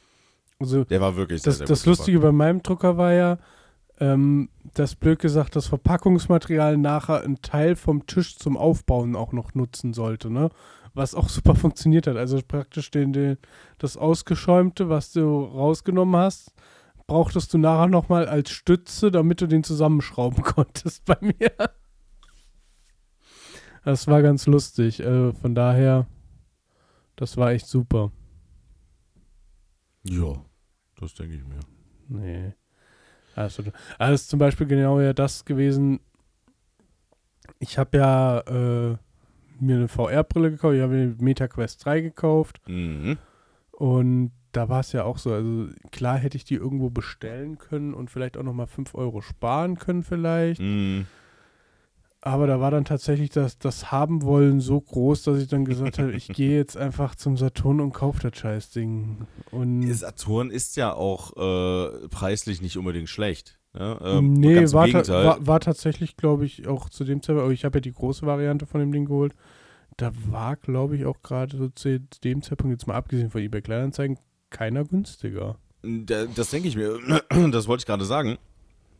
Also 0.58 0.84
Der 0.84 1.00
war 1.00 1.16
wirklich 1.16 1.42
sehr, 1.42 1.50
das, 1.50 1.58
sehr 1.58 1.66
das 1.66 1.80
gut 1.80 1.86
Lustige 1.86 2.20
bei 2.20 2.32
meinem 2.32 2.62
Drucker 2.62 2.96
war 2.96 3.12
ja, 3.12 3.38
ähm, 3.98 4.50
dass 4.74 4.94
blöd 4.94 5.18
gesagt 5.18 5.56
das 5.56 5.66
Verpackungsmaterial 5.66 6.76
nachher 6.76 7.22
einen 7.22 7.42
Teil 7.42 7.76
vom 7.76 8.06
Tisch 8.06 8.36
zum 8.36 8.56
Aufbauen 8.56 9.16
auch 9.16 9.32
noch 9.32 9.54
nutzen 9.54 9.94
sollte, 9.94 10.30
ne? 10.30 10.50
Was 10.94 11.14
auch 11.14 11.28
super 11.30 11.54
funktioniert 11.54 12.06
hat. 12.06 12.16
Also 12.16 12.40
praktisch 12.46 12.90
den, 12.90 13.12
den, 13.12 13.38
das 13.78 13.96
Ausgeschäumte, 13.96 14.88
was 14.88 15.12
du 15.12 15.44
rausgenommen 15.44 16.20
hast, 16.20 16.52
brauchtest 17.06 17.52
du 17.54 17.58
nachher 17.58 17.88
nochmal 17.88 18.28
als 18.28 18.50
Stütze, 18.50 19.10
damit 19.10 19.40
du 19.40 19.46
den 19.46 19.64
zusammenschrauben 19.64 20.42
konntest 20.44 21.04
bei 21.04 21.16
mir. 21.20 21.52
Das 23.84 24.06
war 24.06 24.22
ganz 24.22 24.46
lustig. 24.46 25.00
Äh, 25.00 25.32
von 25.32 25.54
daher, 25.54 26.06
das 27.20 27.37
war 27.37 27.52
echt 27.52 27.66
super. 27.66 28.11
Ja, 30.04 30.42
das 30.98 31.12
denke 31.12 31.37
ich 31.37 31.44
mir. 31.44 31.61
Nee. 32.09 32.54
Also, 33.37 33.62
also 33.98 34.14
ist 34.14 34.30
zum 34.30 34.38
Beispiel 34.38 34.66
genau 34.66 35.00
ja 35.00 35.12
das 35.12 35.44
gewesen. 35.44 36.00
Ich 37.59 37.76
habe 37.76 37.98
ja 37.98 38.38
äh, 38.40 38.96
mir 39.61 39.76
eine 39.76 39.88
VR-Brille 39.88 40.52
gekauft. 40.52 40.76
Ich 40.76 40.80
habe 40.80 40.94
mir 40.94 41.14
MetaQuest 41.18 41.85
3 41.85 42.00
gekauft. 42.00 42.62
Mhm. 42.66 43.18
Und 43.72 44.33
da 44.52 44.70
war 44.70 44.80
es 44.80 44.92
ja 44.92 45.04
auch 45.04 45.18
so. 45.18 45.35
Also 45.35 45.68
klar 45.92 46.16
hätte 46.16 46.38
ich 46.38 46.44
die 46.44 46.54
irgendwo 46.54 46.88
bestellen 46.88 47.59
können 47.59 47.92
und 47.92 48.11
vielleicht 48.11 48.38
auch 48.38 48.44
nochmal 48.44 48.66
5 48.66 48.94
Euro 48.94 49.20
sparen 49.20 49.76
können 49.76 50.04
vielleicht. 50.04 50.62
Mhm. 50.62 51.06
Aber 52.22 52.46
da 52.46 52.61
war 52.61 52.70
dann 52.70 52.85
tatsächlich 52.85 53.30
das, 53.30 53.59
das 53.59 53.90
Haben 53.90 54.22
wollen 54.22 54.61
so 54.61 54.78
groß, 54.80 55.22
dass 55.22 55.38
ich 55.40 55.48
dann 55.48 55.64
gesagt 55.64 55.98
habe, 55.98 56.12
ich 56.12 56.28
gehe 56.35 56.56
jetzt 56.56 56.76
einfach 56.76 57.14
zum 57.14 57.37
Saturn 57.38 57.80
und 57.80 57.92
kaufe 57.92 58.28
das 58.28 58.38
Scheißding. 58.38 59.26
Und 59.50 59.90
Saturn 59.94 60.50
ist 60.50 60.76
ja 60.76 60.92
auch 60.92 61.33
äh, 61.37 62.09
preislich 62.09 62.61
nicht 62.61 62.76
unbedingt 62.76 63.09
schlecht. 63.09 63.59
Ne? 63.72 63.98
Ähm, 64.02 64.33
nee, 64.35 64.54
war, 64.72 64.87
ta 64.88 65.24
war, 65.24 65.46
war 65.46 65.61
tatsächlich, 65.61 66.16
glaube 66.18 66.44
ich, 66.44 66.66
auch 66.66 66.90
zu 66.90 67.04
dem 67.04 67.22
Zeitpunkt, 67.22 67.44
aber 67.44 67.52
ich 67.54 67.64
habe 67.64 67.78
ja 67.78 67.80
die 67.80 67.92
große 67.92 68.26
Variante 68.26 68.66
von 68.66 68.80
dem 68.80 68.92
Ding 68.92 69.06
geholt. 69.06 69.35
Da 69.96 70.12
war, 70.28 70.56
glaube 70.56 70.96
ich, 70.96 71.06
auch 71.06 71.22
gerade 71.22 71.56
so 71.56 71.68
zu 71.68 72.00
dem 72.22 72.42
Zeitpunkt, 72.42 72.72
jetzt 72.74 72.87
mal 72.87 72.94
abgesehen 72.96 73.30
von 73.30 73.40
eBay 73.40 73.62
Kleinanzeigen, 73.62 74.18
keiner 74.50 74.85
günstiger. 74.85 75.56
Da- 75.83 76.26
Das 76.26 76.50
denke 76.50 76.68
ich 76.68 76.76
mir. 76.76 76.98
Das 77.50 77.66
wollte 77.66 77.83
ich 77.83 77.87
gerade 77.87 78.04
sagen. 78.04 78.37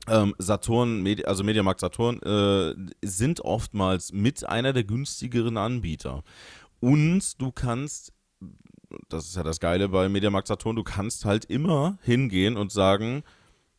Ähm, 0.09 0.35
Saturn, 0.39 1.03
Medi 1.03 1.25
also 1.25 1.45
Mediamarkt 1.45 1.81
Saturn, 1.81 2.21
äh, 2.23 2.75
sind 3.03 3.41
oftmals 3.41 4.13
mit 4.13 4.49
einer 4.49 4.73
der 4.73 4.85
günstigeren 4.85 5.57
Anbieter. 5.57 6.23
Und 6.81 7.41
du 7.41 7.53
kannst, 7.53 8.13
das 9.09 9.27
ist 9.27 9.37
ja 9.37 9.43
das 9.43 9.61
Geile 9.61 9.89
bei 9.91 10.09
Mediamarkt 10.09 10.49
Saturn, 10.49 10.77
du 10.77 10.83
kannst 10.83 11.25
halt 11.25 11.45
immer 11.45 11.99
hingehen 12.03 12.57
und 12.57 12.73
sagen, 12.73 13.23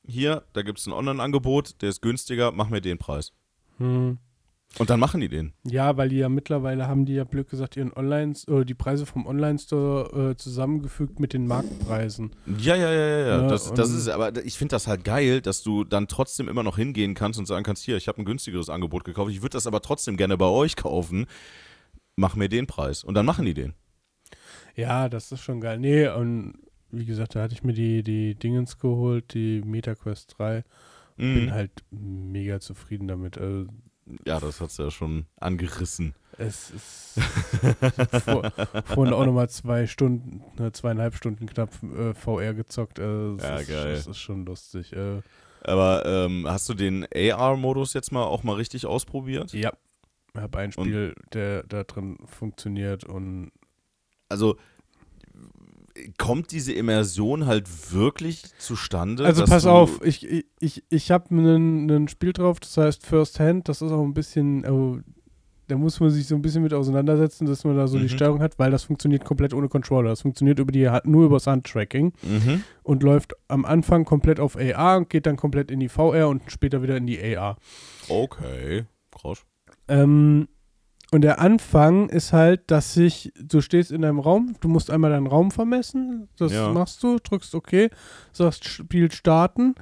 hier, 0.05 0.43
da 0.53 0.61
gibt 0.61 0.79
es 0.79 0.87
ein 0.87 0.93
Online-Angebot, 0.93 1.81
der 1.81 1.89
ist 1.89 2.01
günstiger, 2.01 2.51
mach 2.51 2.69
mir 2.69 2.81
den 2.81 2.97
Preis. 2.97 3.33
Hm. 3.77 4.19
Und 4.79 4.89
dann 4.89 4.99
machen 5.01 5.19
die 5.19 5.27
den. 5.27 5.51
Ja, 5.65 5.97
weil 5.97 6.09
die 6.09 6.15
ja 6.17 6.29
mittlerweile 6.29 6.87
haben 6.87 7.05
die 7.05 7.13
ja 7.13 7.25
blöd 7.25 7.49
gesagt 7.49 7.75
ihren 7.75 7.91
Online 7.93 8.33
oder 8.47 8.63
die 8.63 8.73
Preise 8.73 9.05
vom 9.05 9.25
Online-Store 9.27 10.31
äh, 10.31 10.37
zusammengefügt 10.37 11.19
mit 11.19 11.33
den 11.33 11.45
Marktpreisen. 11.45 12.31
Ja, 12.57 12.75
ja, 12.75 12.91
ja, 12.91 13.07
ja. 13.07 13.19
ja. 13.19 13.41
Ja, 13.41 13.47
das, 13.47 13.73
das 13.73 13.89
und- 13.89 13.97
ist, 13.97 14.07
aber 14.07 14.45
ich 14.45 14.57
finde 14.57 14.73
das 14.75 14.87
halt 14.87 15.03
geil, 15.03 15.41
dass 15.41 15.61
du 15.61 15.83
dann 15.83 16.07
trotzdem 16.07 16.47
immer 16.47 16.63
noch 16.63 16.77
hingehen 16.77 17.15
kannst 17.15 17.37
und 17.37 17.45
sagen 17.47 17.63
kannst, 17.65 17.83
hier, 17.83 17.97
ich 17.97 18.07
habe 18.07 18.21
ein 18.21 18.25
günstigeres 18.25 18.69
Angebot 18.69 19.03
gekauft, 19.03 19.31
ich 19.31 19.41
würde 19.41 19.53
das 19.57 19.67
aber 19.67 19.81
trotzdem 19.81 20.15
gerne 20.15 20.37
bei 20.37 20.45
euch 20.47 20.75
kaufen. 20.77 21.25
Mach 22.15 22.35
mir 22.35 22.47
den 22.49 22.65
Preis. 22.65 23.03
Und 23.03 23.13
dann 23.15 23.25
machen 23.25 23.45
die 23.45 23.53
den. 23.53 23.73
Ja, 24.75 25.09
das 25.09 25.31
ist 25.33 25.41
schon 25.41 25.59
geil. 25.59 25.79
Nee, 25.79 26.07
und 26.07 26.53
wie 26.91 27.05
gesagt, 27.05 27.35
da 27.35 27.41
hatte 27.43 27.53
ich 27.53 27.63
mir 27.63 27.73
die, 27.73 28.03
die 28.03 28.35
Dingens 28.35 28.77
geholt, 28.79 29.33
die 29.33 29.61
MetaQuest 29.65 30.35
3. 30.37 30.63
Bin 31.17 31.45
Mhm. 31.45 31.51
halt 31.51 31.71
mega 31.91 32.59
zufrieden 32.61 33.07
damit. 33.07 33.37
Also, 33.37 33.67
Ja, 34.25 34.39
das 34.39 34.61
hat's 34.61 34.77
ja 34.77 34.91
schon 34.91 35.25
angerissen. 35.39 36.13
es 36.37 36.71
ist 36.71 37.19
vor, 38.23 38.51
vorhin 38.85 39.13
auch 39.13 39.25
nochmal 39.25 39.49
zwei 39.49 39.85
Stunden, 39.87 40.41
ne, 40.57 40.71
zweieinhalb 40.71 41.15
Stunden 41.15 41.45
knapp 41.45 41.69
äh, 41.83 42.13
VR 42.13 42.53
gezockt. 42.53 42.99
Es 42.99 43.43
Ja, 43.43 43.57
ist, 43.57 43.67
geil. 43.69 43.95
Das 43.95 44.07
ist 44.07 44.17
schon 44.19 44.45
lustig. 44.45 44.93
Äh, 44.93 45.21
Aber 45.63 46.05
ähm, 46.05 46.45
hast 46.47 46.67
du 46.69 46.73
den 46.73 47.05
AR-Modus 47.13 47.93
jetzt 47.93 48.11
mal 48.11 48.23
auch 48.23 48.43
mal 48.43 48.55
richtig 48.55 48.85
ausprobiert? 48.85 49.53
ja, 49.53 49.71
ich 50.33 50.39
habe 50.41 50.59
ein 50.59 50.71
Spiel, 50.71 51.13
der 51.33 51.63
da 51.63 51.83
drin 51.83 52.17
funktioniert 52.25 53.03
und 53.03 53.51
Also 54.29 54.57
kommt 56.17 56.51
diese 56.51 56.73
Immersion 56.73 57.45
halt 57.45 57.67
wirklich 57.93 58.43
zustande? 58.57 59.25
Also 59.25 59.45
pass 59.45 59.65
auf, 59.65 60.03
ich, 60.05 60.45
ich, 60.59 60.83
ich, 60.89 61.11
habe 61.11 61.33
ein 61.35 62.07
Spiel 62.07 62.33
drauf, 62.33 62.59
das 62.59 62.77
heißt 62.77 63.05
First 63.05 63.39
Hand, 63.39 63.69
das 63.69 63.81
ist 63.81 63.91
auch 63.91 64.03
ein 64.03 64.13
bisschen, 64.13 64.65
oh, 64.65 64.99
da 65.67 65.77
muss 65.77 65.99
man 66.01 66.09
sich 66.09 66.27
so 66.27 66.35
ein 66.35 66.41
bisschen 66.41 66.63
mit 66.63 66.73
auseinandersetzen, 66.73 67.45
dass 67.45 67.63
man 67.63 67.77
da 67.77 67.87
so 67.87 67.97
Mhm. 67.97 68.01
die 68.01 68.09
Steuerung 68.09 68.41
hat, 68.41 68.59
weil 68.59 68.71
das 68.71 68.83
funktioniert 68.83 69.23
komplett 69.23 69.53
ohne 69.53 69.69
Controller. 69.69 70.09
Das 70.09 70.21
funktioniert 70.21 70.59
über 70.59 70.71
die, 70.71 70.89
nur 71.05 71.25
über 71.25 71.37
das 71.37 71.47
Handtracking 71.47 72.11
Mhm. 72.23 72.63
und 72.83 73.03
läuft 73.03 73.33
am 73.47 73.63
Anfang 73.63 74.03
komplett 74.03 74.39
auf 74.41 74.57
AR 74.57 74.97
und 74.97 75.09
geht 75.09 75.25
dann 75.25 75.37
komplett 75.37 75.71
in 75.71 75.79
die 75.79 75.87
VR 75.89 76.27
und 76.27 76.41
später 76.51 76.83
wieder 76.83 76.97
in 76.97 77.07
die 77.07 77.19
AR. 77.37 77.55
Okay, 78.09 78.83
krass. 79.11 79.45
Ähm, 79.87 80.47
und 81.11 81.21
der 81.21 81.39
Anfang 81.39 82.09
ist 82.09 82.31
halt, 82.33 82.71
dass 82.71 82.93
sich, 82.93 83.31
du 83.41 83.61
stehst 83.61 83.91
in 83.91 84.03
einem 84.05 84.19
Raum, 84.19 84.55
du 84.61 84.67
musst 84.69 84.89
einmal 84.89 85.11
deinen 85.11 85.27
Raum 85.27 85.51
vermessen, 85.51 86.29
das 86.37 86.51
Ja. 86.53 86.71
machst 86.71 87.03
du, 87.03 87.17
drückst 87.19 87.53
OK, 87.55 87.89
sagst 88.31 88.65
Spiel 88.65 89.11
starten 89.11 89.75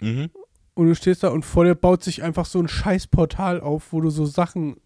Mhm. 0.00 0.30
und 0.74 0.86
du 0.88 0.94
stehst 0.94 1.22
da 1.22 1.28
und 1.28 1.44
vor 1.44 1.64
dir 1.64 1.74
baut 1.74 2.02
sich 2.02 2.22
einfach 2.22 2.46
so 2.46 2.58
ein 2.58 2.68
scheiß 2.68 3.06
Portal 3.08 3.60
auf, 3.60 3.92
wo 3.92 4.00
du 4.00 4.10
so 4.10 4.26
Sachen 4.26 4.76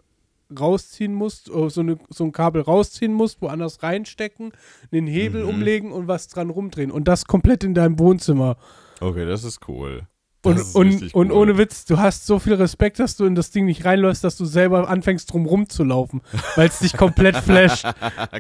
rausziehen 0.57 1.15
musst, 1.15 1.49
äh, 1.49 1.71
so, 1.71 1.81
eine, 1.81 1.99
so 2.11 2.25
ein 2.25 2.33
Kabel 2.33 2.63
rausziehen 2.63 3.13
musst, 3.13 3.41
woanders 3.41 3.83
reinstecken, 3.83 4.53
den 4.93 5.07
Hebel 5.07 5.43
Mhm. 5.45 5.49
umlegen 5.49 5.93
und 5.93 6.07
was 6.09 6.29
dran 6.29 6.51
rumdrehen. 6.51 6.91
Und 6.91 7.09
das 7.09 7.25
komplett 7.25 7.65
in 7.65 7.75
deinem 7.75 7.99
Wohnzimmer. 7.99 8.57
Okay, 9.01 9.25
das 9.25 9.43
ist 9.45 9.67
cool. 9.69 10.07
Und, 10.45 10.59
Das 10.59 10.73
und, 10.75 11.15
und 11.15 11.31
cool. 11.31 11.37
ohne 11.37 11.59
Witz, 11.59 11.85
du 11.87 11.99
hast 11.99 12.27
so 12.27 12.39
viel 12.39 12.55
Respekt, 12.55 12.99
dass 12.99 13.17
du 13.17 13.25
in 13.25 13.35
das 13.35 13.51
Ding 13.51 13.65
nicht 13.65 13.85
reinläufst, 13.85 14.23
dass 14.25 14.37
du 14.37 14.45
selber 14.45 14.89
anfängst 14.89 15.33
drum 15.33 15.47
rumzulaufen, 15.47 16.21
weil 16.57 16.69
es 16.69 16.79
dich 16.81 16.97
komplett 16.97 17.37
flasht. 17.45 17.87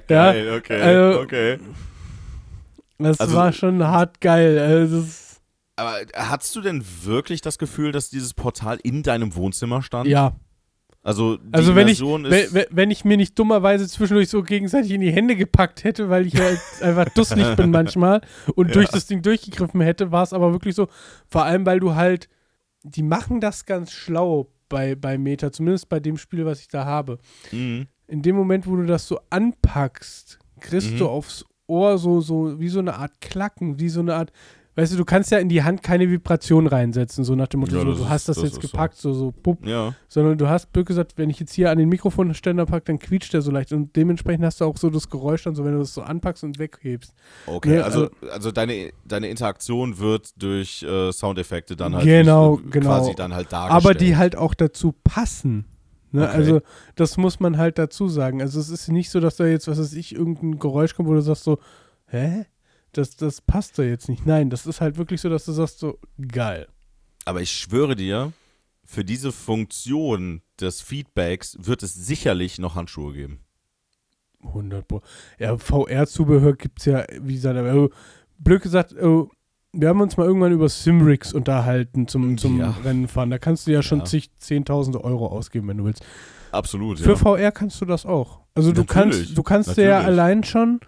Geil, 0.07 0.53
okay, 0.59 0.81
also- 0.81 1.21
okay. 1.21 1.59
Das 2.99 3.19
Also- 3.21 3.37
war 3.37 3.53
schon 3.53 3.83
hart 3.83 4.21
geil. 4.21 4.59
Also 4.59 5.05
Aber 5.77 5.97
hattest 6.15 6.55
du 6.55 6.61
denn 6.61 6.85
wirklich 7.03 7.41
das 7.41 7.59
Gefühl, 7.59 7.91
dass 7.91 8.09
dieses 8.11 8.35
Portal 8.35 8.79
in 8.83 9.03
deinem 9.03 9.35
Wohnzimmer 9.35 9.83
stand? 9.83 10.07
ja. 10.09 10.33
Also, 11.05 11.37
die 11.37 11.53
Also 11.53 11.75
wenn 11.77 11.87
ich, 11.87 12.01
ist, 12.01 12.55
wenn- 12.55 12.67
wenn 12.71 12.91
ich 12.91 13.05
mir 13.05 13.17
nicht 13.19 13.39
dummerweise 13.39 13.87
zwischendurch 13.87 14.29
so 14.31 14.43
gegenseitig 14.43 14.91
in 14.91 15.03
die 15.03 15.13
Hände 15.13 15.37
gepackt 15.37 15.85
hätte, 15.85 16.09
weil 16.09 16.27
ich 16.27 16.35
halt 16.37 16.59
einfach 16.81 17.09
dusselig 17.11 17.55
bin 17.57 17.71
manchmal 17.71 18.23
und 18.57 18.69
Ja. 18.69 18.73
durch 18.73 18.89
das 18.89 19.07
Ding 19.07 19.21
durchgegriffen 19.23 19.81
hätte, 19.83 20.11
war 20.11 20.23
es 20.23 20.33
aber 20.33 20.53
wirklich 20.53 20.75
so, 20.75 20.89
vor 21.29 21.45
allem 21.45 21.65
weil 21.67 21.79
du 21.79 21.95
halt, 21.95 22.29
die 22.83 23.03
machen 23.03 23.41
das 23.41 23.67
ganz 23.67 23.93
schlau 23.93 24.51
bei, 24.71 24.95
bei 24.95 25.19
Meta, 25.19 25.53
zumindest 25.53 25.89
bei 25.91 26.01
dem 26.01 26.17
Spiel, 26.17 26.47
was 26.47 26.61
ich 26.61 26.69
da 26.69 26.85
habe. 26.87 27.19
Mhm. 27.53 27.87
In 28.09 28.23
dem 28.23 28.35
Moment, 28.37 28.67
wo 28.67 28.75
du 28.77 28.85
das 28.87 29.07
so 29.07 29.21
anpackst, 29.31 30.39
kriegst 30.61 30.93
Mhm. 30.93 30.99
du 30.99 31.09
aufs 31.09 31.45
Ohr 31.67 31.97
so, 31.99 32.21
so 32.21 32.59
wie 32.61 32.69
so 32.69 32.79
eine 32.79 32.95
Art 32.97 33.21
Klacken, 33.21 33.79
wie 33.79 33.89
so 33.89 34.01
eine 34.01 34.15
Art, 34.15 34.33
weißt 34.77 34.93
du, 34.93 34.97
du 34.97 35.05
kannst 35.05 35.31
ja 35.31 35.39
in 35.39 35.49
die 35.49 35.63
Hand 35.63 35.83
keine 35.83 36.11
Vibration 36.11 36.67
reinsetzen, 36.67 37.23
so 37.25 37.35
nach 37.35 37.47
dem 37.49 37.61
Motto, 37.61 37.75
Ja, 37.77 37.81
so, 37.81 37.87
du 37.87 37.93
ist- 37.93 38.09
hast 38.09 38.29
das, 38.29 38.37
das 38.37 38.45
jetzt 38.45 38.53
ist 38.57 38.63
so. 38.63 38.69
gepackt, 38.69 38.97
so, 38.97 39.13
so, 39.13 39.31
pupp, 39.33 39.67
Ja. 39.67 39.95
sondern 40.09 40.37
du 40.39 40.49
hast, 40.49 40.73
blöd 40.73 40.87
gesagt, 40.87 41.13
wenn 41.17 41.31
ich 41.31 41.39
jetzt 41.41 41.53
hier 41.53 41.71
an 41.71 41.79
den 41.79 41.89
Mikrofonständer 41.89 42.67
packe, 42.67 42.87
dann 42.87 42.99
quietscht 42.99 43.33
der 43.33 43.43
so 43.43 43.51
leicht 43.51 43.73
und 43.73 43.95
dementsprechend 43.97 44.45
hast 44.45 44.61
du 44.61 44.65
auch 44.65 44.77
so 44.77 44.91
das 44.91 45.09
Geräusch 45.11 45.45
dann 45.45 45.55
so, 45.55 45.65
wenn 45.65 45.73
du 45.73 45.79
das 45.79 45.95
so 45.95 46.03
anpackst 46.03 46.43
und 46.45 46.59
weghebst. 46.59 47.15
Okay, 47.47 47.71
Nee, 47.77 47.79
also, 47.81 48.11
also 48.33 48.51
deine, 48.51 48.91
deine 49.07 49.29
Interaktion 49.29 49.99
wird 49.99 50.31
durch 50.43 50.83
äh, 50.83 51.13
Soundeffekte 51.13 51.77
dann 51.77 51.95
halt 51.95 52.05
Genau, 52.05 52.59
äh, 52.59 52.63
genau. 52.71 52.87
quasi 52.87 53.15
dann 53.15 53.35
halt 53.35 53.53
dargestellt. 53.53 53.85
Aber 53.85 53.95
die 53.95 54.17
halt 54.17 54.37
auch 54.37 54.55
dazu 54.55 54.93
passen. 55.05 55.67
Ne? 56.13 56.23
Okay. 56.29 56.33
Also, 56.37 56.61
das 56.95 57.17
muss 57.17 57.41
man 57.41 57.59
halt 57.59 57.77
dazu 57.77 58.09
sagen. 58.09 58.41
Also, 58.41 58.61
es 58.61 58.71
ist 58.71 58.89
nicht 58.89 59.11
so, 59.11 59.19
dass 59.19 59.35
da 59.37 59.47
jetzt, 59.47 59.67
was 59.67 59.79
weiß 59.81 59.95
ich, 59.95 60.15
irgendein 60.15 60.61
Geräusch 60.61 60.95
kommt, 60.95 61.09
wo 61.09 61.15
du 61.15 61.21
sagst 61.21 61.43
so, 61.43 61.59
hä? 62.07 62.47
Das, 62.97 63.17
das 63.17 63.41
passt 63.41 63.79
da 63.79 63.83
jetzt 63.83 64.09
nicht. 64.09 64.27
Nein, 64.27 64.51
das 64.51 64.67
ist 64.67 64.81
halt 64.81 64.97
wirklich 64.97 65.21
so, 65.21 65.29
dass 65.29 65.45
du 65.45 65.53
sagst 65.53 65.79
so, 65.79 65.99
geil. 66.33 66.67
Aber 67.25 67.41
ich 67.41 67.51
schwöre 67.53 67.97
dir, 67.97 68.33
für 68.85 69.05
diese 69.05 69.33
Funktion 69.33 70.43
des 70.61 70.81
Feedbacks 70.81 71.57
wird 71.61 71.83
es 71.83 71.95
sicherlich 71.95 72.59
noch 72.59 72.75
Handschuhe 72.75 73.13
geben. 73.13 73.41
100 74.43 74.87
Pro. 74.87 75.01
Ja, 75.39 75.57
VR-Zubehör 75.57 76.55
gibt 76.55 76.81
es 76.81 76.85
ja, 76.87 77.05
wie 77.21 77.35
gesagt, 77.35 77.57
äh, 77.57 77.89
blöd 78.39 78.63
gesagt, 78.63 78.93
äh, 78.93 79.23
wir 79.77 79.89
haben 79.89 80.01
uns 80.01 80.17
mal 80.17 80.27
irgendwann 80.27 80.53
über 80.53 80.69
Simrix 80.69 81.33
unterhalten 81.33 82.07
zum, 82.07 82.39
zum 82.39 82.59
Ja. 82.61 82.71
Rennen 82.85 83.09
fahren. 83.09 83.31
Da 83.31 83.39
kannst 83.39 83.67
du 83.67 83.73
ja 83.73 83.83
schon 83.83 84.01
Ja. 84.01 84.05
zig, 84.05 84.31
10.000 84.39 85.03
Euro 85.03 85.27
ausgeben, 85.29 85.67
wenn 85.69 85.79
du 85.79 85.85
willst. 85.85 86.05
Absolut, 86.53 87.01
Für 87.01 87.11
ja. 87.11 87.17
VR 87.17 87.51
kannst 87.53 87.81
du 87.81 87.85
das 87.85 88.07
auch. 88.07 88.43
Also 88.55 88.71
du 88.71 88.83
Natürlich, 88.83 89.17
kannst, 89.25 89.39
du 89.39 89.43
kannst 89.43 89.77
dir 89.77 89.87
ja 89.87 90.01
allein 90.01 90.45
schon 90.45 90.79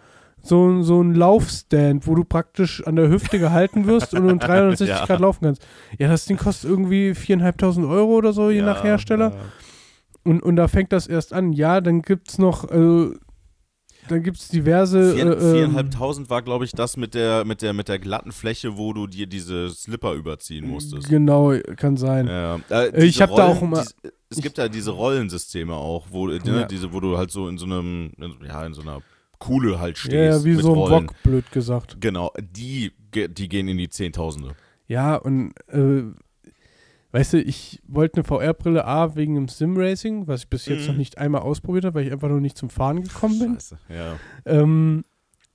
so, 0.46 0.82
so 0.82 1.00
einen 1.00 1.14
Laufstand, 1.14 2.06
wo 2.06 2.14
du 2.14 2.24
praktisch 2.24 2.86
an 2.86 2.96
der 2.96 3.08
Hüfte 3.08 3.38
gehalten 3.38 3.86
wirst 3.86 4.14
und 4.14 4.30
um 4.30 4.38
360 4.38 4.88
Ja. 4.96 5.04
Grad 5.06 5.20
laufen 5.20 5.44
kannst. 5.44 5.66
Ja, 5.98 6.08
das 6.08 6.24
Ding 6.26 6.36
kostet 6.36 6.70
irgendwie 6.70 7.10
4.500 7.12 7.88
Euro 7.88 8.14
oder 8.14 8.32
so, 8.32 8.50
je 8.50 8.58
Ja, 8.58 8.64
nach 8.66 8.84
Hersteller. 8.84 9.30
ja. 9.30 9.36
Und, 10.24 10.42
und 10.42 10.56
da 10.56 10.66
fängt 10.68 10.92
das 10.92 11.06
erst 11.06 11.32
an. 11.32 11.52
Ja, 11.52 11.80
dann 11.80 12.02
gibt 12.02 12.30
es 12.30 12.38
noch, 12.38 12.68
äh, 12.70 13.10
dann 14.08 14.22
gibt 14.22 14.38
es 14.38 14.48
diverse. 14.48 15.14
Vier, 15.14 15.26
äh, 15.26 15.32
ähm, 15.32 15.52
viereinhalbtausend 15.54 16.30
war, 16.30 16.42
glaube 16.42 16.64
ich, 16.64 16.72
das 16.72 16.96
mit 16.96 17.14
der, 17.14 17.44
mit, 17.44 17.62
der, 17.62 17.72
mit 17.72 17.88
der 17.88 17.98
glatten 17.98 18.32
Fläche, 18.32 18.76
wo 18.76 18.92
du 18.92 19.06
dir 19.06 19.26
diese 19.26 19.70
Slipper 19.70 20.14
überziehen 20.14 20.68
musstest. 20.68 21.08
Genau, 21.08 21.52
kann 21.76 21.96
sein. 21.96 22.26
Ja, 22.26 22.56
äh, 22.70 22.88
Ich 23.04 23.12
diese 23.14 23.22
hab 23.24 23.36
da 23.36 23.46
auch 23.46 23.62
immer- 23.62 23.84
es 24.28 24.40
gibt 24.42 24.58
ja 24.58 24.68
diese 24.68 24.90
Rollensysteme 24.90 25.74
auch, 25.74 26.06
wo, 26.10 26.28
äh, 26.28 26.38
Ja. 26.44 26.52
ne, 26.52 26.66
diese, 26.68 26.92
wo 26.92 26.98
du 27.00 27.16
halt 27.16 27.30
so 27.30 27.48
in 27.48 27.58
so 27.58 27.64
einem, 27.66 28.10
in, 28.18 28.34
ja, 28.46 28.66
in 28.66 28.74
so 28.74 28.82
einer 28.82 28.98
Kuhle 29.38 29.78
halt 29.80 29.98
stehst. 29.98 30.40
Ja, 30.40 30.44
wie 30.44 30.54
mit 30.56 30.62
so 30.64 30.86
ein. 30.86 30.90
Wok, 31.08 31.22
blöd 31.22 31.50
gesagt. 31.52 31.98
Genau, 32.00 32.32
die, 32.40 32.92
die 33.14 33.48
gehen 33.48 33.68
in 33.68 33.78
die 33.78 33.88
Zehntausende. 33.88 34.54
Ja, 34.88 35.16
und 35.16 35.52
äh, 35.68 36.02
weißt 37.12 37.34
du, 37.34 37.40
ich 37.42 37.82
wollte 37.86 38.16
eine 38.16 38.24
VR-Brille 38.24 38.84
A 38.84 39.16
wegen 39.16 39.34
dem 39.34 39.48
Sim-Racing, 39.48 40.26
was 40.28 40.42
ich 40.42 40.48
bis 40.48 40.66
jetzt 40.66 40.82
Mhm. 40.82 40.86
noch 40.88 40.96
nicht 40.96 41.18
einmal 41.18 41.42
ausprobiert 41.42 41.84
habe, 41.84 41.96
weil 41.96 42.06
ich 42.06 42.12
einfach 42.12 42.28
noch 42.28 42.40
nicht 42.40 42.56
zum 42.56 42.70
Fahren 42.70 43.02
gekommen 43.02 43.38
bin. 43.38 43.54
Scheiße, 43.54 43.78
ja. 43.88 44.16
Ähm, 44.44 45.04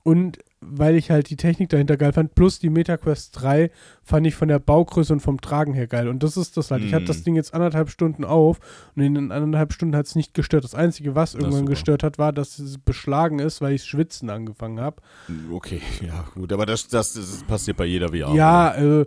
und 0.02 0.38
weil 0.64 0.94
ich 0.94 1.10
halt 1.10 1.28
die 1.28 1.36
Technik 1.36 1.68
dahinter 1.70 1.96
geil 1.96 2.12
fand, 2.12 2.34
plus 2.34 2.58
die 2.60 2.70
MetaQuest 2.70 3.40
3 3.42 3.70
fand 4.02 4.26
ich 4.26 4.34
von 4.36 4.48
der 4.48 4.58
Baugröße 4.60 5.12
und 5.12 5.20
vom 5.20 5.40
Tragen 5.40 5.74
her 5.74 5.86
geil. 5.88 6.08
Und 6.08 6.22
das 6.22 6.36
ist 6.36 6.56
das 6.56 6.70
halt. 6.70 6.84
Ich 6.84 6.94
hatte 6.94 7.02
Mhm. 7.02 7.08
das 7.08 7.22
Ding 7.24 7.34
jetzt 7.36 7.52
anderthalb 7.52 7.90
Stunden 7.90 8.24
auf 8.24 8.60
und 8.94 9.02
in 9.02 9.14
den 9.14 9.32
anderthalb 9.32 9.72
Stunden 9.72 9.96
hat 9.96 10.06
es 10.06 10.14
nicht 10.14 10.34
gestört. 10.34 10.64
Das 10.64 10.74
Einzige, 10.74 11.14
was 11.14 11.34
irgendwann 11.34 11.66
gestört 11.66 12.02
hat, 12.02 12.18
war, 12.18 12.32
dass 12.32 12.58
es 12.58 12.78
beschlagen 12.78 13.38
ist, 13.40 13.60
weil 13.60 13.74
ich 13.74 13.84
schwitzen 13.84 14.30
angefangen 14.30 14.80
habe. 14.80 14.96
Okay, 15.52 15.80
ja, 16.06 16.24
gut, 16.34 16.52
aber 16.52 16.64
das, 16.64 16.86
das, 16.88 17.14
das 17.14 17.42
passiert 17.46 17.76
bei 17.76 17.84
jeder 17.86 18.08
VR. 18.10 18.34
Ja, 18.34 18.74
äh, 18.74 19.06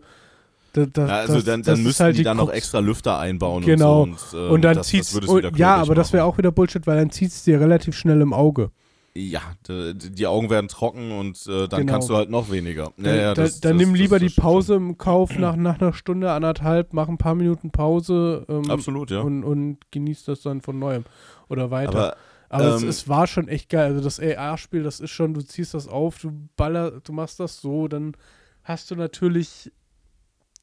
da, 0.73 0.85
da, 0.87 1.07
Ja, 1.07 1.13
also 1.19 1.35
das, 1.35 1.45
dann, 1.45 1.61
dann 1.63 1.81
müssten 1.83 2.03
halt 2.03 2.17
die 2.17 2.23
dann 2.23 2.35
noch 2.35 2.49
extra 2.51 2.79
Lüfter 2.79 3.17
einbauen 3.17 3.63
Genau. 3.63 4.03
und 4.03 4.19
so. 4.19 4.37
Und, 4.37 4.43
ähm, 4.45 4.51
Und 4.51 4.61
dann 4.63 4.75
das, 4.75 4.87
zieht's. 4.87 5.07
das 5.07 5.13
würde 5.13 5.27
es 5.45 5.51
und, 5.51 5.57
ja, 5.57 5.75
aber 5.77 5.95
das 5.95 6.11
wäre 6.11 6.23
machen. 6.23 6.33
auch 6.33 6.37
wieder 6.37 6.51
Bullshit, 6.51 6.85
weil 6.85 6.97
dann 6.97 7.11
zieht 7.11 7.29
es 7.31 7.43
dir 7.45 7.61
relativ 7.61 7.95
schnell 7.95 8.19
im 8.19 8.33
Auge. 8.33 8.71
Ja, 9.17 9.41
die 9.69 10.27
Augen 10.27 10.49
werden 10.49 10.67
trocken 10.67 11.11
und 11.13 11.47
äh, 11.47 11.69
dann 11.69 11.81
Genau. 11.81 11.93
kannst 11.93 12.09
du 12.09 12.15
halt 12.17 12.29
noch 12.29 12.51
weniger. 12.51 12.91
Dann, 12.97 13.05
Ja, 13.05 13.15
ja, 13.15 13.33
da, 13.33 13.43
das- 13.43 13.61
dann 13.61 13.77
das- 13.77 13.85
nimm 13.87 13.93
das- 13.93 14.01
lieber 14.01 14.19
das 14.19 14.33
die 14.33 14.41
Pause 14.41 14.75
im 14.75 14.97
Kauf 14.97 15.37
nach, 15.37 15.55
nach 15.55 15.79
einer 15.79 15.93
Stunde, 15.93 16.31
anderthalb, 16.33 16.91
mach 16.93 17.07
ein 17.07 17.17
paar 17.17 17.33
Minuten 17.35 17.71
Pause 17.71 18.45
ähm. 18.49 18.69
Absolut, 18.69 19.11
ja. 19.11 19.21
und, 19.21 19.45
und 19.45 19.77
genieß 19.91 20.25
das 20.25 20.41
dann 20.41 20.59
von 20.61 20.77
neuem 20.79 21.05
oder 21.47 21.71
weiter. 21.71 21.91
aber 21.91 22.17
Aber 22.49 22.75
es, 22.75 22.83
ähm, 22.83 22.89
es 22.89 23.07
war 23.07 23.25
schon 23.27 23.47
echt 23.47 23.69
geil. 23.69 23.85
Also 23.93 24.01
das 24.01 24.19
AR-Spiel, 24.19 24.83
das 24.83 24.99
ist 24.99 25.11
schon, 25.11 25.33
du 25.33 25.41
ziehst 25.41 25.73
das 25.73 25.87
auf, 25.87 26.19
du 26.19 26.31
baller, 26.57 26.91
du 27.01 27.13
machst 27.13 27.39
das 27.39 27.61
so, 27.61 27.87
dann 27.87 28.17
hast 28.65 28.91
du 28.91 28.95
natürlich 28.95 29.71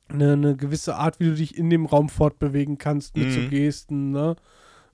eine, 0.09 0.35
eine 0.35 0.57
gewisse 0.57 0.97
Art, 0.97 1.21
wie 1.21 1.25
du 1.31 1.35
dich 1.37 1.57
in 1.57 1.71
dem 1.71 1.87
Raum 1.87 2.11
fortbewegen 2.11 2.77
kannst 2.77 3.17
mit 3.17 3.33
so 3.33 3.41
Mhm. 3.41 3.49
Gesten, 3.51 4.11
ne? 4.11 4.37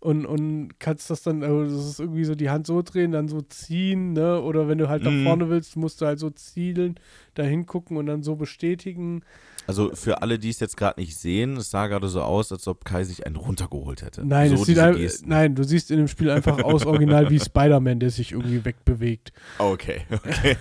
Und, 0.00 0.26
und 0.26 0.78
kannst 0.78 1.10
das 1.10 1.22
dann, 1.24 1.42
also 1.42 1.64
das 1.64 1.86
ist 1.88 1.98
irgendwie 2.00 2.22
so 2.24 2.36
die 2.36 2.50
Hand 2.50 2.68
so 2.68 2.82
drehen, 2.82 3.10
dann 3.10 3.26
so 3.26 3.40
ziehen, 3.40 4.12
ne? 4.12 4.40
Oder 4.40 4.68
wenn 4.68 4.78
du 4.78 4.88
halt 4.88 5.02
Mhm. 5.02 5.08
nach 5.18 5.24
vorne 5.24 5.48
willst, 5.50 5.76
musst 5.76 6.00
du 6.00 6.06
halt 6.06 6.20
so 6.20 6.30
zielen, 6.30 7.00
da 7.34 7.42
hingucken 7.42 7.96
und 7.96 8.06
dann 8.06 8.22
so 8.22 8.36
bestätigen. 8.36 9.22
also 9.66 9.90
für 9.94 10.22
alle, 10.22 10.38
die 10.38 10.50
es 10.50 10.60
jetzt 10.60 10.76
gerade 10.76 11.00
nicht 11.00 11.16
sehen, 11.16 11.56
es 11.56 11.70
sah 11.70 11.88
gerade 11.88 12.08
so 12.08 12.22
aus, 12.22 12.52
als 12.52 12.68
ob 12.68 12.84
Kai 12.84 13.02
sich 13.02 13.26
einen 13.26 13.34
runtergeholt 13.36 14.02
hätte. 14.02 14.24
Nein, 14.24 14.56
so 14.56 14.80
ein, 14.80 15.10
nein, 15.26 15.54
du 15.56 15.64
siehst 15.64 15.90
in 15.90 15.96
dem 15.98 16.08
Spiel 16.08 16.30
einfach 16.30 16.62
aus 16.62 16.86
original 16.86 17.28
wie 17.30 17.40
Spider-Man, 17.44 17.98
der 17.98 18.10
sich 18.10 18.30
irgendwie 18.32 18.64
wegbewegt, 18.64 19.32
Okay, 19.58 20.02
okay. 20.12 20.56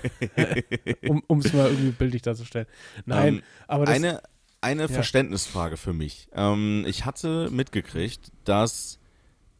um 1.28 1.40
es 1.40 1.54
mal 1.54 1.70
irgendwie 1.70 1.92
bildlich 1.92 2.24
darzustellen. 2.24 2.66
Nein, 3.06 3.36
Ähm, 3.36 3.42
aber 3.68 3.86
das, 3.86 3.96
eine 3.96 4.22
eine 4.62 4.88
Verständnisfrage 4.90 5.78
für 5.78 5.94
mich. 5.94 6.28
Ähm, 6.34 6.84
ich 6.88 7.06
hatte 7.06 7.50
mitgekriegt, 7.52 8.32
dass 8.44 8.98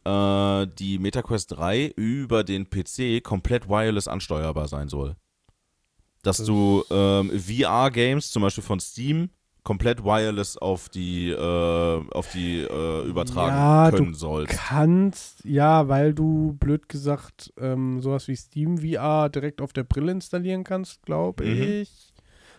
äh, 0.08 0.66
die 0.78 0.98
MetaQuest 0.98 1.52
3 1.52 1.92
über 1.96 2.44
den 2.44 2.68
PC 2.70 3.22
komplett 3.22 3.68
wireless 3.68 4.08
ansteuerbar 4.08 4.68
sein 4.68 4.88
soll. 4.88 5.16
Dass 6.22 6.38
Das- 6.38 6.46
du 6.46 6.84
ähm, 6.90 7.30
VR-Games, 7.38 8.30
zum 8.30 8.42
Beispiel 8.42 8.64
von 8.64 8.80
Steam, 8.80 9.30
komplett 9.62 10.02
wireless 10.02 10.56
auf 10.56 10.88
die, 10.88 11.28
äh, 11.30 12.02
auf 12.10 12.30
die 12.32 12.60
äh, 12.62 13.02
übertragen 13.06 13.54
Ja, 13.56 13.90
du 13.90 13.96
können 13.98 14.14
sollst. 14.14 14.56
kannst, 14.58 15.44
ja, 15.44 15.88
weil 15.88 16.14
du 16.14 16.54
blöd 16.58 16.88
gesagt 16.88 17.52
ähm, 17.60 18.00
sowas 18.00 18.28
wie 18.28 18.36
Steam 18.36 18.78
VR 18.78 19.28
direkt 19.28 19.60
auf 19.60 19.72
der 19.74 19.84
Brille 19.84 20.12
installieren 20.12 20.64
kannst, 20.64 21.02
glaube 21.04 21.44
Mhm. 21.44 21.62
ich. 21.82 22.14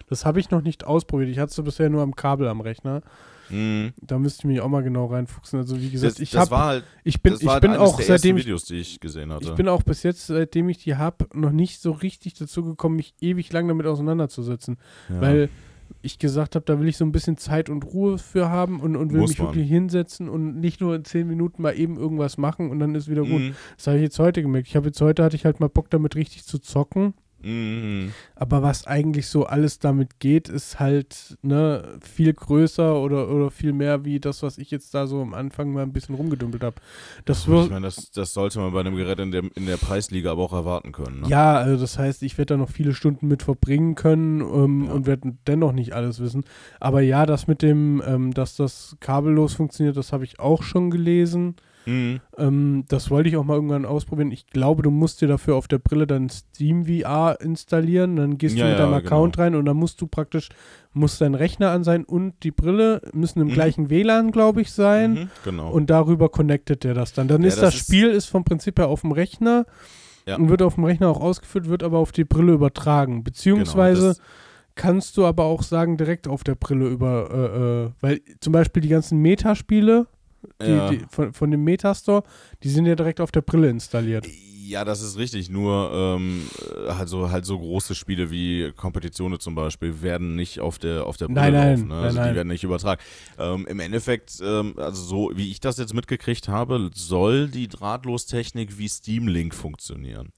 Das 0.07 0.25
habe 0.25 0.39
ich 0.39 0.49
noch 0.51 0.61
nicht 0.61 0.85
ausprobiert. 0.85 1.29
Ich 1.29 1.39
hatte 1.39 1.51
es 1.51 1.63
bisher 1.63 1.89
nur 1.89 2.01
am 2.03 2.15
Kabel 2.15 2.47
am 2.47 2.61
Rechner. 2.61 3.01
Mhm. 3.49 3.93
Da 4.01 4.19
müsste 4.19 4.41
ich 4.41 4.45
mich 4.45 4.61
auch 4.61 4.69
mal 4.69 4.83
genau 4.83 5.05
reinfuchsen. 5.05 5.59
Also 5.59 5.79
wie 5.79 5.89
gesagt, 5.89 6.13
Das, 6.13 6.19
ich 6.19 6.35
habe, 6.35 6.57
halt, 6.57 6.83
ich 7.03 7.21
bin, 7.21 7.35
ich 7.39 7.47
halt 7.47 7.61
bin 7.61 7.75
auch 7.75 7.99
seitdem 7.99 8.37
ich, 8.37 8.45
Videos, 8.45 8.65
die 8.65 8.75
ich 8.75 8.99
gesehen 8.99 9.31
hatte. 9.31 9.45
ich 9.45 9.55
bin 9.55 9.67
auch 9.67 9.83
bis 9.83 10.03
jetzt, 10.03 10.27
seitdem 10.27 10.69
ich 10.69 10.79
die 10.79 10.95
habe, 10.95 11.27
noch 11.33 11.51
nicht 11.51 11.81
so 11.81 11.91
richtig 11.91 12.35
dazu 12.35 12.63
gekommen, 12.63 12.95
mich 12.95 13.13
ewig 13.21 13.51
lang 13.51 13.67
damit 13.67 13.85
auseinanderzusetzen, 13.85 14.77
ja. 15.09 15.21
weil 15.21 15.49
ich 16.01 16.19
gesagt 16.19 16.55
habe, 16.55 16.65
da 16.65 16.79
will 16.79 16.87
ich 16.87 16.97
so 16.97 17.05
ein 17.05 17.11
bisschen 17.11 17.37
Zeit 17.37 17.69
und 17.69 17.83
Ruhe 17.83 18.17
für 18.17 18.49
haben 18.49 18.79
und, 18.79 18.95
und 18.95 19.11
will 19.11 19.21
Muss 19.21 19.31
mich 19.31 19.39
man. 19.39 19.47
wirklich 19.49 19.67
hinsetzen 19.67 20.29
und 20.29 20.59
nicht 20.59 20.81
nur 20.81 20.95
in 20.95 21.03
zehn 21.03 21.27
Minuten 21.27 21.61
mal 21.61 21.77
eben 21.77 21.97
irgendwas 21.97 22.37
machen 22.37 22.69
und 22.69 22.79
dann 22.79 22.95
ist 22.95 23.09
wieder 23.09 23.23
gut. 23.23 23.41
Mhm. 23.41 23.55
Das 23.75 23.87
habe 23.87 23.97
ich 23.97 24.03
jetzt 24.03 24.19
heute 24.19 24.41
gemerkt. 24.41 24.67
Ich 24.67 24.75
habe 24.75 24.87
jetzt 24.87 25.01
heute 25.01 25.23
hatte 25.23 25.35
ich 25.35 25.45
halt 25.45 25.59
mal 25.59 25.69
Bock 25.69 25.89
damit 25.89 26.15
richtig 26.15 26.45
zu 26.45 26.59
zocken. 26.59 27.13
Mhm. 27.41 28.11
Aber 28.35 28.61
was 28.61 28.85
eigentlich 28.87 29.27
so 29.27 29.45
alles 29.45 29.79
damit 29.79 30.19
geht, 30.19 30.49
ist 30.49 30.79
halt 30.79 31.37
ne, 31.41 31.97
viel 32.01 32.33
größer 32.33 32.99
oder, 32.99 33.29
oder 33.29 33.51
viel 33.51 33.73
mehr 33.73 34.05
wie 34.05 34.19
das, 34.19 34.43
was 34.43 34.57
ich 34.57 34.71
jetzt 34.71 34.93
da 34.93 35.07
so 35.07 35.21
am 35.21 35.33
Anfang 35.33 35.71
mal 35.71 35.83
ein 35.83 35.93
bisschen 35.93 36.15
rumgedümpelt 36.15 36.63
habe. 36.63 36.75
Das 37.25 37.41
Ich 37.41 37.47
meine, 37.47 37.81
das, 37.81 38.11
das 38.11 38.33
sollte 38.33 38.59
man 38.59 38.73
bei 38.73 38.81
einem 38.81 38.95
Gerät 38.95 39.19
in 39.19 39.31
der, 39.31 39.43
in 39.55 39.65
der 39.65 39.77
Preisliga 39.77 40.31
aber 40.31 40.43
auch 40.43 40.53
erwarten 40.53 40.91
können. 40.91 41.21
Ne? 41.21 41.27
ja, 41.27 41.57
also 41.57 41.79
das 41.79 41.97
heißt, 41.97 42.23
ich 42.23 42.37
werde 42.37 42.53
da 42.53 42.57
noch 42.57 42.69
viele 42.69 42.93
Stunden 42.93 43.27
mit 43.27 43.43
verbringen 43.43 43.95
können 43.95 44.41
ähm, 44.41 44.85
Ja. 44.85 44.91
und 44.93 45.05
werde 45.05 45.35
dennoch 45.47 45.71
nicht 45.71 45.93
alles 45.93 46.19
wissen. 46.19 46.43
Aber 46.79 47.01
ja, 47.01 47.25
das 47.25 47.47
mit 47.47 47.61
dem, 47.61 48.01
ähm, 48.05 48.33
dass 48.33 48.55
das 48.55 48.97
kabellos 48.99 49.53
funktioniert, 49.53 49.97
das 49.97 50.11
habe 50.13 50.23
ich 50.23 50.39
auch 50.39 50.63
schon 50.63 50.89
gelesen. 50.91 51.55
Mhm. 51.85 52.19
Ähm, 52.37 52.83
das 52.87 53.09
wollte 53.09 53.29
ich 53.29 53.37
auch 53.37 53.43
mal 53.45 53.55
irgendwann 53.55 53.85
ausprobieren. 53.85 54.31
Ich 54.31 54.47
glaube, 54.47 54.83
du 54.83 54.91
musst 54.91 55.21
dir 55.21 55.27
dafür 55.27 55.55
auf 55.55 55.67
der 55.67 55.79
Brille 55.79 56.05
dann 56.05 56.29
Steam 56.29 56.85
VR 56.85 57.37
installieren. 57.41 58.15
Dann 58.17 58.37
gehst 58.37 58.57
Ja, 58.57 58.65
du 58.65 58.69
mit 58.71 58.79
ja, 58.79 58.85
deinem 58.85 58.93
Account 58.95 59.35
genau. 59.37 59.43
rein 59.45 59.55
und 59.55 59.65
dann 59.65 59.77
musst 59.77 59.99
du 60.01 60.07
praktisch, 60.07 60.49
muss 60.93 61.17
dein 61.17 61.35
Rechner 61.35 61.71
an 61.71 61.83
sein 61.83 62.03
und 62.03 62.33
die 62.43 62.51
Brille 62.51 63.01
müssen 63.13 63.39
im 63.41 63.47
Mhm. 63.47 63.51
gleichen 63.53 63.89
WLAN, 63.89 64.31
glaube 64.31 64.61
ich, 64.61 64.71
sein. 64.71 65.13
Mhm. 65.13 65.29
Genau. 65.45 65.71
Und 65.71 65.89
darüber 65.89 66.29
connectet 66.29 66.83
der 66.83 66.93
das 66.93 67.13
dann. 67.13 67.27
Dann 67.27 67.41
Ja, 67.41 67.47
ist 67.47 67.61
das 67.61 67.73
das, 67.73 67.81
Spiel 67.81 68.09
ist 68.09 68.25
vom 68.27 68.43
Prinzip 68.43 68.77
her 68.77 68.87
auf 68.87 69.01
dem 69.01 69.11
Rechner 69.11 69.65
und 70.37 70.49
wird 70.49 70.61
auf 70.61 70.75
dem 70.75 70.83
Rechner 70.83 71.07
auch 71.09 71.21
ausgeführt, 71.21 71.69
wird 71.69 71.81
aber 71.81 71.97
auf 71.97 72.11
die 72.11 72.25
Brille 72.25 72.53
übertragen. 72.53 73.23
Beziehungsweise 73.23 74.13
Genau, 74.13 74.25
kannst 74.75 75.17
du 75.17 75.25
aber 75.25 75.45
auch 75.45 75.63
sagen, 75.63 75.97
direkt 75.97 76.27
auf 76.27 76.43
der 76.43 76.55
Brille 76.55 76.87
über, 76.87 77.29
äh, 77.31 77.85
äh, 77.87 77.91
weil 77.99 78.21
zum 78.39 78.53
Beispiel 78.53 78.81
die 78.81 78.89
ganzen 78.89 79.19
Metaspiele, 79.21 80.05
die, 80.61 80.69
ja. 80.69 80.89
die, 80.89 81.05
von, 81.09 81.33
von 81.33 81.51
dem 81.51 81.63
Metastore, 81.63 82.23
die 82.63 82.69
sind 82.69 82.85
ja 82.85 82.95
direkt 82.95 83.21
auf 83.21 83.31
der 83.31 83.41
Brille 83.41 83.69
installiert. 83.69 84.25
Ja, 84.69 84.85
das 84.85 85.01
ist 85.01 85.17
richtig. 85.17 85.49
Nur 85.49 85.91
ähm, 85.91 86.43
äh, 86.87 86.91
halt, 86.93 87.09
so, 87.09 87.57
große 87.57 87.95
Spiele 87.95 88.29
wie 88.29 88.71
Kompetitionen 88.73 89.39
zum 89.39 89.55
Beispiel 89.55 90.03
werden 90.03 90.35
nicht 90.35 90.59
auf 90.59 90.77
der 90.77 91.07
auf 91.07 91.17
der 91.17 91.25
Brille 91.25 91.39
Nein, 91.41 91.53
nein, 91.53 91.69
laufen. 91.71 91.87
Ne? 91.87 91.95
nein, 91.95 92.03
Also 92.03 92.19
nein. 92.19 92.29
die 92.29 92.35
werden 92.35 92.47
nicht 92.49 92.63
übertragen. 92.63 93.01
Ähm, 93.39 93.65
Im 93.67 93.79
Endeffekt, 93.79 94.39
ähm, 94.43 94.75
also 94.77 95.01
so 95.01 95.31
wie 95.33 95.49
ich 95.49 95.59
das 95.59 95.77
jetzt 95.77 95.95
mitgekriegt 95.95 96.47
habe, 96.49 96.91
soll 96.93 97.47
die 97.47 97.67
Drahtlostechnik 97.67 98.77
wie 98.77 98.87
Steam 98.87 99.27
Link 99.27 99.55
funktionieren. 99.55 100.33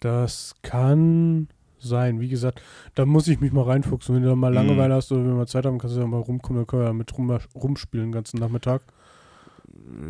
Das 0.00 0.54
kann 0.62 1.48
sein. 1.78 2.20
Wie 2.20 2.28
gesagt, 2.28 2.60
da 2.94 3.06
muss 3.06 3.28
ich 3.28 3.40
mich 3.40 3.52
mal 3.52 3.62
reinfuchsen. 3.64 4.14
Wenn 4.14 4.22
du 4.22 4.28
da 4.28 4.36
mal 4.36 4.50
Mhm. 4.50 4.56
Langeweile 4.56 4.94
hast 4.94 5.10
oder 5.10 5.22
wenn 5.22 5.28
wir 5.30 5.36
mal 5.36 5.46
Zeit 5.48 5.64
haben, 5.64 5.78
kannst 5.78 5.96
du 5.96 6.00
ja 6.00 6.06
mal 6.06 6.20
rumkommen, 6.20 6.60
dann 6.60 6.66
können 6.66 6.82
wir 6.82 6.86
ja 6.88 6.92
mit 6.92 7.16
rum, 7.16 7.30
rumspielen 7.54 8.08
den 8.08 8.12
ganzen 8.12 8.38
Nachmittag. 8.38 8.82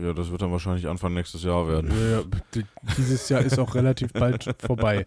Ja, 0.03 0.13
das 0.13 0.31
wird 0.31 0.43
dann 0.43 0.51
wahrscheinlich 0.53 0.87
Anfang 0.89 1.15
nächstes 1.15 1.43
Jahr 1.45 1.69
werden. 1.69 1.91
Ja, 1.91 2.23
d- 2.55 2.65
dieses 2.97 3.29
Jahr 3.29 3.43
ist 3.43 3.59
auch 3.59 3.75
relativ 3.75 4.13
bald 4.13 4.45
vorbei. 4.59 5.07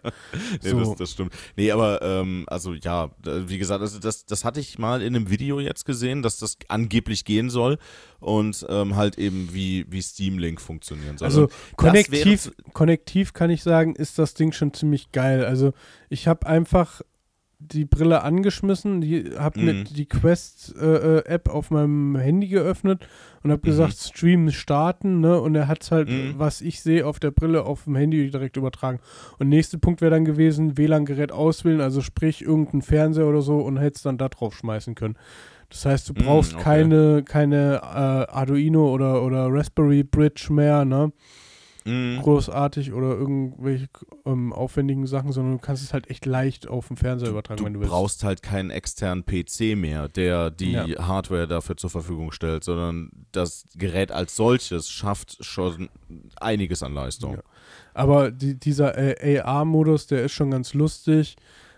Nee, 0.62 0.70
So. 0.70 0.78
das, 0.80 0.94
das 0.96 1.10
stimmt. 1.12 1.32
Nee, 1.56 1.70
aber 1.72 2.00
ähm, 2.02 2.44
also 2.48 2.74
ja, 2.74 3.10
wie 3.24 3.58
gesagt, 3.58 3.80
also 3.82 3.98
das, 3.98 4.24
das 4.26 4.44
hatte 4.44 4.60
ich 4.60 4.78
mal 4.78 5.02
in 5.02 5.14
einem 5.16 5.30
Video 5.30 5.60
jetzt 5.60 5.84
gesehen, 5.84 6.22
dass 6.22 6.38
das 6.38 6.56
angeblich 6.68 7.24
gehen 7.24 7.50
soll 7.50 7.78
und 8.20 8.64
ähm, 8.68 8.96
halt 8.96 9.18
eben 9.18 9.50
wie, 9.52 9.84
wie 9.88 10.00
Steam 10.02 10.38
Link 10.38 10.60
funktionieren 10.60 11.18
soll. 11.18 11.26
Also 11.26 11.48
konnektiv, 11.76 12.46
wäre- 12.46 12.72
konnektiv 12.72 13.32
kann 13.32 13.50
ich 13.50 13.62
sagen, 13.62 13.94
ist 13.94 14.18
das 14.18 14.34
Ding 14.34 14.52
schon 14.52 14.72
ziemlich 14.72 15.12
geil. 15.12 15.44
Also 15.44 15.72
ich 16.08 16.28
habe 16.28 16.46
einfach 16.46 17.02
die 17.72 17.84
Brille 17.84 18.22
angeschmissen, 18.22 19.00
die 19.00 19.30
habe 19.38 19.60
Mhm. 19.60 19.64
mit 19.66 19.96
die 19.96 20.06
Quest-App 20.06 21.48
auf 21.48 21.70
meinem 21.70 22.16
Handy 22.16 22.48
geöffnet 22.48 23.06
und 23.42 23.50
habe 23.50 23.60
Mhm. 23.62 23.66
gesagt, 23.66 23.94
Stream 23.94 24.50
starten, 24.50 25.20
ne? 25.20 25.40
Und 25.40 25.54
er 25.54 25.68
hat 25.68 25.90
halt, 25.90 26.08
Mhm. 26.08 26.34
was 26.36 26.60
ich 26.60 26.82
sehe, 26.82 27.06
auf 27.06 27.18
der 27.20 27.30
Brille 27.30 27.64
auf 27.64 27.84
dem 27.84 27.96
Handy 27.96 28.30
direkt 28.30 28.56
übertragen. 28.56 29.00
Und 29.38 29.48
nächster 29.48 29.78
Punkt 29.78 30.00
wäre 30.00 30.10
dann 30.10 30.24
gewesen, 30.24 30.76
WLAN-Gerät 30.76 31.32
auswählen, 31.32 31.80
also 31.80 32.00
sprich 32.00 32.42
irgendein 32.42 32.82
Fernseher 32.82 33.26
oder 33.26 33.42
so 33.42 33.60
und 33.60 33.76
hättest 33.78 34.06
dann 34.06 34.18
da 34.18 34.28
drauf 34.28 34.54
schmeißen 34.56 34.94
können. 34.94 35.16
Das 35.70 35.86
heißt, 35.86 36.08
du 36.08 36.12
Mhm, 36.14 36.24
brauchst 36.24 36.54
okay. 36.54 36.62
keine, 36.64 37.22
keine 37.24 37.76
äh, 37.76 38.32
Arduino 38.32 38.92
oder, 38.92 39.22
oder 39.22 39.46
Raspberry 39.50 40.02
Bridge 40.02 40.48
mehr, 40.50 40.84
ne? 40.84 41.12
Mhm. 41.84 42.20
großartig 42.22 42.92
oder 42.92 43.10
irgendwelche 43.10 43.88
ähm, 44.24 44.52
aufwendigen 44.52 45.06
Sachen, 45.06 45.32
sondern 45.32 45.54
du 45.54 45.58
kannst 45.58 45.82
es 45.82 45.92
halt 45.92 46.08
echt 46.10 46.26
leicht 46.26 46.68
auf 46.68 46.88
dem 46.88 46.96
Fernseher 46.96 47.30
übertragen, 47.30 47.58
Du 47.58 47.64
wenn 47.64 47.74
du 47.74 47.80
willst. 47.80 47.90
brauchst 47.92 48.24
halt 48.24 48.42
keinen 48.42 48.70
externen 48.70 49.24
PC 49.24 49.76
mehr, 49.76 50.08
der 50.08 50.50
die 50.50 50.72
Ja. 50.72 50.86
Hardware 51.08 51.48
dafür 51.48 51.76
zur 51.76 51.90
Verfügung 51.90 52.32
stellt, 52.32 52.64
sondern 52.64 53.10
das 53.32 53.66
Gerät 53.76 54.12
als 54.12 54.36
solches 54.36 54.88
schafft 54.90 55.44
schon 55.44 55.88
einiges 56.36 56.82
an 56.82 56.94
Leistung. 56.94 57.34
Ja. 57.34 57.42
Aber 57.94 58.30
die, 58.30 58.58
dieser 58.58 58.96
äh, 59.22 59.40
AR-Modus, 59.40 60.06
der 60.06 60.24
ist 60.24 60.32
schon 60.32 60.50
ganz 60.50 60.74
lustig. 60.74 61.36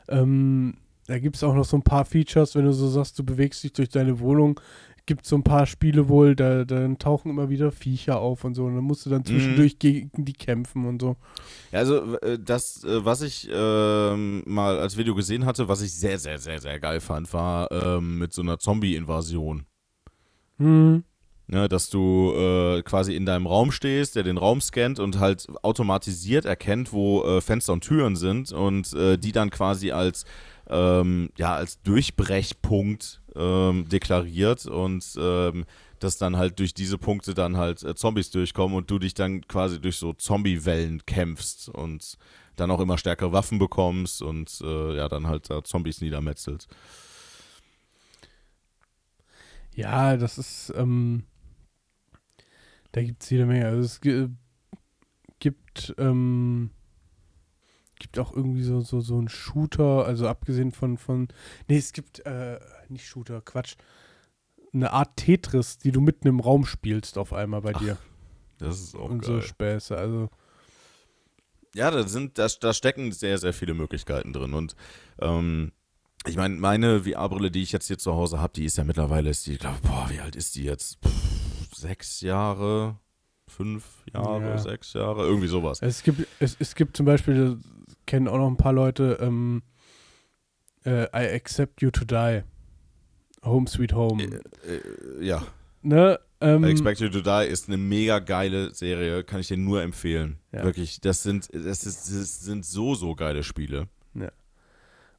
Ähm, 0.09 0.75
da 1.07 1.19
gibt 1.19 1.37
es 1.37 1.43
auch 1.45 1.55
noch 1.55 1.65
so 1.65 1.77
ein 1.77 1.83
paar 1.83 2.05
Features, 2.05 2.55
wenn 2.55 2.65
du 2.65 2.73
so 2.73 2.89
sagst, 2.89 3.19
du 3.19 3.25
bewegst 3.25 3.63
dich 3.65 3.73
durch 3.73 3.89
deine 3.89 4.21
Wohnung. 4.21 4.59
Gibt 5.07 5.27
so 5.27 5.37
ein 5.37 5.43
paar 5.43 5.67
Spiele 5.67 6.09
wohl, 6.09 6.35
da 6.35 6.65
dann 6.65 6.99
tauchen 6.99 7.31
immer 7.31 7.51
wieder 7.51 7.71
Viecher 7.73 8.19
auf 8.21 8.45
und 8.45 8.55
so. 8.55 8.65
Und 8.65 8.75
dann 8.77 8.85
musst 8.85 9.05
du 9.05 9.11
dann 9.11 9.21
Mhm. 9.21 9.27
zwischendurch 9.27 9.79
gegen 9.79 10.25
die 10.25 10.33
kämpfen 10.33 10.87
und 10.87 11.03
so. 11.03 11.17
Ja, 11.73 11.81
also 11.81 12.17
äh, 12.19 12.39
das, 12.39 12.85
äh, 12.85 13.05
was 13.05 13.21
ich 13.21 13.49
ähm, 13.53 14.43
mal 14.47 14.79
als 14.79 14.97
Video 14.97 15.15
gesehen 15.15 15.45
hatte, 15.45 15.69
was 15.69 15.83
ich 15.83 15.93
sehr, 15.93 16.19
sehr, 16.19 16.39
sehr, 16.39 16.59
sehr 16.59 16.81
geil 16.81 17.01
fand, 17.01 17.33
war 17.35 17.71
ähm, 17.71 18.19
mit 18.19 18.33
so 18.33 18.41
einer 18.41 18.59
Zombie-Invasion. 18.59 19.67
Hm. 20.59 21.05
Ne, 21.47 21.69
dass 21.69 21.91
du 21.91 22.33
äh, 22.35 22.83
quasi 22.83 23.15
in 23.15 23.27
deinem 23.27 23.47
Raum 23.47 23.71
stehst, 23.71 24.17
der 24.17 24.23
den 24.23 24.39
Raum 24.39 24.63
scannt 24.63 24.99
und 24.99 25.19
halt 25.19 25.47
automatisiert 25.63 26.47
erkennt, 26.47 26.95
wo 26.95 27.23
äh, 27.23 27.43
Fenster 27.43 27.75
und 27.75 27.85
Türen 27.85 28.17
sind 28.17 28.51
und 28.51 28.95
äh, 28.95 29.19
die 29.19 29.33
dann 29.33 29.51
quasi 29.51 29.91
als 29.91 30.25
ähm, 30.69 31.31
ja 31.37 31.55
als 31.55 31.81
Durchbrechpunkt 31.83 33.23
ähm, 33.35 33.89
deklariert 33.89 34.67
und 34.67 35.05
ähm, 35.19 35.65
dass 35.99 36.19
dann 36.19 36.37
halt 36.37 36.59
durch 36.59 36.75
diese 36.75 36.99
Punkte 36.99 37.35
dann 37.35 37.57
halt 37.57 37.83
äh, 37.83 37.95
Zombies 37.95 38.31
durchkommen 38.31 38.77
und 38.77 38.91
du 38.91 38.99
dich 38.99 39.15
dann 39.15 39.47
quasi 39.49 39.81
durch 39.81 39.97
so 39.97 40.13
Zombie-Wellen 40.13 41.07
kämpfst 41.07 41.69
und 41.69 42.19
dann 42.57 42.71
auch 42.71 42.81
immer 42.81 42.99
stärkere 42.99 43.33
Waffen 43.33 43.59
bekommst 43.59 44.23
und 44.23 44.61
äh, 44.63 44.97
ja 44.97 45.09
dann 45.09 45.27
halt 45.27 45.51
da 45.51 45.65
Zombies 45.65 46.01
niedermetzelt. 46.01 46.67
Ja, 49.75 50.17
das 50.17 50.39
ist, 50.39 50.73
ähm, 50.77 51.25
da 52.93 53.03
gibt 53.03 53.23
es 53.23 53.31
jede 53.31 53.47
Menge. 53.47 53.67
Also 53.67 53.81
es 53.81 54.01
gi- 54.01 54.29
gibt, 55.41 55.95
ähm, 55.99 56.71
gibt 58.05 58.19
auch 58.19 58.37
irgendwie 58.37 58.63
so, 58.63 58.81
so, 58.83 59.01
so 59.01 59.17
einen 59.17 59.31
Shooter, 59.31 60.05
also 60.05 60.29
abgesehen 60.29 60.73
von, 60.73 60.99
von, 60.99 61.29
nee, 61.69 61.79
es 61.79 61.95
gibt, 61.95 62.21
äh, 62.27 62.61
nicht 62.91 63.07
Shooter, 63.07 63.41
Quatsch, 63.41 63.77
eine 64.75 64.93
Art 64.93 65.17
Tetris, 65.17 65.79
die 65.79 65.91
du 65.91 66.03
mitten 66.03 66.29
im 66.29 66.39
Raum 66.41 66.67
spielst 66.67 67.17
auf 67.17 67.33
einmal 67.33 67.63
bei 67.63 67.73
dir. 67.73 67.97
Das 68.59 68.79
ist 68.79 68.95
auch 68.95 69.09
und 69.09 69.21
geil. 69.23 69.37
so 69.37 69.41
Späße, 69.41 69.97
also, 69.97 70.29
Ja, 71.75 71.91
da 71.91 72.07
sind, 72.07 72.39
da, 72.39 72.47
da 72.61 72.75
stecken 72.75 73.11
sehr, 73.13 73.39
sehr 73.39 73.55
viele 73.55 73.73
Möglichkeiten 73.73 74.33
drin. 74.35 74.53
Und 74.53 74.77
ähm, 75.21 75.73
ich 76.27 76.37
meine, 76.37 76.57
meine 76.57 77.05
VR-Brille, 77.05 77.51
die 77.51 77.63
ich 77.63 77.73
jetzt 77.73 77.87
hier 77.87 77.99
zu 77.99 78.13
Hause 78.15 78.39
habe, 78.41 78.53
die 78.53 78.65
ist 78.67 78.77
ja 78.77 78.85
mittlerweile, 78.85 79.31
ist 79.31 79.47
die, 79.47 79.55
ich 79.55 79.59
glaube, 79.61 79.79
boah, 79.83 80.07
wie 80.11 80.21
alt 80.21 80.37
ist 80.37 80.55
die 80.57 80.65
jetzt? 80.65 80.99
Pff, 81.05 81.75
sechs 81.75 82.21
Jahre, 82.21 82.99
fünf 83.47 83.85
Jahre, 84.13 84.43
Ja. 84.51 84.59
sechs 84.59 84.93
Jahre, 84.93 85.25
irgendwie 85.25 85.49
sowas. 85.49 85.81
es 85.83 86.03
gibt, 86.03 86.27
es, 86.41 86.57
es 86.59 86.75
gibt 86.75 86.97
zum 86.97 87.07
Beispiel, 87.07 87.59
kennen 88.07 88.29
auch 88.29 88.39
noch 88.39 88.49
ein 88.49 88.57
paar 88.57 88.73
Leute, 88.73 89.19
ähm, 89.21 89.63
äh, 90.85 91.05
I 91.05 91.35
Accept 91.35 91.83
You 91.83 91.91
to 91.91 92.05
Die. 92.05 92.43
Home 93.45 93.67
Sweet 93.67 93.93
Home. 93.93 94.23
Äh, 94.23 94.37
äh, 94.67 95.25
ja, 95.25 95.43
ne? 95.83 96.19
Ähm, 96.41 96.65
I 96.65 96.71
Expect 96.71 97.01
You 97.01 97.09
to 97.09 97.21
Die 97.21 97.47
ist 97.49 97.69
eine 97.69 97.77
mega 97.77 98.19
geile 98.19 98.75
Serie, 98.75 99.23
kann 99.25 99.41
ich 99.41 99.49
dir 99.49 99.57
nur 99.57 99.83
empfehlen. 99.83 100.39
Ja. 100.53 100.65
Wirklich, 100.65 101.01
das 101.01 101.23
sind, 101.23 101.49
das, 101.53 101.85
ist, 101.85 102.11
das 102.11 102.41
sind 102.41 102.65
so, 102.65 102.95
so 102.95 103.15
geile 103.15 103.43
Spiele. 103.43 103.89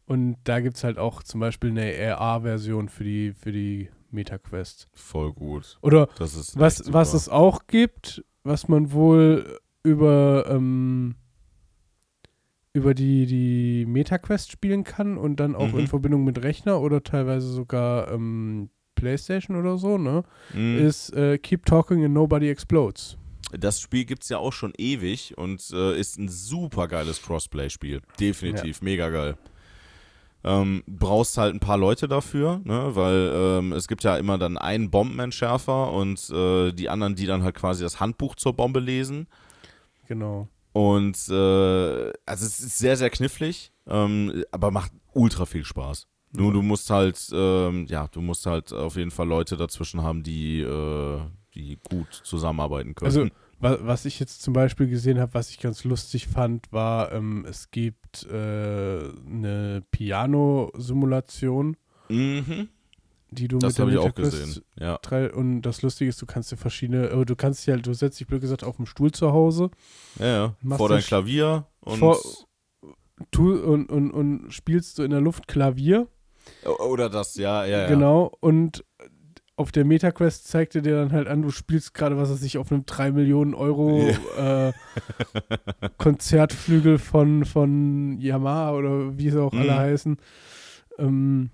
Und 0.06 0.38
da 0.44 0.60
gibt 0.60 0.78
es 0.78 0.84
halt 0.84 0.98
auch 0.98 1.24
zum 1.24 1.40
Beispiel 1.40 1.72
eine 1.72 2.18
AR-Version 2.18 2.90
für 2.90 3.04
die, 3.04 3.34
für 3.34 3.52
die 3.52 3.90
MetaQuest. 4.12 4.88
Voll 4.94 5.34
gut. 5.34 5.78
Oder 5.82 6.08
was, 6.18 6.94
was 6.94 7.14
es 7.14 7.28
auch 7.28 7.66
gibt, 7.68 8.24
was 8.44 8.68
man 8.68 8.92
wohl 8.92 9.60
über, 9.84 10.46
ähm, 10.48 11.16
über 12.76 12.94
die, 12.94 13.26
die 13.26 13.86
MetaQuest 13.88 14.52
spielen 14.52 14.84
kann 14.84 15.18
und 15.18 15.40
dann 15.40 15.56
auch 15.56 15.72
Mhm. 15.72 15.80
in 15.80 15.88
Verbindung 15.88 16.24
mit 16.24 16.44
Rechner 16.44 16.82
oder 16.82 17.02
teilweise 17.04 17.48
sogar 17.48 18.12
ähm, 18.12 18.70
Playstation 18.96 19.58
oder 19.58 19.78
so, 19.78 19.98
ne? 19.98 20.24
Mhm. 20.54 20.78
Ist 20.80 21.12
äh, 21.16 21.38
Keep 21.38 21.66
Talking 21.66 22.04
and 22.06 22.14
Nobody 22.14 22.50
Explodes. 22.50 23.18
Das 23.58 23.80
Spiel 23.80 24.06
gibt 24.06 24.24
es 24.24 24.30
ja 24.30 24.38
auch 24.40 24.54
schon 24.54 24.74
ewig 24.78 25.38
und 25.38 25.62
äh, 25.72 25.98
ist 26.00 26.18
ein 26.20 26.28
super 26.30 26.88
geiles 26.88 27.22
Crossplay-Spiel. 27.22 28.02
Definitiv, 28.20 28.82
mega 28.82 29.10
geil. 29.10 29.38
Ähm, 30.44 30.84
brauchst 30.88 31.38
halt 31.38 31.56
ein 31.56 31.60
paar 31.60 31.78
Leute 31.78 32.08
dafür, 32.08 32.62
ne? 32.66 32.92
weil 32.96 33.32
ähm, 33.34 33.74
es 33.74 33.88
gibt 33.88 34.04
ja 34.04 34.16
immer 34.18 34.38
dann 34.38 34.58
einen 34.58 34.92
Bombenentschärfer 34.92 35.92
und 35.92 36.30
äh, 36.30 36.72
die 36.72 36.90
anderen, 36.90 37.16
die 37.16 37.26
dann 37.26 37.44
halt 37.44 37.56
quasi 37.56 37.84
das 37.84 38.00
Handbuch 38.00 38.36
zur 38.36 38.54
Bombe 38.54 38.80
lesen. 38.80 39.28
Genau. 40.08 40.48
Und 40.76 41.16
äh, 41.30 42.12
also 42.26 42.46
es 42.46 42.60
ist 42.60 42.78
sehr, 42.78 42.98
sehr 42.98 43.10
knifflig, 43.10 43.72
ähm, 43.88 44.44
aber 44.52 44.72
macht 44.72 44.92
ultra 45.14 45.46
viel 45.46 45.64
Spaß. 45.64 46.06
Nur 46.34 46.52
du 46.52 46.62
musst 46.62 46.90
halt, 46.90 47.30
ähm, 47.32 47.86
ja, 47.88 48.10
du 48.10 48.20
musst 48.20 48.46
halt 48.46 48.74
auf 48.74 48.98
jeden 48.98 49.12
Fall 49.12 49.26
Leute 49.26 49.56
dazwischen 49.56 50.04
haben, 50.04 50.22
die, 50.22 50.60
äh, 50.60 51.22
die 51.54 51.80
gut 51.90 52.14
zusammenarbeiten 52.14 52.94
können. 52.94 53.06
Also, 53.08 53.26
wa- 53.60 53.78
was 53.84 54.04
ich 54.04 54.20
jetzt 54.20 54.42
zum 54.42 54.54
Beispiel 54.54 54.90
gesehen 54.90 55.18
habe, 55.18 55.34
was 55.34 55.50
ich 55.50 55.60
ganz 55.62 55.86
lustig 55.86 56.28
fand, 56.28 56.70
war, 56.74 57.14
ähm, 57.14 57.46
es 57.48 57.72
gibt 57.72 58.24
äh, 58.30 58.34
eine 59.26 59.82
Piano-Simulation, 59.92 61.78
mhm. 62.10 62.68
Die 63.36 63.48
du 63.48 63.58
Das 63.60 63.74
mit 63.74 63.78
der 63.78 63.86
habe 63.86 63.92
ich 63.94 63.98
auch 64.00 64.16
gesehen. 64.16 64.64
Ja. 64.80 65.00
Und 65.34 65.62
das 65.62 65.82
Lustige 65.82 66.10
ist, 66.10 66.22
du 66.22 66.26
kannst 66.26 66.52
dir 66.52 66.58
verschiedene, 66.58 67.26
du 67.26 67.36
kannst 67.36 67.66
dich 67.68 67.74
halt, 67.74 67.86
du 67.86 67.94
setzt 67.94 68.20
dich 68.20 68.28
blöd 68.28 68.42
gesagt 68.42 68.64
auf 68.64 68.78
dem 68.78 68.86
Stuhl 68.86 69.12
zu 69.12 69.32
Hause 69.32 69.70
Ja, 70.20 70.56
ja. 70.64 70.78
Vor 70.78 70.90
dein 70.90 71.02
Klavier 71.02 71.66
und. 71.82 72.00
vor- 72.00 72.20
tu, 73.32 73.54
und, 73.54 73.90
und, 73.90 74.12
und 74.12 74.52
spielst 74.52 74.98
du 74.98 75.04
in 75.04 75.12
der 75.12 75.22
Luft 75.22 75.48
Klavier. 75.48 76.08
oder 76.80 77.10
das, 77.10 77.36
ja, 77.36 77.66
ja, 77.66 77.82
ja. 77.82 77.88
Genau. 77.88 78.32
Und 78.40 78.84
auf 79.58 79.72
der 79.72 79.86
MetaQuest 79.86 80.48
zeigt 80.50 80.76
er 80.76 80.82
dir 80.82 80.96
dann 80.98 81.14
halt 81.14 81.30
an, 81.30 81.42
du 81.42 81.50
spielst 81.50 81.94
gerade, 81.94 82.18
was 82.18 82.30
weiß 82.30 82.44
ich, 82.44 82.58
auf 82.58 82.72
einem 82.74 82.86
3 82.86 83.12
Millionen 83.12 83.54
Euro 83.54 84.10
äh, 84.38 84.74
Konzertflügel 85.98 86.98
von, 86.98 87.46
von 87.46 88.20
Yamaha 88.20 88.74
oder 88.74 89.18
wie 89.18 89.30
sie 89.30 89.42
auch 89.42 89.54
alle 89.54 89.72
Mhm. 89.72 89.78
heißen. 89.78 90.18
Ähm, 90.98 91.50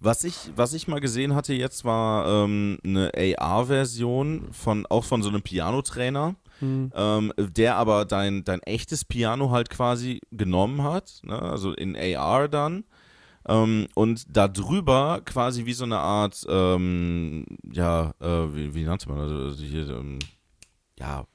Was 0.00 0.24
ich, 0.24 0.50
was 0.56 0.74
ich 0.74 0.88
mal 0.88 1.00
gesehen 1.00 1.34
hatte 1.34 1.54
jetzt 1.54 1.84
war 1.84 2.44
ähm, 2.44 2.78
eine 2.84 3.12
AR-Version 3.38 4.48
von 4.52 4.86
auch 4.86 5.04
von 5.04 5.22
so 5.22 5.28
einem 5.30 5.42
Pianotrainer, 5.42 6.34
hm, 6.58 6.92
ähm, 6.94 7.32
der 7.38 7.76
aber 7.76 8.04
dein, 8.04 8.44
dein 8.44 8.60
echtes 8.62 9.04
Piano 9.04 9.50
halt 9.50 9.70
quasi 9.70 10.20
genommen 10.30 10.82
hat, 10.82 11.20
ne? 11.22 11.40
also 11.40 11.72
in 11.72 11.96
AR 11.96 12.48
dann. 12.48 12.84
Ähm, 13.46 13.88
und 13.94 14.24
da 14.34 14.48
drüber 14.48 15.20
quasi 15.24 15.66
wie 15.66 15.74
so 15.74 15.84
eine 15.84 15.98
Art, 15.98 16.44
ähm, 16.48 17.44
ja, 17.70 18.14
äh, 18.20 18.54
wie, 18.54 18.74
wie 18.74 18.84
nannte 18.84 19.08
man 19.08 19.18
das? 19.18 19.30
Also 19.30 19.64
hier, 19.64 19.88
ähm, 19.90 20.18
ja, 20.98 21.26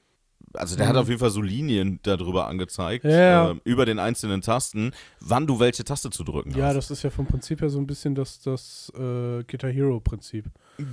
also 0.54 0.76
der 0.76 0.86
hat 0.88 0.94
Mhm. 0.94 1.00
auf 1.02 1.08
jeden 1.08 1.20
Fall 1.20 1.30
so 1.30 1.40
Linien 1.42 2.00
darüber 2.02 2.46
angezeigt, 2.48 3.04
Ja. 3.04 3.50
ähm, 3.50 3.60
über 3.64 3.86
den 3.86 3.98
einzelnen 3.98 4.40
Tasten, 4.42 4.92
wann 5.20 5.46
du 5.46 5.60
welche 5.60 5.84
Taste 5.84 6.10
zu 6.10 6.24
drücken 6.24 6.50
ja, 6.56 6.66
hast. 6.68 6.74
das 6.76 6.90
ist 6.90 7.02
ja 7.02 7.10
vom 7.10 7.26
Prinzip 7.26 7.60
her 7.60 7.70
so 7.70 7.78
ein 7.78 7.86
bisschen 7.86 8.14
das, 8.14 8.40
das 8.40 8.92
äh, 8.96 9.42
Guitar 9.44 9.70
Hero-Prinzip. 9.70 10.46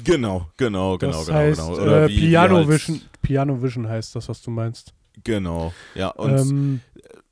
Genau, 0.04 0.48
genau, 0.58 0.98
genau, 0.98 1.12
das 1.18 1.26
genau. 1.28 1.38
heißt, 1.38 1.60
genau. 1.62 1.74
Oder 1.82 2.04
äh, 2.04 2.10
wie- 2.10 2.18
wie 2.22 2.28
Piano, 2.30 2.56
halt- 2.58 2.68
Vision, 2.70 3.02
Piano 3.22 3.62
Vision 3.64 3.88
heißt 3.88 4.16
das, 4.16 4.30
was 4.30 4.42
du 4.42 4.52
meinst. 4.52 4.94
Genau, 5.24 5.74
ja, 5.96 6.10
und 6.10 6.38
Ähm, 6.38 6.82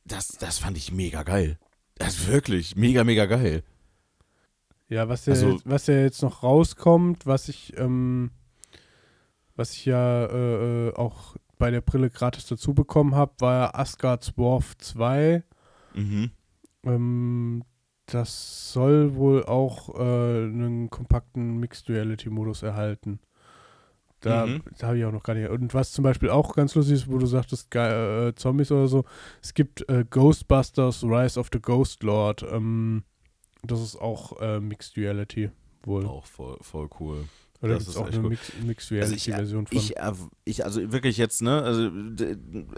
das, 0.06 0.30
das 0.30 0.58
fand 0.60 0.78
ich 0.78 0.92
mega 0.92 1.24
geil. 1.24 1.58
Das 1.98 2.16
ist 2.16 2.28
wirklich 2.28 2.76
mega, 2.76 3.04
mega 3.04 3.26
geil. 3.26 3.64
Ja, 4.90 5.08
was 5.10 5.26
ja, 5.26 5.34
Also- 5.34 5.52
jetzt, 5.52 5.62
was 5.70 5.88
ja 5.88 5.96
jetzt 6.00 6.22
noch 6.22 6.44
rauskommt, 6.44 7.26
was 7.26 7.50
ich, 7.50 7.74
ähm, 7.78 8.32
was 9.56 9.74
ich 9.74 9.86
ja 9.86 10.26
äh, 10.26 10.88
äh, 10.90 10.94
auch 10.96 11.36
bei 11.58 11.72
der 11.72 11.82
Brille 11.82 12.10
gratis 12.10 12.48
dazu 12.48 12.74
bekommen 12.74 13.16
habe, 13.16 13.34
war 13.40 13.54
ja 13.56 13.74
Asgard's 13.74 14.34
Dwarf 14.34 14.78
2. 14.78 15.44
Mhm. 15.94 16.32
Ähm, 16.84 17.64
das 18.06 18.72
soll 18.72 19.16
wohl 19.16 19.44
auch 19.46 19.96
äh, 19.96 20.44
einen 20.44 20.90
kompakten 20.90 21.58
Mixed 21.60 21.90
Reality 21.90 22.30
Modus 22.30 22.62
erhalten. 22.64 23.20
Da, 24.22 24.46
Mhm. 24.46 24.64
da 24.78 24.88
habe 24.88 24.98
ich 25.00 25.06
auch 25.06 25.12
noch 25.12 25.24
gar 25.24 25.34
nicht. 25.36 25.50
Und 25.50 25.74
was 25.74 25.92
zum 25.92 26.04
Beispiel 26.04 26.30
auch 26.30 26.56
ganz 26.56 26.74
lustig 26.76 26.96
ist, 26.96 27.12
wo 27.12 27.18
du 27.18 27.26
sagtest, 27.26 27.74
äh, 27.76 28.34
Zombies 28.36 28.72
oder 28.72 28.88
so, 28.88 29.06
es 29.42 29.54
gibt 29.54 29.88
äh, 29.90 30.06
Ghostbusters 30.10 31.04
Rise 31.04 31.40
of 31.40 31.50
the 31.52 31.60
Ghost 31.62 32.04
Lord. 32.04 32.44
Ähm, 32.44 33.04
das 33.64 33.82
ist 33.82 33.96
auch 33.98 34.40
äh, 34.42 34.60
Mixed 34.60 34.98
Reality 34.98 35.50
wohl. 35.84 36.06
Auch 36.06 36.26
voll, 36.26 36.58
voll 36.62 36.90
cool. 37.00 37.26
Oder 37.66 37.74
Das 37.76 37.88
ist 37.88 37.98
auch 37.98 38.08
echt 38.08 38.18
eine. 38.20 38.30
Mix, 38.30 38.52
Mixed 38.64 38.92
Also 38.92 39.04
Reality 39.06 39.32
Version 39.32 39.68
von? 39.68 39.78
Ich, 39.78 39.98
äh, 39.98 40.12
ich, 40.46 40.64
also 40.66 40.92
wirklich 40.92 41.18
jetzt, 41.18 41.42
ne, 41.42 41.62
also 41.62 41.90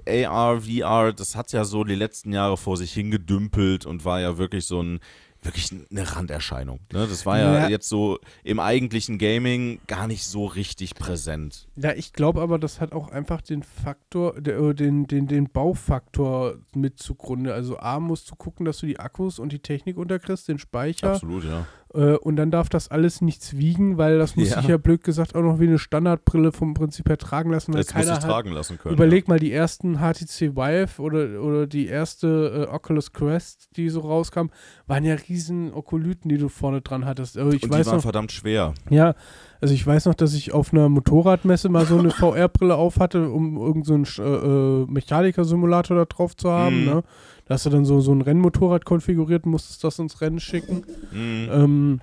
AR, 0.08 0.62
VR, 0.62 1.14
das 1.14 1.36
hat 1.36 1.52
ja 1.52 1.64
so 1.66 1.84
die 1.84 1.96
letzten 1.96 2.34
Jahre 2.34 2.58
vor 2.58 2.78
sich 2.78 2.94
hingedümpelt 2.94 3.86
und 3.86 4.06
war 4.06 4.20
ja 4.22 4.38
wirklich 4.38 4.66
so 4.66 4.82
ein, 4.82 5.00
wirklich 5.44 5.72
eine 5.92 6.16
Randerscheinung. 6.16 6.80
Ne? 6.92 7.06
Das 7.08 7.26
war 7.26 7.38
ja, 7.38 7.54
Ja. 7.54 7.70
jetzt 7.70 7.88
so 7.88 8.20
im 8.44 8.60
eigentlichen 8.60 9.18
Gaming 9.18 9.80
gar 9.88 10.08
nicht 10.08 10.26
so 10.26 10.46
richtig 10.46 10.96
präsent. 10.96 11.68
Ja, 11.76 11.94
ich 11.94 12.12
glaube 12.14 12.42
aber, 12.42 12.58
das 12.58 12.82
hat 12.82 12.92
auch 12.92 13.10
einfach 13.10 13.42
den 13.42 13.64
Faktor, 13.64 14.42
der, 14.42 14.58
äh, 14.58 14.74
den, 14.74 15.06
den, 15.06 15.28
den 15.28 15.50
Baufaktor 15.50 16.56
mit 16.74 17.00
zugrunde. 17.00 17.54
Also 17.54 17.78
A, 17.78 18.00
musst 18.00 18.32
du 18.32 18.36
gucken, 18.36 18.66
dass 18.66 18.80
du 18.80 18.88
die 18.88 19.00
Akkus 19.00 19.40
und 19.40 19.52
die 19.52 19.60
Technik 19.60 19.98
unterkriegst, 19.98 20.48
den 20.48 20.60
Speicher. 20.60 21.14
Absolut, 21.14 21.44
ja. 21.44 21.66
Äh, 21.94 22.16
und 22.18 22.36
dann 22.36 22.52
darf 22.52 22.70
das 22.70 22.90
alles 22.90 23.22
nichts 23.22 23.56
wiegen, 23.58 23.98
weil 23.98 24.18
das 24.18 24.36
muss 24.36 24.50
Ja. 24.50 24.58
sich 24.60 24.68
ja 24.68 24.78
blöd 24.78 25.04
gesagt 25.04 25.36
auch 25.36 25.42
noch 25.42 25.60
wie 25.60 25.68
eine 25.68 25.80
Standardbrille 25.80 26.52
vom 26.52 26.74
Prinzip 26.74 27.08
her 27.10 27.18
tragen 27.18 27.52
lassen, 27.52 27.74
weil 27.74 27.80
Jetzt 27.82 27.96
muss 27.96 28.04
keiner 28.06 28.18
ich 28.18 28.24
hat, 28.24 28.30
tragen 28.30 28.52
lassen 28.52 28.78
können. 28.78 28.94
Überleg 28.94 29.28
mal 29.28 29.40
die 29.40 29.52
ersten 29.52 29.98
HTC 30.00 30.56
Vive 30.56 31.02
oder, 31.02 31.42
oder 31.42 31.68
die 31.68 31.88
erste 31.88 32.68
äh, 32.70 32.74
Oculus 32.74 33.14
Quest, 33.14 33.70
die 33.78 33.90
so 33.90 34.02
rauskam, 34.02 34.48
waren 34.86 35.06
ja 35.06 35.16
riesen 35.30 35.74
Okolyten, 35.74 36.30
die 36.30 36.38
du 36.38 36.50
vorne 36.50 36.82
dran 36.82 37.06
hattest. 37.06 37.38
Also 37.38 37.52
ich 37.52 37.62
ja. 37.62 37.66
Und 37.68 37.74
die 37.74 37.80
weiß 37.80 37.86
waren 37.88 37.96
noch, 37.96 38.02
verdammt 38.04 38.32
schwer. 38.32 38.74
ja, 38.90 39.16
also 39.60 39.74
ich 39.74 39.86
weiß 39.88 40.06
noch, 40.06 40.14
dass 40.14 40.34
ich 40.36 40.52
auf 40.54 40.72
einer 40.74 40.88
Motorradmesse 40.90 41.70
mal 41.70 41.86
so 41.86 41.98
eine 41.98 42.12
VR-Brille 42.12 42.76
auf 42.76 43.00
hatte, 43.00 43.30
um 43.30 43.58
irgendeinen 43.58 44.06
so 44.06 44.24
einen 44.24 44.84
äh, 44.84 44.84
äh, 44.84 44.86
Mechaniker-Simulator 44.88 45.98
da 45.98 46.06
drauf 46.06 46.36
zu 46.36 46.52
haben. 46.52 46.82
Mhm. 46.82 46.86
Ne? 46.86 47.04
Da 47.48 47.54
hast 47.54 47.66
du 47.66 47.70
dann 47.70 47.86
so, 47.86 48.02
so 48.02 48.12
ein 48.14 48.22
Rennmotorrad 48.22 48.84
konfiguriert, 48.86 49.46
musstest 49.46 49.84
das 49.84 50.00
ins 50.00 50.20
Rennen 50.22 50.40
schicken. 50.40 50.84
Mhm. 51.12 51.50
Ähm, 51.52 52.02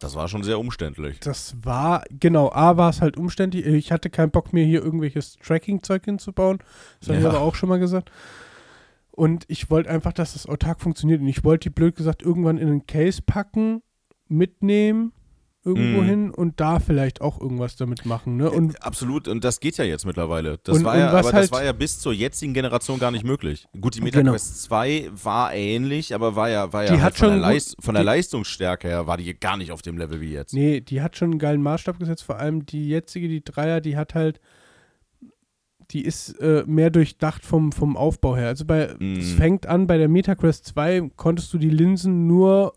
Das 0.00 0.14
war 0.14 0.28
schon 0.28 0.42
sehr 0.42 0.58
umständlich. 0.58 1.20
das 1.20 1.54
war, 1.62 2.04
genau, 2.10 2.50
A 2.52 2.76
war 2.76 2.90
es 2.90 3.00
halt 3.00 3.16
umständlich. 3.16 3.64
Ich 3.66 3.92
hatte 3.92 4.10
keinen 4.10 4.30
Bock 4.30 4.52
mir 4.52 4.64
hier 4.64 4.82
irgendwelches 4.82 5.36
Tracking-Zeug 5.36 6.04
hinzubauen. 6.04 6.58
Das 7.00 7.08
habe 7.08 7.18
ich 7.18 7.24
Ja. 7.24 7.30
aber 7.30 7.40
auch 7.40 7.54
schon 7.54 7.68
mal 7.68 7.78
gesagt. 7.78 8.10
Und 9.12 9.44
ich 9.48 9.70
wollte 9.70 9.88
einfach, 9.88 10.12
dass 10.12 10.34
das 10.34 10.46
autark 10.46 10.80
funktioniert. 10.82 11.20
Und 11.22 11.28
ich 11.28 11.42
wollte 11.44 11.70
die 11.70 11.74
blöd 11.74 11.96
gesagt 11.96 12.22
irgendwann 12.22 12.58
in 12.58 12.68
einen 12.68 12.86
Case 12.86 13.22
packen, 13.24 13.80
mitnehmen, 14.28 15.12
irgendwo 15.66 16.00
Mhm. 16.00 16.06
hin 16.06 16.30
und 16.30 16.60
da 16.60 16.78
vielleicht 16.78 17.20
auch 17.20 17.40
irgendwas 17.40 17.76
damit 17.76 18.06
machen. 18.06 18.36
Ne? 18.36 18.50
Und 18.50 18.82
Absolut, 18.82 19.26
und 19.28 19.44
das 19.44 19.60
geht 19.60 19.76
ja 19.76 19.84
jetzt 19.84 20.06
mittlerweile. 20.06 20.58
Das 20.62 20.78
Und- 20.78 20.84
war 20.84 20.94
und 20.94 21.00
ja, 21.00 21.08
aber 21.10 21.22
halt- 21.32 21.34
das 21.34 21.52
war 21.52 21.64
ja 21.64 21.72
bis 21.72 21.98
zur 21.98 22.12
jetzigen 22.12 22.54
Generation 22.54 22.98
gar 22.98 23.10
nicht 23.10 23.24
möglich. 23.24 23.66
Gut, 23.80 23.96
die 23.96 24.00
Genau. 24.00 24.14
MetaQuest 24.32 24.62
2 24.62 25.10
war 25.22 25.52
ähnlich, 25.52 26.14
aber 26.14 26.36
war 26.36 26.48
ja, 26.48 26.72
war 26.72 26.84
ja 26.84 26.88
Die 26.94 27.02
halt 27.02 27.14
hat 27.14 27.18
von, 27.18 27.28
der 27.30 27.38
Leist 27.38 27.76
von 27.80 27.94
der 27.94 28.04
Leistungsstärke 28.04 28.88
her 28.88 29.06
war 29.06 29.16
die 29.18 29.34
gar 29.38 29.56
nicht 29.56 29.72
auf 29.72 29.82
dem 29.82 29.98
Level 29.98 30.20
wie 30.20 30.32
jetzt. 30.32 30.54
nee, 30.54 30.80
die 30.80 31.02
hat 31.02 31.16
schon 31.16 31.32
einen 31.32 31.38
geilen 31.38 31.60
Maßstab 31.62 31.98
gesetzt. 31.98 32.22
Vor 32.22 32.38
allem 32.38 32.64
die 32.64 32.88
jetzige, 32.88 33.28
die 33.28 33.42
Dreier, 33.44 33.80
die 33.80 33.96
hat 33.96 34.14
halt, 34.14 34.40
die 35.90 36.02
ist 36.04 36.30
äh, 36.40 36.64
mehr 36.66 36.90
durchdacht 36.90 37.44
vom, 37.44 37.70
vom 37.72 37.96
Aufbau 37.96 38.36
her. 38.36 38.48
Also 38.48 38.64
bei, 38.64 38.94
Mhm. 38.98 39.16
es 39.18 39.32
fängt 39.34 39.66
an, 39.66 39.86
bei 39.86 39.98
der 39.98 40.08
MetaQuest 40.08 40.64
2 40.66 41.10
konntest 41.16 41.52
du 41.52 41.58
die 41.58 41.70
Linsen 41.70 42.26
nur 42.26 42.72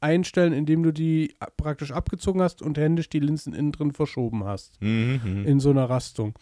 einstellen, 0.00 0.52
indem 0.52 0.82
du 0.82 0.92
die 0.92 1.34
praktisch 1.56 1.92
abgezogen 1.92 2.40
hast 2.42 2.62
und 2.62 2.78
händisch 2.78 3.08
die 3.08 3.20
Linsen 3.20 3.54
innen 3.54 3.72
drin 3.72 3.92
verschoben 3.92 4.44
hast. 4.44 4.80
Mhm, 4.80 5.20
mhm. 5.24 5.44
In 5.44 5.60
so 5.60 5.70
einer 5.70 5.88
Rastung. 5.88 6.34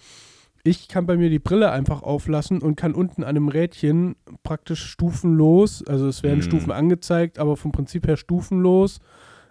Ich 0.64 0.88
kann 0.88 1.06
bei 1.06 1.16
mir 1.16 1.30
die 1.30 1.38
Brille 1.38 1.70
einfach 1.70 2.02
auflassen 2.02 2.60
und 2.60 2.74
kann 2.74 2.92
unten 2.92 3.22
an 3.22 3.28
einem 3.30 3.48
Rädchen 3.48 4.16
praktisch 4.42 4.84
stufenlos, 4.84 5.84
also 5.86 6.08
es 6.08 6.22
werden 6.24 6.40
Mhm. 6.40 6.44
Stufen 6.44 6.72
angezeigt, 6.72 7.38
aber 7.38 7.56
vom 7.56 7.70
Prinzip 7.70 8.06
her 8.06 8.16
stufenlos 8.16 8.98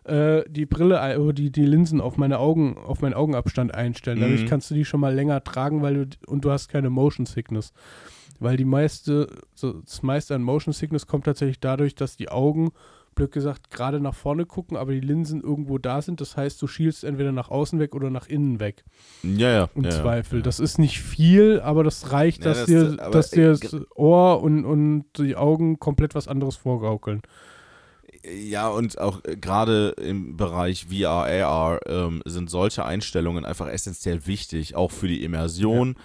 äh, 0.03 0.43
die 0.49 0.65
Brille, 0.67 1.19
oder 1.19 1.33
die, 1.33 1.51
die 1.51 1.65
Linsen 1.65 1.99
auf 1.99 2.17
meine 2.17 2.37
Augen, 2.37 2.77
auf 2.77 3.01
meinen 3.01 3.15
Augenabstand 3.15 3.73
einstellen. 3.73 4.19
Dadurch 4.19 4.43
Mhm. 4.43 4.47
kannst 4.47 4.69
du 4.69 4.75
die 4.75 4.85
schon 4.85 4.99
mal 4.99 5.15
länger 5.15 5.43
tragen, 5.43 5.81
weil 5.81 6.05
du 6.05 6.17
und 6.27 6.45
du 6.45 6.51
hast 6.51 6.67
keine 6.67 6.89
Motion 6.91 7.25
Sickness. 7.25 7.73
Weil 8.39 8.57
die 8.57 8.65
meiste, 8.65 9.27
so, 9.55 9.73
das 9.81 10.03
meiste 10.03 10.35
an 10.35 10.43
Motion 10.43 10.73
Sickness 10.73 11.07
kommt 11.07 11.25
tatsächlich 11.25 11.59
dadurch, 11.59 11.95
dass 11.95 12.17
die 12.17 12.29
Augen, 12.29 12.69
blöd 13.15 13.31
gesagt, 13.31 13.71
gerade 13.71 13.99
nach 13.99 14.13
vorne 14.13 14.45
gucken, 14.45 14.75
aber 14.77 14.91
die 14.91 14.99
Linsen 14.99 15.41
irgendwo 15.41 15.77
da 15.77 16.01
sind. 16.01 16.19
Das 16.21 16.35
heißt, 16.37 16.61
du 16.61 16.67
schielst 16.67 17.03
entweder 17.03 17.31
nach 17.31 17.49
außen 17.49 17.79
weg 17.79 17.95
oder 17.95 18.09
nach 18.09 18.27
innen 18.27 18.59
weg. 18.59 18.83
Ja, 19.23 19.49
ja. 19.51 19.69
Im 19.73 19.83
ja, 19.85 19.89
ja. 19.91 20.01
Zweifel. 20.01 20.41
Das 20.41 20.59
ist 20.59 20.77
nicht 20.77 21.01
viel, 21.01 21.59
aber 21.61 21.83
das 21.83 22.11
reicht, 22.11 22.43
Ja, 22.43 22.51
dass 22.51 22.57
das- 22.59 22.67
dir, 22.67 22.95
dass 22.97 23.33
äh, 23.33 23.35
dir 23.37 23.47
das 23.51 23.59
ge- 23.61 23.85
Ohr 23.95 24.41
und, 24.43 24.65
und 24.65 25.05
die 25.17 25.35
Augen 25.35 25.79
komplett 25.79 26.13
was 26.13 26.27
anderes 26.27 26.57
vorgaukeln. 26.57 27.21
Ja, 28.43 28.69
und 28.69 28.97
auch 28.99 29.21
äh, 29.23 29.35
gerade 29.37 29.89
im 30.01 30.35
Bereich 30.35 30.87
VR, 30.87 31.25
AR 31.27 31.79
ähm, 31.87 32.21
sind 32.25 32.49
solche 32.49 32.83
Einstellungen 32.85 33.45
einfach 33.45 33.67
essentiell 33.67 34.25
wichtig, 34.25 34.75
auch 34.75 34.91
für 34.91 35.07
die 35.07 35.23
Immersion 35.23 35.95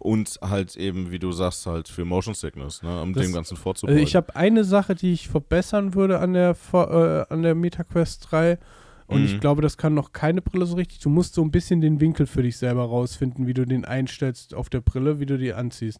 und 0.00 0.38
halt 0.42 0.76
eben, 0.76 1.10
wie 1.12 1.18
du 1.18 1.30
sagst, 1.30 1.66
halt 1.66 1.88
für 1.88 2.04
Motion 2.04 2.34
Sickness, 2.34 2.82
ne, 2.82 3.00
um 3.02 3.12
Das- 3.12 3.24
dem 3.24 3.32
Ganzen 3.32 3.56
vorzubeugen. 3.56 3.98
Also 3.98 4.08
ich 4.08 4.16
habe 4.16 4.34
eine 4.34 4.64
Sache, 4.64 4.94
die 4.94 5.12
ich 5.12 5.28
verbessern 5.28 5.94
würde 5.94 6.18
an 6.18 6.32
der, 6.32 6.56
äh, 6.72 7.32
an 7.32 7.42
der 7.42 7.54
MetaQuest 7.54 8.26
3. 8.32 8.58
Und 9.06 9.20
Mhm. 9.20 9.26
ich 9.26 9.40
glaube, 9.40 9.60
das 9.60 9.76
kann 9.76 9.92
noch 9.94 10.12
keine 10.12 10.40
Brille 10.40 10.66
so 10.66 10.76
richtig. 10.76 11.00
Du 11.00 11.08
musst 11.10 11.34
so 11.34 11.42
ein 11.42 11.50
bisschen 11.50 11.80
den 11.80 12.00
Winkel 12.00 12.26
für 12.26 12.42
dich 12.44 12.56
selber 12.56 12.84
rausfinden, 12.84 13.46
wie 13.48 13.54
du 13.54 13.64
den 13.66 13.84
einstellst 13.84 14.54
auf 14.54 14.68
der 14.70 14.80
Brille, 14.80 15.18
wie 15.20 15.26
du 15.26 15.36
die 15.36 15.52
anziehst. 15.52 15.98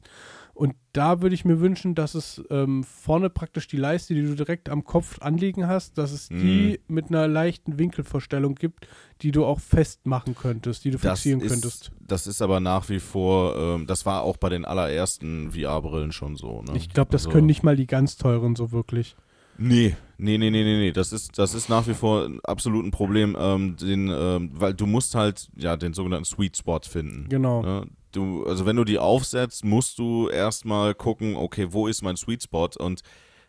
Und 0.60 0.74
da 0.92 1.22
würde 1.22 1.34
ich 1.34 1.46
mir 1.46 1.58
wünschen, 1.58 1.94
dass 1.94 2.14
es 2.14 2.42
ähm, 2.50 2.84
vorne 2.84 3.30
praktisch 3.30 3.66
die 3.66 3.78
Leiste, 3.78 4.12
die 4.12 4.20
du 4.20 4.34
direkt 4.34 4.68
am 4.68 4.84
Kopf 4.84 5.18
anliegen 5.22 5.66
hast, 5.66 5.96
dass 5.96 6.12
es 6.12 6.28
die 6.28 6.80
mit 6.86 7.08
einer 7.08 7.26
leichten 7.28 7.78
Winkelverstellung 7.78 8.56
gibt, 8.56 8.86
die 9.22 9.30
du 9.32 9.46
auch 9.46 9.58
festmachen 9.58 10.34
könntest, 10.34 10.84
die 10.84 10.90
du 10.90 10.98
das 10.98 11.20
fixieren 11.20 11.40
ist, 11.40 11.50
könntest. 11.50 11.92
Das 11.98 12.26
ist 12.26 12.42
aber 12.42 12.60
nach 12.60 12.90
wie 12.90 13.00
vor, 13.00 13.56
ähm, 13.56 13.86
das 13.86 14.04
war 14.04 14.20
auch 14.20 14.36
bei 14.36 14.50
den 14.50 14.66
allerersten 14.66 15.50
VR-Brillen 15.52 16.12
schon 16.12 16.36
so. 16.36 16.60
Ne? 16.60 16.72
Ich 16.74 16.90
glaube, 16.90 17.10
das 17.10 17.22
Also- 17.22 17.30
können 17.30 17.46
nicht 17.46 17.62
mal 17.62 17.76
die 17.76 17.86
ganz 17.86 18.18
teuren 18.18 18.54
so 18.54 18.70
wirklich. 18.70 19.16
Nee, 19.56 19.96
nee, 20.18 20.36
nee, 20.36 20.50
nee, 20.50 20.62
nee, 20.62 20.78
nee. 20.78 20.92
Das 20.92 21.14
ist, 21.14 21.38
das 21.38 21.54
ist 21.54 21.70
nach 21.70 21.86
wie 21.86 21.94
vor 21.94 22.26
ein 22.26 22.38
absolut 22.44 22.84
ein 22.84 22.90
Problem, 22.90 23.34
ähm, 23.40 23.76
den, 23.76 24.10
ähm, 24.12 24.50
weil 24.52 24.74
du 24.74 24.86
musst 24.86 25.14
halt 25.14 25.48
ja 25.56 25.78
den 25.78 25.94
sogenannten 25.94 26.26
Sweet 26.26 26.58
Spot 26.58 26.80
finden. 26.82 27.30
Genau. 27.30 27.62
Ne? 27.62 27.86
Du, 28.12 28.44
also 28.44 28.66
wenn 28.66 28.76
du 28.76 28.84
die 28.84 28.98
aufsetzt, 28.98 29.64
musst 29.64 29.98
du 29.98 30.28
erstmal 30.28 30.94
gucken, 30.94 31.36
okay, 31.36 31.68
wo 31.70 31.86
ist 31.86 32.02
mein 32.02 32.16
Sweet 32.16 32.42
Spot 32.42 32.70
und 32.78 33.02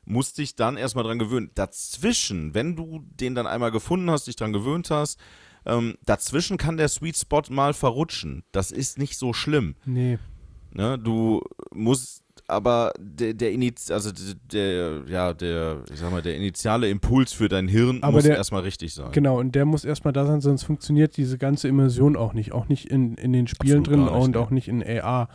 musst 0.05 0.37
dich 0.37 0.55
dann 0.55 0.77
erstmal 0.77 1.03
dran 1.03 1.19
gewöhnen. 1.19 1.51
Dazwischen, 1.55 2.53
wenn 2.53 2.75
du 2.75 3.03
den 3.05 3.35
dann 3.35 3.47
einmal 3.47 3.71
gefunden 3.71 4.09
hast, 4.09 4.27
dich 4.27 4.35
dran 4.35 4.53
gewöhnt 4.53 4.89
hast, 4.91 5.19
ähm, 5.65 5.97
dazwischen 6.05 6.57
kann 6.57 6.77
der 6.77 6.89
Sweet 6.89 7.17
Spot 7.17 7.43
mal 7.49 7.73
verrutschen. 7.73 8.43
Das 8.51 8.71
ist 8.71 8.97
nicht 8.97 9.17
so 9.17 9.33
schlimm. 9.33 9.75
Nee. 9.85 10.17
Ne? 10.71 10.97
Du 10.97 11.41
musst 11.73 12.20
aber 12.51 12.91
der, 12.99 13.33
der 13.33 13.51
Iniz, 13.51 13.89
also 13.91 14.11
der, 14.51 15.03
ja, 15.07 15.33
der, 15.33 15.83
ich 15.91 15.99
sag 15.99 16.11
mal, 16.11 16.21
der 16.21 16.35
initiale 16.35 16.89
Impuls 16.89 17.31
für 17.33 17.47
dein 17.47 17.67
Hirn 17.67 17.99
Aber 18.03 18.13
muss 18.13 18.23
der- 18.23 18.35
erstmal 18.35 18.61
richtig 18.63 18.93
sein. 18.93 19.11
Genau, 19.11 19.39
und 19.39 19.55
der 19.55 19.65
muss 19.65 19.85
erstmal 19.85 20.13
da 20.13 20.25
sein, 20.25 20.41
sonst 20.41 20.63
funktioniert 20.63 21.15
diese 21.17 21.37
ganze 21.37 21.67
Immersion 21.67 22.15
auch 22.15 22.33
nicht. 22.33 22.51
Auch 22.51 22.67
nicht 22.67 22.85
in, 22.91 23.15
in 23.15 23.33
den 23.33 23.47
Spielen 23.47 23.79
Absolut 23.79 23.87
drin 23.99 24.05
nicht, 24.13 24.23
und 24.25 24.31
ne. 24.31 24.39
auch 24.39 24.49
nicht 24.49 24.67
in 24.67 24.83
AR. 24.83 25.29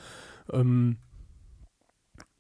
Ähm, 0.53 0.99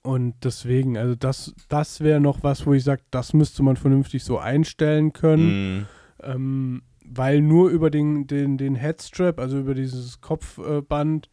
und 0.02 0.34
deswegen, 0.44 0.96
also 0.96 1.14
das, 1.16 1.54
das 1.68 2.00
wäre 2.00 2.20
noch 2.20 2.42
was, 2.42 2.66
wo 2.66 2.74
ich 2.74 2.84
sage, 2.84 3.02
das 3.10 3.32
müsste 3.32 3.62
man 3.62 3.76
vernünftig 3.76 4.22
so 4.24 4.38
einstellen 4.38 5.12
können. 5.12 5.76
Mhm. 5.78 5.86
Ähm, 6.22 6.82
weil 7.08 7.40
nur 7.40 7.70
über 7.70 7.88
den, 7.90 8.26
den, 8.26 8.58
den 8.58 8.74
Headstrap, 8.74 9.38
also 9.38 9.58
über 9.58 9.74
dieses 9.74 10.20
Kopfband, 10.20 11.30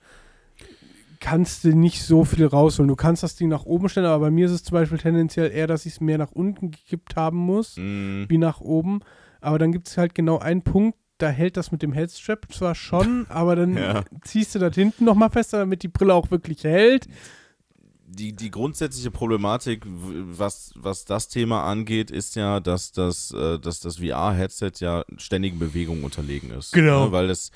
kannst 1.23 1.63
du 1.63 1.69
nicht 1.75 2.03
so 2.03 2.25
viel 2.25 2.45
rausholen. 2.45 2.89
Du 2.89 2.97
kannst 2.97 3.23
das 3.23 3.35
Ding 3.37 3.47
nach 3.47 3.63
oben 3.65 3.87
stellen, 3.87 4.05
aber 4.07 4.25
bei 4.25 4.31
mir 4.31 4.45
ist 4.45 4.51
es 4.51 4.63
zum 4.63 4.73
Beispiel 4.75 4.97
tendenziell 4.97 5.49
eher, 5.51 5.67
dass 5.67 5.85
ich 5.85 5.93
es 5.93 6.01
mehr 6.01 6.17
nach 6.17 6.31
unten 6.31 6.69
gekippt 6.71 7.15
haben 7.15 7.37
muss 7.37 7.77
Mhm. 7.77 8.25
wie 8.27 8.37
nach 8.37 8.59
oben. 8.59 8.99
Aber 9.39 9.57
dann 9.57 9.71
gibt 9.71 9.87
es 9.87 9.97
halt 9.97 10.13
genau 10.15 10.39
einen 10.39 10.63
Punkt, 10.63 10.97
da 11.19 11.29
hält 11.29 11.55
das 11.55 11.71
mit 11.71 11.81
dem 11.81 11.93
Headstrap 11.93 12.51
zwar 12.51 12.75
schon, 12.75 13.25
aber 13.29 13.55
dann 13.55 13.77
Ja. 13.77 14.03
ziehst 14.23 14.53
du 14.55 14.59
das 14.59 14.75
hinten 14.75 15.05
nochmal 15.05 15.29
fester, 15.29 15.59
damit 15.59 15.81
die 15.83 15.87
Brille 15.87 16.13
auch 16.13 16.29
wirklich 16.29 16.63
hält. 16.65 17.07
die, 18.05 18.33
die 18.33 18.51
grundsätzliche 18.51 19.09
Problematik, 19.09 19.83
was, 19.87 20.71
was 20.75 21.03
das 21.05 21.29
Thema 21.29 21.63
angeht, 21.63 22.11
ist 22.11 22.35
ja, 22.35 22.59
dass 22.59 22.91
das, 22.91 23.31
äh, 23.31 23.57
dass 23.59 23.79
das 23.79 23.97
VR-Headset 23.97 24.71
ja 24.81 25.03
ständigen 25.17 25.57
Bewegungen 25.57 26.03
unterlegen 26.03 26.51
ist. 26.51 26.73
Genau. 26.73 27.05
Ne? 27.05 27.11
Weil 27.11 27.27
das, 27.29 27.49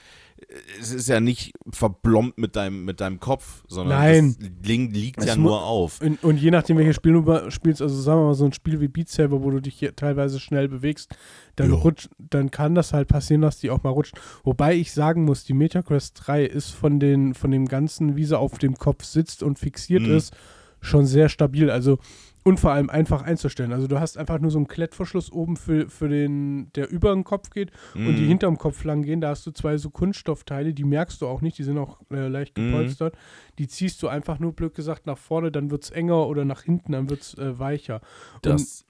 es 0.79 0.91
ist 0.91 1.09
ja 1.09 1.19
nicht 1.19 1.53
verblombt 1.71 2.37
mit 2.37 2.55
deinem, 2.55 2.85
mit 2.85 3.01
deinem 3.01 3.19
Kopf, 3.19 3.63
sondern 3.67 3.99
Nein. 3.99 4.35
das 4.39 4.67
li 4.67 4.87
liegt 4.87 5.19
Es 5.19 5.25
ja 5.25 5.35
nur 5.35 5.63
auf. 5.63 6.01
Und, 6.01 6.23
und 6.23 6.37
je 6.37 6.51
nachdem, 6.51 6.77
welches 6.77 6.95
Spiel 6.95 7.13
du 7.13 7.51
spielst, 7.51 7.81
also 7.81 7.99
sagen 7.99 8.21
wir 8.21 8.27
mal 8.27 8.33
so 8.35 8.45
ein 8.45 8.53
Spiel 8.53 8.79
wie 8.79 8.87
Beat 8.87 9.09
Saber, 9.09 9.43
wo 9.43 9.49
du 9.49 9.59
dich 9.59 9.75
hier 9.75 9.95
teilweise 9.95 10.39
schnell 10.39 10.67
bewegst, 10.67 11.15
dann 11.55 11.71
rutscht, 11.71 12.09
dann 12.17 12.51
kann 12.51 12.75
das 12.75 12.93
halt 12.93 13.07
passieren, 13.07 13.41
dass 13.41 13.59
die 13.59 13.69
auch 13.71 13.83
mal 13.83 13.89
rutscht. 13.89 14.15
Wobei 14.43 14.75
ich 14.75 14.91
sagen 14.93 15.25
muss, 15.25 15.43
die 15.43 15.53
MetaQuest 15.53 16.21
3 16.27 16.45
ist 16.45 16.71
von 16.71 16.99
den, 16.99 17.33
von 17.33 17.51
dem 17.51 17.65
Ganzen, 17.65 18.15
wie 18.15 18.25
sie 18.25 18.37
auf 18.37 18.57
dem 18.59 18.77
Kopf 18.77 19.03
sitzt 19.03 19.43
und 19.43 19.59
fixiert 19.59 20.03
Mhm. 20.03 20.15
ist, 20.15 20.33
schon 20.81 21.05
sehr 21.05 21.29
stabil. 21.29 21.69
Also 21.69 21.97
und 22.43 22.61
vor 22.61 22.71
allem 22.71 22.89
einfach 22.89 23.23
einzustellen. 23.23 23.73
Also 23.73 23.87
du 23.87 23.99
hast 23.99 24.17
einfach 24.17 24.39
nur 24.39 24.51
so 24.51 24.57
einen 24.57 24.69
Klettverschluss 24.69 25.29
oben 25.33 25.57
für, 25.57 25.89
für 25.89 26.07
den, 26.07 26.71
der 26.75 26.89
über 26.89 27.13
den 27.13 27.25
Kopf 27.25 27.49
geht 27.49 27.71
und 27.93 28.15
die 28.15 28.21
Mhm. 28.23 28.27
hinterm 28.27 28.57
Kopf 28.57 28.85
lang 28.85 29.01
gehen. 29.01 29.19
Da 29.19 29.29
hast 29.29 29.45
du 29.45 29.51
zwei 29.51 29.77
so 29.77 29.89
Kunststoffteile, 29.89 30.73
die 30.73 30.85
merkst 30.85 31.21
du 31.21 31.27
auch 31.27 31.41
nicht, 31.41 31.57
die 31.57 31.63
sind 31.63 31.77
auch 31.77 31.99
äh, 32.09 32.29
leicht 32.29 32.57
Mhm. 32.57 32.67
gepolstert. 32.71 33.15
Die 33.59 33.67
ziehst 33.67 34.01
du 34.01 34.07
einfach 34.07 34.39
nur 34.39 34.53
blöd 34.53 34.73
gesagt 34.75 35.07
nach 35.07 35.17
vorne, 35.17 35.51
dann 35.51 35.71
wird 35.71 35.83
es 35.83 35.89
enger 35.89 36.25
oder 36.27 36.45
nach 36.45 36.61
hinten, 36.61 36.93
dann 36.93 37.09
wird 37.09 37.21
es 37.21 37.33
äh, 37.33 37.59
weicher. 37.59 37.99
Das 38.43 38.85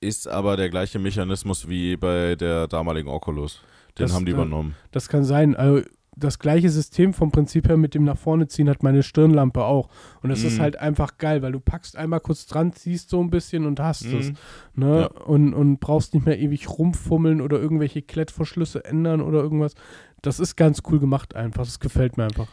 ist 0.00 0.26
aber 0.26 0.56
der 0.56 0.70
gleiche 0.70 0.98
Mechanismus 0.98 1.68
wie 1.68 1.98
bei 1.98 2.34
der 2.34 2.66
damaligen 2.66 3.08
Oculus. 3.10 3.60
Den 3.98 4.06
Das, 4.06 4.14
haben 4.14 4.24
die 4.24 4.30
äh, 4.32 4.34
übernommen. 4.36 4.74
Das 4.90 5.10
kann 5.10 5.24
sein. 5.24 5.54
Also 5.54 5.82
das 6.14 6.38
gleiche 6.38 6.68
System 6.68 7.14
vom 7.14 7.30
Prinzip 7.30 7.68
her 7.68 7.76
mit 7.78 7.94
dem 7.94 8.04
nach 8.04 8.18
vorne 8.18 8.46
ziehen 8.46 8.68
hat 8.68 8.82
meine 8.82 9.02
Stirnlampe 9.02 9.64
auch. 9.64 9.88
Und 10.22 10.28
das 10.28 10.42
ist 10.44 10.58
Mhm. 10.58 10.62
halt 10.62 10.76
einfach 10.78 11.16
geil, 11.16 11.40
weil 11.42 11.52
du 11.52 11.60
packst 11.60 11.96
einmal 11.96 12.20
kurz 12.20 12.46
dran, 12.46 12.72
ziehst 12.74 13.08
so 13.08 13.20
ein 13.22 13.30
bisschen 13.30 13.64
und 13.64 13.80
hast 13.80 14.04
es. 14.04 14.30
Mhm. 14.30 14.36
Ne? 14.74 15.00
Ja. 15.00 15.06
Und, 15.24 15.54
und 15.54 15.78
brauchst 15.80 16.12
nicht 16.12 16.26
mehr 16.26 16.38
ewig 16.38 16.68
rumfummeln 16.68 17.40
oder 17.40 17.58
irgendwelche 17.58 18.02
Klettverschlüsse 18.02 18.84
ändern 18.84 19.20
oder 19.22 19.40
irgendwas. 19.40 19.74
Das 20.20 20.38
ist 20.38 20.56
ganz 20.56 20.82
cool 20.90 21.00
gemacht 21.00 21.34
einfach. 21.34 21.64
Das 21.64 21.80
gefällt 21.80 22.16
mir 22.18 22.24
einfach. 22.24 22.46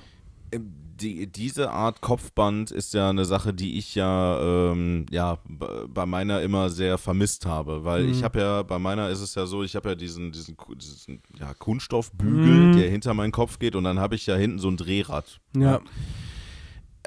Ähm, 0.54 0.72
Die, 1.02 1.28
diese 1.28 1.72
Art 1.72 2.02
Kopfband 2.02 2.72
ist 2.72 2.94
ja 2.94 3.10
eine 3.10 3.26
Sache, 3.26 3.54
die 3.54 3.78
ich 3.78 3.96
ja, 3.96 4.72
ähm, 4.72 5.06
ja 5.12 5.40
bei 5.88 6.06
meiner 6.06 6.42
immer 6.42 6.70
sehr 6.70 6.98
vermisst 6.98 7.46
habe, 7.46 7.84
weil 7.86 8.04
Mhm. 8.04 8.10
ich 8.12 8.24
habe 8.24 8.40
ja, 8.40 8.64
bei 8.64 8.80
meiner 8.80 9.10
ist 9.10 9.22
es 9.22 9.36
ja 9.36 9.46
so, 9.46 9.64
ich 9.64 9.76
habe 9.76 9.90
ja 9.90 9.96
diesen, 9.96 10.32
diesen, 10.32 10.58
diesen 10.78 11.22
ja, 11.40 11.54
Kunststoffbügel, 11.54 12.68
Mhm. 12.68 12.72
der 12.74 12.90
hinter 12.90 13.14
meinen 13.14 13.32
Kopf 13.32 13.60
geht 13.60 13.76
und 13.76 13.84
dann 13.86 14.00
habe 14.00 14.16
ich 14.16 14.26
ja 14.26 14.36
hinten 14.36 14.60
so 14.60 14.70
ein 14.70 14.78
Drehrad. 14.78 15.40
Ja. 15.56 15.80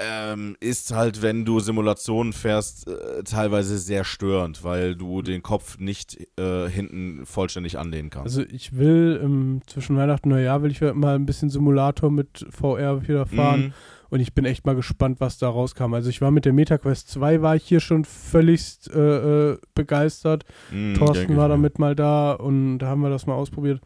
Ähm, 0.05 0.57
ist 0.61 0.93
halt, 0.93 1.23
wenn 1.23 1.45
du 1.45 1.61
Simulationen 1.61 2.33
fährst, 2.33 2.89
äh, 2.89 3.23
teilweise 3.25 3.79
sehr 3.79 4.05
störend, 4.05 4.65
weil 4.65 4.95
du 4.97 5.23
den 5.23 5.43
Kopf 5.43 5.79
nicht 5.79 6.19
äh, 6.39 6.69
hinten 6.69 7.25
vollständig 7.27 7.79
anlehnen 7.79 8.11
kannst. 8.11 8.37
Also 8.37 8.51
ich 8.51 8.77
will 8.77 9.21
ähm, 9.23 9.63
zwischen 9.67 9.97
Weihnachten 9.97 10.29
und 10.29 10.37
Neujahr 10.37 10.63
will 10.63 10.71
ich 10.71 10.81
ja 10.81 10.95
mal 10.95 11.15
ein 11.15 11.27
bisschen 11.27 11.51
Simulator 11.51 12.11
mit 12.11 12.47
VR 12.51 13.07
wieder 13.07 13.27
fahren. 13.27 13.61
Mhm. 13.61 13.73
Und 14.13 14.21
ich 14.21 14.35
bin 14.35 14.45
echt 14.45 14.67
mal 14.67 14.75
gespannt, 14.75 15.21
was 15.21 15.39
da 15.39 15.49
rauskam. 15.49 15.95
Also 15.95 16.11
ich 16.11 16.21
war 16.21 16.31
mit 16.31 16.45
der 16.45 16.53
MetaQuest 16.53 17.09
2, 17.09 17.41
war 17.41 17.57
ich 17.57 17.65
hier 17.65 17.81
schon 17.81 18.05
völligst 18.05 18.91
äh, 18.93 19.53
äh, 19.53 19.59
begeistert. 19.75 20.45
Mhm, 20.71 20.95
Thorsten 20.95 21.35
war 21.39 21.49
damit 21.49 21.79
mal 21.79 21.97
da 21.97 22.33
und 22.33 22.79
da 22.79 22.89
haben 22.89 23.01
wir 23.01 23.09
das 23.09 23.27
mal 23.27 23.37
ausprobiert. 23.37 23.81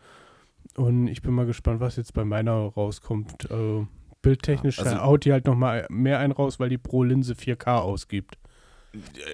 Und 0.74 1.06
ich 1.06 1.22
bin 1.22 1.32
mal 1.32 1.46
gespannt, 1.46 1.78
was 1.78 1.94
jetzt 1.94 2.12
bei 2.12 2.24
meiner 2.24 2.54
rauskommt. 2.54 3.48
Also 3.52 3.86
bildtechnisch 4.26 4.78
also- 4.80 5.00
haut 5.02 5.24
die 5.24 5.32
halt 5.32 5.46
nochmal 5.46 5.86
mehr 5.88 6.18
ein 6.18 6.32
raus, 6.32 6.58
weil 6.60 6.68
die 6.68 6.78
pro 6.78 7.02
Linse 7.02 7.34
4K 7.34 7.78
ausgibt. 7.80 8.36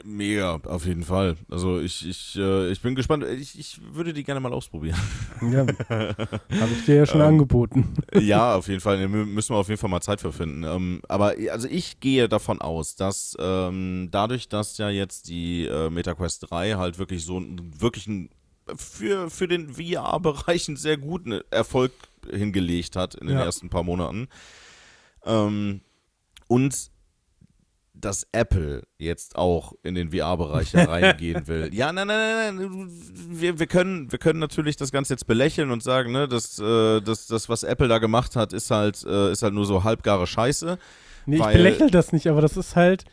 Mega, 0.04 0.58
auf 0.64 0.86
jeden 0.86 1.04
Fall. 1.04 1.36
Also 1.48 1.78
ich, 1.78 2.08
ich, 2.08 2.36
äh, 2.36 2.70
ich 2.72 2.80
bin 2.82 2.96
gespannt. 2.96 3.24
Ich, 3.24 3.56
ich 3.56 3.80
würde 3.92 4.12
die 4.12 4.24
gerne 4.24 4.40
mal 4.40 4.52
ausprobieren. 4.52 4.98
Ja, 5.40 5.60
habe 5.88 6.72
ich 6.72 6.84
dir 6.84 6.96
ja 6.96 7.06
schon 7.06 7.20
Ähm, 7.20 7.26
angeboten. 7.28 7.94
ja, 8.18 8.56
auf 8.56 8.66
jeden 8.66 8.80
Fall. 8.80 8.98
Da 8.98 9.04
mü- 9.04 9.24
müssen 9.24 9.54
wir 9.54 9.58
auf 9.58 9.68
jeden 9.68 9.78
Fall 9.80 9.88
mal 9.90 10.00
Zeit 10.00 10.20
für 10.20 10.32
finden. 10.32 10.64
Ähm, 10.64 11.00
aber 11.08 11.34
also 11.52 11.68
ich 11.68 12.00
gehe 12.00 12.28
davon 12.28 12.60
aus, 12.60 12.96
dass 12.96 13.36
ähm, 13.38 14.08
dadurch, 14.10 14.48
dass 14.48 14.78
ja 14.78 14.90
jetzt 14.90 15.28
die 15.28 15.66
äh, 15.66 15.90
MetaQuest 15.90 16.50
3 16.50 16.72
halt 16.72 16.98
wirklich 16.98 17.24
so 17.24 17.38
ein, 17.38 17.60
wirklich 17.78 18.08
ein, 18.08 18.30
für, 18.74 19.30
für 19.30 19.46
den 19.46 19.74
VR-Bereich 19.74 20.66
einen 20.66 20.76
sehr 20.76 20.96
guten 20.96 21.40
Erfolg 21.52 21.92
hingelegt 22.28 22.96
hat 22.96 23.14
in 23.14 23.28
den 23.28 23.36
Ja. 23.36 23.44
ersten 23.44 23.68
paar 23.68 23.84
Monaten. 23.84 24.26
Ähm, 25.24 25.80
und 26.48 26.90
dass 27.94 28.26
Apple 28.32 28.82
jetzt 28.98 29.36
auch 29.36 29.74
in 29.82 29.94
den 29.94 30.10
VR-Bereich 30.10 30.74
reingehen 30.74 31.46
will. 31.46 31.72
Ja, 31.72 31.92
nein, 31.92 32.08
nein, 32.08 32.18
nein, 32.18 32.56
nein. 32.56 32.90
Wir, 33.28 33.58
wir, 33.58 33.66
können, 33.66 34.10
wir 34.10 34.18
können 34.18 34.40
natürlich 34.40 34.76
das 34.76 34.90
Ganze 34.90 35.14
jetzt 35.14 35.26
belächeln 35.26 35.70
und 35.70 35.82
sagen, 35.82 36.12
ne, 36.12 36.26
dass, 36.26 36.58
äh, 36.58 37.00
dass 37.00 37.28
das, 37.28 37.48
was 37.48 37.62
Apple 37.62 37.88
da 37.88 37.98
gemacht 37.98 38.34
hat, 38.34 38.52
ist 38.52 38.70
halt, 38.70 39.04
äh, 39.04 39.30
ist 39.30 39.42
halt 39.42 39.54
nur 39.54 39.66
so 39.66 39.84
halbgare 39.84 40.26
Scheiße. 40.26 40.78
Nee, 41.26 41.36
ich 41.36 41.44
belächle 41.44 41.90
das 41.90 42.12
nicht, 42.12 42.26
aber 42.26 42.40
das 42.40 42.56
ist 42.56 42.74
halt, 42.74 43.04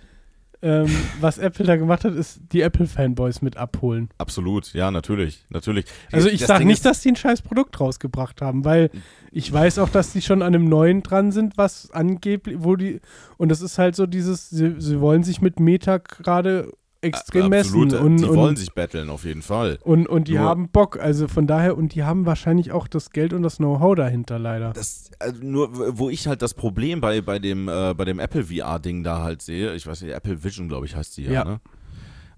ähm, 0.62 0.88
was 1.22 1.38
Apple 1.38 1.66
da 1.66 1.78
gemacht 1.78 2.04
hat, 2.04 2.14
ist 2.14 2.42
die 2.52 2.62
Apple-Fanboys 2.62 3.42
mit 3.42 3.56
abholen. 3.56 4.10
Absolut, 4.18 4.74
ja, 4.74 4.92
natürlich, 4.92 5.46
natürlich. 5.50 5.86
Also 6.12 6.28
ich 6.28 6.46
sage 6.46 6.66
nicht, 6.66 6.84
dass 6.84 7.02
die 7.02 7.10
ein 7.10 7.16
scheiß 7.16 7.42
Produkt 7.42 7.80
rausgebracht 7.80 8.42
haben, 8.42 8.66
weil 8.66 8.90
ich 9.32 9.52
weiß 9.52 9.80
auch, 9.80 9.90
dass 9.90 10.12
die 10.12 10.22
schon 10.22 10.42
an 10.42 10.54
einem 10.54 10.68
neuen 10.68 11.02
dran 11.02 11.32
sind, 11.32 11.58
was 11.58 11.92
angeblich, 11.92 12.58
wo 12.60 12.76
die, 12.76 13.00
und 13.38 13.50
das 13.50 13.62
ist 13.62 13.78
halt 13.78 13.96
so 13.96 14.06
dieses, 14.06 14.50
sie, 14.50 14.76
sie 14.80 15.00
wollen 15.00 15.24
sich 15.24 15.42
mit 15.42 15.60
Meta 15.60 15.98
gerade 15.98 16.74
extrem 17.02 17.52
Absolut, 17.54 17.92
messen. 17.92 18.06
Und, 18.06 18.18
die 18.18 18.28
wollen 18.28 18.40
und, 18.50 18.56
sich 18.58 18.74
battlen, 18.74 19.10
auf 19.10 19.24
jeden 19.24 19.42
Fall. 19.42 19.80
und, 19.84 20.08
und 20.08 20.28
die 20.28 20.34
Nur- 20.36 20.42
haben 20.44 20.70
Bock, 20.70 21.00
also 21.00 21.28
von 21.28 21.48
daher, 21.48 21.78
und 21.78 21.96
die 21.96 22.04
haben 22.04 22.26
wahrscheinlich 22.26 22.72
auch 22.72 22.88
das 22.88 23.12
Geld 23.12 23.34
und 23.34 23.42
das 23.44 23.58
Know-how 23.58 23.96
dahinter 23.96 24.38
leider. 24.40 24.74
Das, 24.74 25.10
also 25.20 25.42
nur, 25.44 25.98
wo 25.98 26.10
ich 26.10 26.28
halt 26.28 26.42
das 26.42 26.54
Problem 26.54 27.00
bei, 27.02 27.22
bei 27.22 27.40
dem, 27.40 27.68
äh, 27.70 27.94
bei 27.94 28.06
dem 28.06 28.20
Apple 28.20 28.44
VR-Ding 28.46 29.04
da 29.04 29.22
halt 29.24 29.42
sehe, 29.42 29.74
ich 29.76 29.88
weiß 29.88 30.02
nicht, 30.02 30.14
Apple 30.14 30.44
Vision, 30.44 30.68
glaube 30.68 30.86
ich, 30.86 30.96
heißt 30.96 31.16
die 31.18 31.24
ja, 31.24 31.32
Ja. 31.32 31.44
ne? 31.46 31.62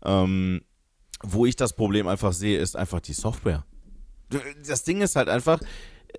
Ähm, 0.04 0.62
wo 1.24 1.46
ich 1.46 1.56
das 1.56 1.74
Problem 1.74 2.08
einfach 2.08 2.34
sehe, 2.34 2.58
ist 2.60 2.76
einfach 2.76 3.00
die 3.00 3.14
Software. 3.14 3.66
Das 4.68 4.84
Ding 4.84 5.02
ist 5.02 5.16
halt 5.16 5.30
einfach, 5.30 5.60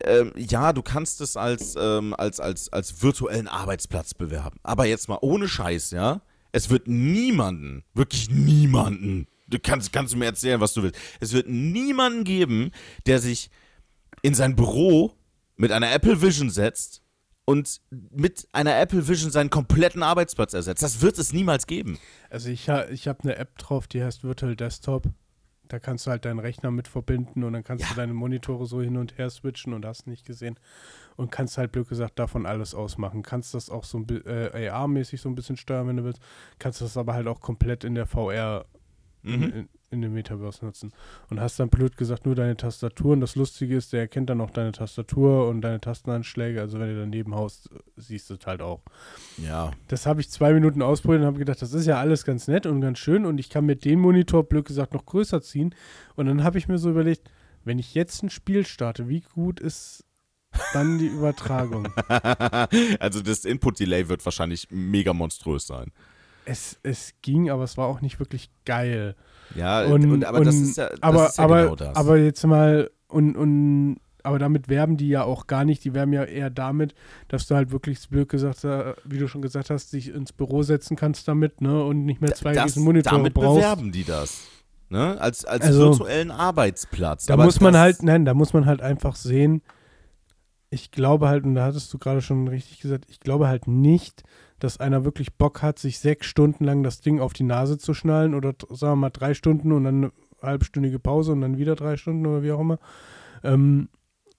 ähm, 0.05 0.33
ja, 0.37 0.73
du 0.73 0.83
kannst 0.83 1.21
es 1.21 1.37
als, 1.37 1.75
ähm, 1.79 2.15
als, 2.17 2.41
als, 2.41 2.73
als 2.73 3.03
virtuellen 3.03 3.49
Arbeitsplatz 3.49 4.15
bewerben. 4.15 4.59
Aber 4.63 4.87
jetzt 4.87 5.09
mal 5.09 5.19
ohne 5.21 5.49
Scheiß, 5.49 5.91
ja? 5.93 6.23
Es 6.53 6.71
wird 6.71 6.87
niemanden, 6.87 7.83
wirklich 7.95 8.31
niemanden, 8.31 9.27
du 9.49 9.59
kannst, 9.59 9.93
kannst 9.93 10.13
du 10.13 10.19
mir 10.19 10.27
erzählen, 10.27 10.61
was 10.61 10.75
du 10.75 10.83
willst, 10.83 10.99
es 11.21 11.33
wird 11.33 11.49
niemanden 11.49 12.25
geben, 12.25 12.71
der 13.07 13.19
sich 13.19 13.51
in 14.23 14.35
sein 14.35 14.55
Büro 14.55 15.15
mit 15.57 15.73
einer 15.73 15.93
Apple 15.93 16.21
Vision 16.23 16.51
setzt 16.51 17.03
und 17.45 17.81
mit 17.91 18.47
einer 18.53 18.79
Apple 18.79 19.09
Vision 19.09 19.31
seinen 19.31 19.51
kompletten 19.51 20.03
Arbeitsplatz 20.03 20.55
ersetzt. 20.55 20.83
Das 20.83 21.01
wird 21.03 21.19
es 21.19 21.33
niemals 21.33 21.67
geben. 21.67 21.99
Also 22.31 22.49
ich, 22.51 22.69
ha, 22.69 22.87
ich 22.89 23.09
habe 23.09 23.23
eine 23.25 23.37
App 23.37 23.59
drauf, 23.59 23.89
die 23.89 24.03
heißt 24.03 24.23
Virtual 24.23 24.55
Desktop. 24.55 25.09
Da 25.69 25.79
kannst 25.79 26.07
du 26.07 26.11
halt 26.11 26.25
deinen 26.25 26.39
Rechner 26.39 26.71
mit 26.71 26.87
verbinden 26.87 27.45
und 27.45 27.55
dann 27.55 27.65
kannst 27.65 27.83
Ja. 27.85 27.89
du 27.91 27.95
deine 27.97 28.13
Monitore 28.13 28.67
so 28.67 28.83
hin 28.83 28.97
und 28.97 29.17
her 29.19 29.31
switchen 29.31 29.73
und 29.73 29.85
hast 29.87 30.07
nicht 30.07 30.27
gesehen. 30.27 30.59
Und 31.17 31.31
kannst 31.31 31.59
halt, 31.59 31.73
blöd 31.73 31.89
gesagt, 31.89 32.19
davon 32.19 32.47
alles 32.47 32.75
ausmachen. 32.75 33.23
Kannst 33.23 33.55
das 33.55 33.71
auch 33.71 33.85
so 33.85 33.99
ein 33.99 34.07
äh, 34.27 34.69
AR-mäßig 34.69 35.21
so 35.21 35.29
ein 35.29 35.35
bisschen 35.35 35.57
steuern, 35.57 35.89
wenn 35.89 35.97
du 35.97 36.05
willst. 36.05 36.23
Kannst 36.59 36.81
das 36.81 36.97
aber 36.97 37.15
halt 37.15 37.27
auch 37.27 37.41
komplett 37.41 37.85
in 37.85 37.95
der 37.95 38.07
VR 38.07 38.65
in, 39.23 39.41
Mhm. 39.41 39.43
in, 39.45 39.69
in 39.91 40.03
dem 40.03 40.15
Metaverse 40.15 40.65
nutzen. 40.65 40.91
Und 41.31 41.41
hast 41.41 41.61
dann 41.61 41.69
blöd 41.69 41.97
gesagt 41.97 42.27
nur 42.27 42.35
deine 42.35 42.57
Tastatur. 42.57 43.13
Und 43.13 43.21
das 43.21 43.37
Lustige 43.37 43.77
ist, 43.77 43.93
der 43.93 44.01
erkennt 44.01 44.31
dann 44.31 44.41
auch 44.41 44.51
deine 44.51 44.73
Tastatur 44.73 45.49
und 45.49 45.61
deine 45.61 45.81
Tastenanschläge. 45.81 46.61
Also 46.61 46.81
wenn 46.81 46.89
du 46.89 46.99
daneben 46.99 47.35
haust, 47.35 47.71
siehst 47.97 48.31
du 48.31 48.35
es 48.35 48.47
halt 48.47 48.63
auch. 48.63 48.81
Ja. 49.37 49.71
Das 49.89 50.07
habe 50.07 50.21
ich 50.21 50.31
zwei 50.31 50.53
Minuten 50.53 50.83
ausprobiert 50.83 51.21
und 51.21 51.27
habe 51.27 51.39
gedacht, 51.39 51.63
das 51.63 51.73
ist 51.73 51.87
ja 51.87 51.99
alles 52.01 52.25
ganz 52.25 52.49
nett 52.49 52.67
und 52.67 52.81
ganz 52.81 52.99
schön 52.99 53.25
und 53.27 53.39
ich 53.39 53.49
kann 53.49 53.65
mit 53.65 53.85
dem 53.85 54.01
Monitor, 54.01 54.43
blöd 54.43 54.65
gesagt, 54.65 54.93
noch 54.95 55.07
größer 55.07 55.41
ziehen. 55.41 55.75
Und 56.17 56.27
dann 56.27 56.43
habe 56.43 56.59
ich 56.59 56.67
mir 56.67 56.79
so 56.79 56.91
überlegt, 56.91 57.31
wenn 57.65 57.79
ich 57.79 57.95
jetzt 57.95 58.25
ein 58.25 58.31
Spiel 58.31 58.67
starte, 58.67 59.09
wie 59.09 59.21
gut 59.21 59.61
ist 59.61 60.05
dann 60.73 60.99
die 60.99 61.07
Übertragung? 61.07 61.89
also 63.01 63.21
das 63.23 63.45
Input-Delay 63.45 64.09
wird 64.09 64.25
wahrscheinlich 64.25 64.69
mega 64.71 65.13
monströs 65.13 65.67
sein. 65.67 65.93
es, 66.45 66.79
es 66.83 67.15
ging, 67.23 67.51
aber 67.51 67.65
es 67.65 67.77
war 67.77 67.87
auch 67.87 68.01
nicht 68.01 68.19
wirklich 68.19 68.51
geil. 68.65 69.15
Ja, 69.55 69.85
Und, 69.85 70.11
und, 70.11 70.25
aber 70.25 70.45
das 70.45 70.55
und- 70.57 70.63
ist 70.63 70.77
ja, 70.79 70.89
das 70.89 71.03
aber, 71.03 71.27
ist 71.27 71.39
ja 71.39 71.45
aber, 71.45 71.63
genau 71.63 71.77
das. 71.77 71.97
aber 71.97 72.17
jetzt 72.19 72.45
mal 72.47 72.91
und, 73.09 73.37
und 73.37 73.97
aber 74.25 74.39
damit 74.39 74.69
werben 74.69 74.97
die 74.97 75.09
ja 75.09 75.25
auch 75.25 75.49
gar 75.49 75.65
nicht. 75.65 75.85
Die 75.85 75.95
werben 75.95 76.13
ja 76.13 76.23
eher 76.25 76.49
damit, 76.49 76.95
dass 77.27 77.49
du 77.49 77.57
halt 77.57 77.73
wirklich, 77.73 78.09
blöd 78.09 78.29
gesagt, 78.29 78.63
äh, 78.63 78.95
wie 79.05 79.19
du 79.19 79.27
schon 79.27 79.43
gesagt 79.43 79.69
hast, 79.69 79.93
dich 79.93 80.15
ins 80.15 80.33
Büro 80.33 80.63
setzen 80.63 80.97
kannst 80.97 81.27
damit, 81.27 81.61
ne? 81.61 81.85
Und 81.85 82.05
nicht 82.07 82.21
mehr 82.21 82.33
zwei 82.33 82.53
das, 82.53 82.67
riesen 82.67 82.85
Monitore 82.85 83.17
damit 83.17 83.35
brauchst. 83.35 83.57
bewerben 83.61 83.91
die 83.91 84.05
das. 84.05 84.43
Ne? 84.91 85.21
Als, 85.21 85.45
als 85.45 85.65
Also, 85.65 85.91
virtuellen 85.91 86.31
Arbeitsplatz. 86.31 87.27
Da 87.27 87.35
Aber 87.35 87.45
muss 87.45 87.61
man 87.61 87.73
das- 87.73 87.81
halt, 87.83 88.03
nein, 88.05 88.25
da 88.25 88.33
muss 88.33 88.53
man 88.53 88.65
halt 88.67 88.81
einfach 88.81 89.17
sehen, 89.17 89.61
ich 90.73 90.91
glaube 90.91 91.29
halt, 91.29 91.45
und 91.45 91.55
da 91.55 91.67
hattest 91.67 91.93
du 91.93 91.99
gerade 91.99 92.23
schon 92.23 92.49
richtig 92.49 92.81
gesagt, 92.81 93.05
ich 93.09 93.21
glaube 93.21 93.47
halt 93.47 93.69
nicht, 93.69 94.23
dass 94.59 94.81
einer 94.81 95.05
wirklich 95.05 95.35
Bock 95.35 95.61
hat, 95.61 95.79
sich 95.79 95.99
sechs 95.99 96.27
Stunden 96.27 96.65
lang 96.65 96.83
das 96.83 97.03
Ding 97.03 97.21
auf 97.21 97.35
die 97.35 97.43
Nase 97.43 97.77
zu 97.77 97.93
schnallen 97.93 98.35
oder 98.35 98.55
sagen 98.71 98.93
wir 98.93 98.97
mal 98.97 99.11
drei 99.11 99.35
Stunden 99.35 99.71
und 99.73 99.85
dann 99.85 100.05
eine 100.05 100.13
halbstündige 100.41 100.99
Pause 100.99 101.33
und 101.33 101.43
dann 101.43 101.59
wieder 101.59 101.75
drei 101.77 101.99
Stunden 101.99 102.27
oder 102.27 102.43
wie 102.43 102.53
auch 102.53 102.61
immer. 102.61 102.79
Ähm, 103.45 103.91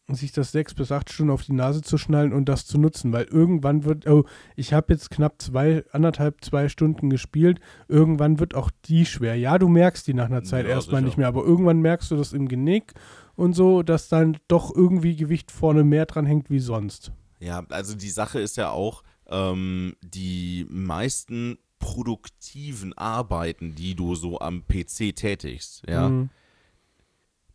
sich 0.07 0.31
das 0.31 0.51
sechs 0.51 0.73
bis 0.73 0.91
acht 0.91 1.11
Stunden 1.11 1.31
auf 1.31 1.43
die 1.43 1.53
Nase 1.53 1.81
zu 1.81 1.97
schnallen 1.97 2.33
und 2.33 2.49
das 2.49 2.65
zu 2.65 2.77
nutzen, 2.77 3.13
weil 3.13 3.25
irgendwann 3.25 3.85
wird, 3.85 4.07
oh, 4.07 4.25
ich 4.55 4.73
habe 4.73 4.91
jetzt 4.93 5.11
knapp 5.11 5.41
zwei, 5.41 5.85
anderthalb, 5.91 6.43
zwei 6.43 6.67
Stunden 6.67 7.09
gespielt, 7.09 7.59
irgendwann 7.87 8.39
wird 8.39 8.55
auch 8.55 8.69
die 8.85 9.05
schwer. 9.05 9.35
Ja, 9.35 9.57
du 9.57 9.69
merkst 9.69 10.07
die 10.07 10.13
nach 10.13 10.25
einer 10.25 10.43
Zeit 10.43 10.65
Ja, 10.65 10.71
erstmal 10.71 11.01
sicher. 11.01 11.05
nicht 11.07 11.17
mehr, 11.17 11.27
aber 11.27 11.43
irgendwann 11.43 11.79
merkst 11.81 12.11
du 12.11 12.15
das 12.17 12.33
im 12.33 12.47
Genick 12.47 12.93
und 13.35 13.53
so, 13.53 13.83
dass 13.83 14.09
dann 14.09 14.37
doch 14.47 14.73
irgendwie 14.75 15.15
Gewicht 15.15 15.51
vorne 15.51 15.83
mehr 15.83 16.05
dran 16.05 16.25
hängt 16.25 16.49
wie 16.49 16.59
sonst. 16.59 17.11
Ja, 17.39 17.65
also 17.69 17.95
die 17.95 18.09
Sache 18.09 18.39
ist 18.39 18.57
ja 18.57 18.69
auch, 18.69 19.03
ähm, 19.27 19.95
die 20.01 20.65
meisten 20.69 21.57
produktiven 21.79 22.93
Arbeiten, 22.97 23.75
die 23.75 23.95
du 23.95 24.15
so 24.15 24.39
am 24.39 24.63
PC 24.65 25.13
tätigst, 25.15 25.83
ja, 25.87 26.09
Mhm. 26.09 26.29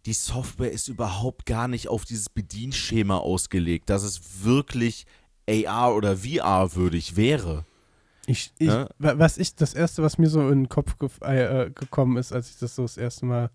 die 0.06 0.12
Software 0.12 0.70
ist 0.72 0.88
überhaupt 0.88 1.46
gar 1.46 1.68
nicht 1.68 1.88
auf 1.88 2.04
dieses 2.04 2.28
Bedienschema 2.28 3.16
ausgelegt, 3.18 3.90
dass 3.90 4.02
es 4.02 4.42
wirklich 4.44 5.06
AR 5.48 5.94
oder 5.94 6.16
VR 6.18 6.74
würdig 6.74 7.16
wäre. 7.16 7.64
Ich, 8.26 8.52
ich, 8.58 8.68
Ja. 8.68 8.88
wa- 8.98 9.18
was 9.18 9.38
ich, 9.38 9.54
das 9.54 9.72
erste, 9.74 10.02
was 10.02 10.18
mir 10.18 10.28
so 10.28 10.40
in 10.48 10.64
den 10.64 10.68
Kopf 10.68 10.96
gef- 11.00 11.24
äh, 11.24 11.66
äh, 11.66 11.70
gekommen 11.70 12.16
ist, 12.18 12.32
als 12.32 12.50
ich 12.50 12.58
das 12.58 12.74
so 12.76 12.82
das 12.82 12.96
erste 12.98 13.24
Mal 13.26 13.50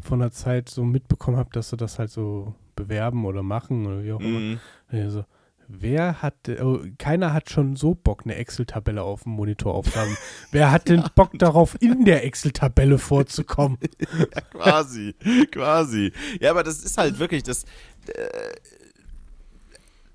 von 0.00 0.20
der 0.20 0.30
Zeit 0.30 0.68
so 0.68 0.84
mitbekommen 0.84 1.36
habe, 1.36 1.50
dass 1.52 1.70
sie 1.70 1.76
das 1.76 1.98
halt 1.98 2.10
so 2.10 2.54
bewerben 2.76 3.24
oder 3.24 3.42
machen 3.42 3.86
oder 3.86 4.02
wie 4.02 4.12
auch 4.12 4.20
immer. 4.20 4.38
Mhm. 4.38 4.60
Also, 4.88 5.24
wer 5.68 6.22
hat, 6.22 6.34
oh, 6.60 6.80
keiner 6.98 7.32
hat 7.32 7.50
schon 7.50 7.76
so 7.76 7.94
Bock, 7.94 8.22
eine 8.24 8.34
Excel-Tabelle 8.36 9.02
auf 9.02 9.22
dem 9.22 9.32
Monitor 9.32 9.74
aufzuhaben. 9.74 10.16
wer 10.50 10.70
hat 10.70 10.88
denn 10.88 11.04
Bock 11.14 11.30
darauf, 11.38 11.76
in 11.80 12.04
der 12.04 12.24
Excel-Tabelle 12.24 12.98
vorzukommen? 12.98 13.78
Ja, 14.34 14.40
quasi, 14.42 15.14
quasi. 15.50 16.12
Ja, 16.40 16.50
aber 16.50 16.62
das 16.62 16.84
ist 16.84 16.98
halt 16.98 17.18
wirklich 17.18 17.42
das. 17.42 17.64
Äh, 18.06 18.54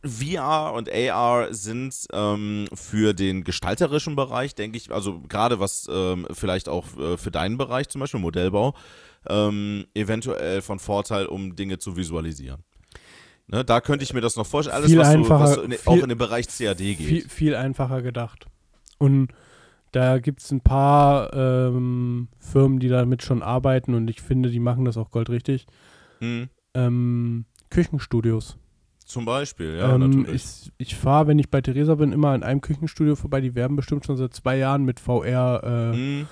VR 0.06 0.74
und 0.76 0.90
AR 0.90 1.54
sind 1.54 1.94
ähm, 2.14 2.68
für 2.74 3.14
den 3.14 3.44
gestalterischen 3.44 4.16
Bereich, 4.16 4.56
denke 4.56 4.78
ich, 4.78 4.92
also 4.92 5.20
gerade 5.28 5.60
was 5.60 5.90
ähm, 5.92 6.26
vielleicht 6.32 6.70
auch 6.70 6.98
äh, 6.98 7.18
für 7.18 7.32
deinen 7.32 7.58
Bereich, 7.58 7.90
zum 7.90 8.00
Beispiel 8.00 8.22
Modellbau, 8.22 8.76
ähm, 9.28 9.86
eventuell 9.94 10.62
von 10.62 10.80
Vorteil, 10.80 11.26
um 11.26 11.56
Dinge 11.56 11.78
zu 11.80 11.96
visualisieren. 11.98 12.64
Ne, 13.48 13.66
da 13.66 13.82
könnte 13.82 14.04
ich 14.04 14.14
mir 14.14 14.22
das 14.22 14.36
noch 14.36 14.46
vorstellen. 14.46 14.76
Alles, 14.78 14.92
Viel 14.92 15.00
was, 15.00 15.08
einfacher, 15.08 15.40
was 15.44 15.54
so 15.56 15.62
in, 15.64 15.74
auch 15.86 15.94
viel- 15.94 16.04
in 16.04 16.10
den 16.10 16.18
Bereich 16.18 16.48
CAD 16.48 16.78
geht. 16.78 16.98
Viel, 16.98 17.28
viel 17.30 17.56
einfacher 17.56 18.02
gedacht. 18.04 18.46
Und 19.00 19.30
da 19.92 20.20
gibt 20.20 20.42
es 20.42 20.52
ein 20.52 20.62
paar 20.62 21.34
ähm, 21.34 22.28
Firmen, 22.38 22.80
die 22.80 22.90
damit 22.90 23.24
schon 23.24 23.42
arbeiten 23.42 23.96
und 23.96 24.08
ich 24.10 24.22
finde, 24.22 24.52
die 24.52 24.60
machen 24.60 24.86
das 24.86 24.98
auch 24.98 25.10
goldrichtig. 25.10 25.66
Hm, 26.20 26.50
Ähm, 26.76 27.46
Küchenstudios. 27.72 28.58
zum 29.06 29.26
Beispiel, 29.26 29.78
ja, 29.78 29.96
ähm, 29.96 30.02
natürlich. 30.02 30.36
Ich, 30.36 30.72
ich 30.78 30.96
fahre, 30.96 31.26
wenn 31.28 31.40
ich 31.40 31.50
bei 31.50 31.62
Theresa 31.62 31.96
bin, 31.96 32.12
immer 32.12 32.30
an 32.30 32.44
einem 32.44 32.62
Küchenstudio 32.62 33.16
vorbei. 33.16 33.42
Die 33.42 33.56
werben 33.56 33.76
bestimmt 33.76 34.06
schon 34.06 34.18
seit 34.18 34.36
zwei 34.36 34.58
Jahren 34.58 34.84
mit 34.84 35.00
VR-Sachen. 35.00 35.94
Hm, 35.94 36.28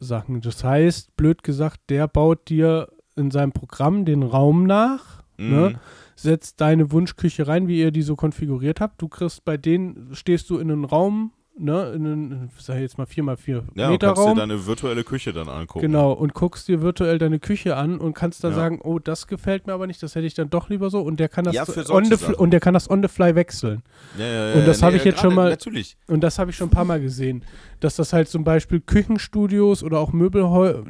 das 0.00 0.64
heißt, 0.64 1.16
blöd 1.16 1.42
gesagt, 1.42 1.80
der 1.88 2.08
baut 2.08 2.48
dir 2.48 2.88
in 3.16 3.30
seinem 3.30 3.52
Programm 3.52 4.04
den 4.04 4.22
Raum 4.22 4.64
nach, 4.64 5.22
ne? 5.36 5.70
hm. 5.70 5.78
setzt 6.14 6.60
deine 6.60 6.92
Wunschküche 6.92 7.48
rein, 7.48 7.68
wie 7.68 7.80
ihr 7.80 7.90
die 7.90 8.02
so 8.02 8.16
konfiguriert 8.16 8.80
habt. 8.80 9.02
Du 9.02 9.08
kriegst 9.08 9.44
bei 9.44 9.56
denen, 9.56 10.14
stehst 10.14 10.50
du 10.50 10.58
in 10.58 10.70
einen 10.70 10.84
Raum, 10.84 11.32
ne, 11.58 11.92
in 11.94 12.06
einen, 12.06 12.50
sag 12.58 12.76
ich 12.76 12.82
jetzt 12.82 12.98
mal 12.98 13.06
4x4 13.06 13.62
Ja, 13.74 13.86
und 13.86 13.92
Meter 13.92 14.06
kannst 14.08 14.22
dir 14.22 14.26
Raum. 14.28 14.36
deine 14.38 14.66
virtuelle 14.66 15.04
Küche 15.04 15.32
dann 15.32 15.48
angucken. 15.48 15.80
Genau, 15.80 16.12
und 16.12 16.34
guckst 16.34 16.68
dir 16.68 16.80
virtuell 16.82 17.18
deine 17.18 17.38
Küche 17.38 17.76
an 17.76 17.98
und 17.98 18.14
kannst 18.14 18.44
da 18.44 18.48
Ja. 18.48 18.54
sagen, 18.54 18.80
oh, 18.82 18.98
das 18.98 19.26
gefällt 19.26 19.66
mir 19.66 19.72
aber 19.72 19.86
nicht, 19.86 20.02
das 20.02 20.14
hätte 20.14 20.26
ich 20.26 20.34
dann 20.34 20.50
doch 20.50 20.68
lieber 20.70 20.90
so. 20.90 21.00
Und 21.00 21.18
der 21.20 21.28
kann 21.28 21.44
das 21.44 21.54
Ja, 21.54 21.64
on 21.90 22.04
the 22.04 22.16
fly, 22.16 22.34
und 22.34 22.50
der 22.50 22.60
kann 22.60 22.74
das 22.74 22.88
on 22.90 23.02
the 23.02 23.08
fly 23.08 23.34
wechseln. 23.34 23.82
Ja, 24.18 24.24
ja, 24.26 24.48
ja, 24.50 24.54
Und 24.60 24.66
das 24.66 24.80
ja, 24.80 24.86
habe 24.86 24.94
nee, 24.94 24.98
ich 25.00 25.04
jetzt 25.04 25.20
schon 25.20 25.34
mal- 25.34 25.50
Natürlich. 25.50 25.96
Und 26.06 26.20
das 26.22 26.38
habe 26.38 26.50
ich 26.50 26.56
schon 26.56 26.68
ein 26.68 26.72
paar 26.72 26.84
Mal 26.84 27.00
gesehen, 27.00 27.42
dass 27.80 27.96
das 27.96 28.12
halt 28.12 28.28
zum 28.28 28.44
Beispiel 28.44 28.80
Küchenstudios 28.80 29.82
oder 29.82 29.98
auch 29.98 30.12
Möbelhäu 30.12 30.82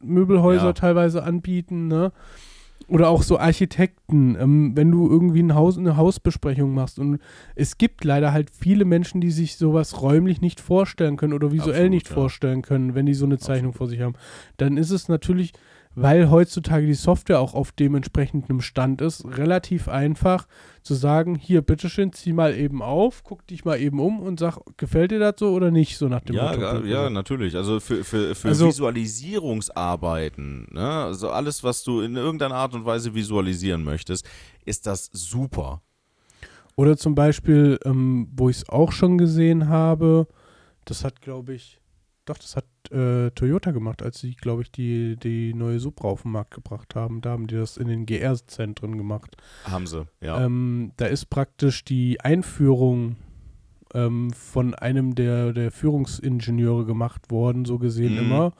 Möbelhäuser 0.00 0.66
Ja. 0.66 0.72
teilweise 0.74 1.24
anbieten, 1.24 1.88
ne? 1.88 2.12
Oder 2.88 3.10
auch 3.10 3.22
so 3.22 3.38
Architekten, 3.38 4.34
ähm, 4.40 4.72
wenn 4.74 4.90
du 4.90 5.08
irgendwie 5.10 5.42
ein 5.42 5.54
Haus, 5.54 5.76
eine 5.76 5.98
Hausbesprechung 5.98 6.72
machst. 6.72 6.98
Und 6.98 7.20
es 7.54 7.76
gibt 7.76 8.02
leider 8.02 8.32
halt 8.32 8.50
viele 8.50 8.86
Menschen, 8.86 9.20
die 9.20 9.30
sich 9.30 9.56
sowas 9.56 10.00
räumlich 10.00 10.40
nicht 10.40 10.58
vorstellen 10.58 11.18
können 11.18 11.34
oder 11.34 11.52
visuell 11.52 11.74
Absolut, 11.74 11.90
nicht 11.90 12.08
ja. 12.08 12.14
vorstellen 12.14 12.62
können, 12.62 12.94
wenn 12.94 13.04
die 13.04 13.14
so 13.14 13.26
eine 13.26 13.38
Zeichnung 13.38 13.74
vor 13.74 13.88
sich 13.88 14.00
haben. 14.00 14.14
Dann 14.56 14.78
ist 14.78 14.90
es 14.90 15.08
natürlich, 15.08 15.52
weil 15.94 16.30
heutzutage 16.30 16.86
die 16.86 16.94
Software 16.94 17.40
auch 17.40 17.54
auf 17.54 17.72
dementsprechendem 17.72 18.60
Stand 18.60 19.00
ist, 19.00 19.24
relativ 19.36 19.88
einfach 19.88 20.46
zu 20.82 20.94
sagen, 20.94 21.34
hier, 21.34 21.60
bitteschön, 21.60 22.12
zieh 22.12 22.32
mal 22.32 22.54
eben 22.54 22.82
auf, 22.82 23.24
guck 23.24 23.46
dich 23.46 23.64
mal 23.64 23.80
eben 23.80 23.98
um 24.00 24.20
und 24.20 24.38
sag, 24.38 24.58
gefällt 24.76 25.10
dir 25.10 25.18
das 25.18 25.34
so 25.38 25.52
oder 25.52 25.70
nicht, 25.70 25.98
so 25.98 26.08
nach 26.08 26.20
dem 26.20 26.36
Ja, 26.36 26.52
Motto. 26.52 26.86
ja, 26.86 27.02
ja, 27.04 27.10
natürlich. 27.10 27.56
Also 27.56 27.80
für, 27.80 28.04
für, 28.04 28.34
für 28.34 28.48
Also- 28.48 28.68
Visualisierungsarbeiten, 28.68 30.66
ne? 30.70 30.80
also 31.04 31.30
alles, 31.30 31.64
was 31.64 31.82
du 31.84 32.00
in 32.00 32.16
irgendeiner 32.16 32.54
Art 32.54 32.74
und 32.74 32.84
Weise 32.84 33.14
visualisieren 33.14 33.82
möchtest, 33.84 34.26
ist 34.64 34.86
das 34.86 35.10
super. 35.12 35.82
Oder 36.76 36.96
zum 36.96 37.14
Beispiel, 37.14 37.78
ähm, 37.84 38.28
wo 38.36 38.48
ich 38.48 38.58
es 38.58 38.68
auch 38.68 38.92
schon 38.92 39.18
gesehen 39.18 39.68
habe, 39.68 40.28
das 40.84 41.04
hat, 41.04 41.20
glaube 41.20 41.54
ich, 41.54 41.80
doch, 42.28 42.38
das 42.38 42.56
hat 42.56 42.64
äh, 42.90 43.30
Toyota 43.30 43.70
gemacht, 43.70 44.02
als 44.02 44.18
sie, 44.20 44.34
glaube 44.34 44.62
ich, 44.62 44.70
die, 44.72 45.16
die 45.16 45.54
neue 45.54 45.78
Supra 45.80 46.08
auf 46.08 46.22
den 46.22 46.32
Markt 46.32 46.52
gebracht 46.54 46.94
haben. 46.94 47.20
Da 47.20 47.30
haben 47.30 47.46
die 47.46 47.54
das 47.56 47.76
in 47.76 47.88
den 47.88 48.06
GR-Zentren 48.06 48.96
gemacht. 48.96 49.36
Haben 49.64 49.86
sie, 49.86 50.06
ja. 50.20 50.44
Ähm, 50.44 50.92
da 50.96 51.06
ist 51.06 51.26
praktisch 51.30 51.84
die 51.84 52.20
Einführung 52.20 53.16
ähm, 53.94 54.30
von 54.32 54.74
einem 54.74 55.14
der, 55.14 55.52
der 55.52 55.70
Führungsingenieure 55.70 56.84
gemacht 56.84 57.30
worden, 57.30 57.64
so 57.64 57.78
gesehen 57.78 58.14
Mhm. 58.14 58.18
immer. 58.18 58.52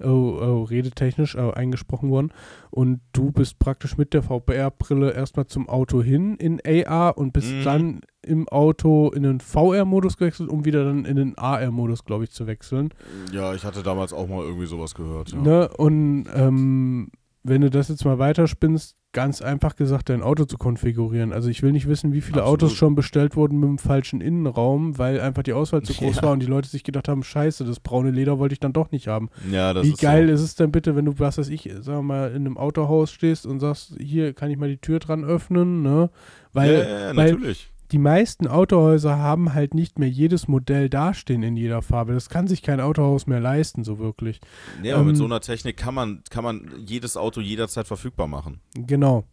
Oh, 0.00 0.38
oh, 0.40 0.62
redetechnisch 0.64 1.34
äh, 1.36 1.52
eingesprochen 1.52 2.10
worden. 2.10 2.32
Und 2.70 3.00
du 3.12 3.30
bist 3.30 3.58
praktisch 3.58 3.96
mit 3.96 4.14
der 4.14 4.22
VPR-Brille 4.22 5.12
erstmal 5.12 5.46
zum 5.46 5.68
Auto 5.68 6.02
hin 6.02 6.36
in 6.36 6.60
AR 6.66 7.16
und 7.18 7.32
bist 7.32 7.52
Mhm. 7.52 7.62
dann 7.64 8.00
im 8.22 8.48
Auto 8.48 9.10
in 9.10 9.22
den 9.22 9.40
VR-Modus 9.40 10.16
gewechselt, 10.16 10.48
um 10.48 10.64
wieder 10.64 10.84
dann 10.84 11.04
in 11.04 11.16
den 11.16 11.38
AR-Modus, 11.38 12.04
glaube 12.04 12.24
ich, 12.24 12.30
zu 12.30 12.46
wechseln. 12.46 12.90
ja, 13.32 13.54
ich 13.54 13.64
hatte 13.64 13.82
damals 13.82 14.12
auch 14.12 14.26
mal 14.28 14.42
irgendwie 14.44 14.66
sowas 14.66 14.94
gehört. 14.94 15.30
Ja. 15.32 15.40
Ne? 15.40 15.68
Und 15.76 16.26
ähm, 16.34 17.10
wenn 17.44 17.60
du 17.60 17.70
das 17.70 17.88
jetzt 17.88 18.04
mal 18.04 18.18
weiterspinnst, 18.18 18.96
ganz 19.12 19.42
einfach 19.42 19.76
gesagt, 19.76 20.08
dein 20.08 20.22
Auto 20.22 20.46
zu 20.46 20.56
konfigurieren. 20.56 21.32
Also 21.34 21.50
ich 21.50 21.62
will 21.62 21.72
nicht 21.72 21.86
wissen, 21.86 22.14
wie 22.14 22.22
viele 22.22 22.40
Absolut. 22.40 22.62
Autos 22.62 22.72
schon 22.72 22.94
bestellt 22.94 23.36
wurden 23.36 23.60
mit 23.60 23.68
dem 23.68 23.78
falschen 23.78 24.22
Innenraum, 24.22 24.96
weil 24.96 25.20
einfach 25.20 25.42
die 25.42 25.52
Auswahl 25.52 25.82
zu 25.82 25.92
groß 25.92 26.16
Ja. 26.16 26.22
war 26.22 26.32
und 26.32 26.40
die 26.40 26.46
Leute 26.46 26.68
sich 26.68 26.82
gedacht 26.82 27.08
haben, 27.08 27.22
scheiße, 27.22 27.64
das 27.64 27.78
braune 27.78 28.10
Leder 28.10 28.38
wollte 28.38 28.54
ich 28.54 28.60
dann 28.60 28.72
doch 28.72 28.90
nicht 28.90 29.08
haben. 29.08 29.28
Ja, 29.50 29.74
das 29.74 29.84
wie 29.84 29.90
ist 29.90 30.00
geil 30.00 30.28
so. 30.28 30.34
ist 30.34 30.40
es 30.40 30.54
denn 30.54 30.72
bitte, 30.72 30.96
wenn 30.96 31.04
du, 31.04 31.18
was 31.18 31.36
weiß 31.36 31.48
ich, 31.50 31.64
sagen 31.80 31.98
wir 31.98 32.02
mal, 32.02 32.28
in 32.30 32.36
einem 32.46 32.56
Autohaus 32.56 33.12
stehst 33.12 33.44
und 33.44 33.60
sagst, 33.60 33.96
hier 34.00 34.32
kann 34.32 34.50
ich 34.50 34.56
mal 34.56 34.70
die 34.70 34.78
Tür 34.78 34.98
dran 34.98 35.24
öffnen, 35.24 35.82
ne? 35.82 36.08
Weil, 36.54 36.72
ja, 36.74 37.16
weil 37.16 37.32
natürlich. 37.32 37.71
Die 37.92 37.98
meisten 37.98 38.46
Autohäuser 38.46 39.18
haben 39.18 39.52
halt 39.52 39.74
nicht 39.74 39.98
mehr 39.98 40.08
jedes 40.08 40.48
Modell 40.48 40.88
dastehen 40.88 41.42
in 41.42 41.56
jeder 41.56 41.82
Farbe. 41.82 42.14
Das 42.14 42.30
kann 42.30 42.48
sich 42.48 42.62
kein 42.62 42.80
Autohaus 42.80 43.26
mehr 43.26 43.40
leisten, 43.40 43.84
so 43.84 43.98
wirklich. 43.98 44.40
Ja, 44.82 44.94
aber 44.94 45.04
mit 45.04 45.12
ähm, 45.12 45.16
so 45.16 45.24
einer 45.26 45.40
Technik 45.40 45.76
kann 45.76 45.94
man, 45.94 46.24
kann 46.30 46.42
man 46.42 46.72
jedes 46.86 47.18
Auto 47.18 47.42
jederzeit 47.42 47.86
verfügbar 47.86 48.28
machen. 48.28 48.60
Genau. 48.74 49.24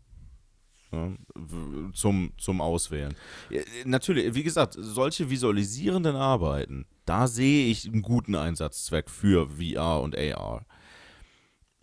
Ja, 0.91 1.14
zum, 1.93 2.34
zum 2.38 2.62
Auswählen. 2.62 3.14
Ja, 3.49 3.62
natürlich, 3.86 4.36
wie 4.36 4.43
gesagt, 4.43 4.76
solche 4.78 5.30
visualisierenden 5.30 6.18
Arbeiten, 6.18 6.86
da 7.05 7.28
sehe 7.28 7.68
ich 7.68 7.88
einen 7.88 8.01
guten 8.01 8.36
Einsatzzweck 8.36 9.10
für 9.10 9.47
VR 9.47 10.01
und 10.01 10.18
AR. 10.18 10.66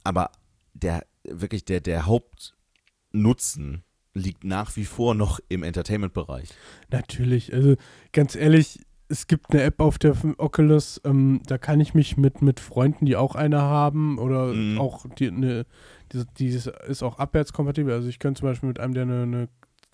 Aber 0.04 0.30
der 0.74 1.06
wirklich 1.24 1.64
der, 1.64 1.80
der 1.80 2.04
Hauptnutzen 2.06 3.85
liegt 4.16 4.44
nach 4.44 4.76
wie 4.76 4.84
vor 4.84 5.14
noch 5.14 5.40
im 5.48 5.62
Entertainment-Bereich. 5.62 6.48
Natürlich, 6.90 7.52
also 7.52 7.76
ganz 8.12 8.34
ehrlich, 8.34 8.80
es 9.08 9.26
gibt 9.28 9.52
eine 9.52 9.62
App 9.62 9.80
auf 9.80 9.98
der 9.98 10.16
Oculus, 10.38 11.00
ähm, 11.04 11.40
da 11.46 11.58
kann 11.58 11.78
ich 11.80 11.94
mich 11.94 12.16
mit, 12.16 12.42
mit 12.42 12.58
Freunden, 12.58 13.06
die 13.06 13.14
auch 13.16 13.34
eine 13.36 13.60
haben 13.60 14.18
oder 14.18 14.46
Mhm. 14.52 14.78
auch 14.80 15.06
die, 15.18 15.28
eine, 15.28 15.66
die, 16.12 16.24
die 16.38 16.46
ist 16.48 17.02
auch 17.02 17.18
abwärtskompatibel. 17.18 17.92
Also 17.92 18.08
ich 18.08 18.18
könnte 18.18 18.40
zum 18.40 18.48
Beispiel 18.48 18.68
mit 18.68 18.80
einem, 18.80 18.94
der 18.94 19.02
eine, 19.04 19.22
eine 19.22 19.48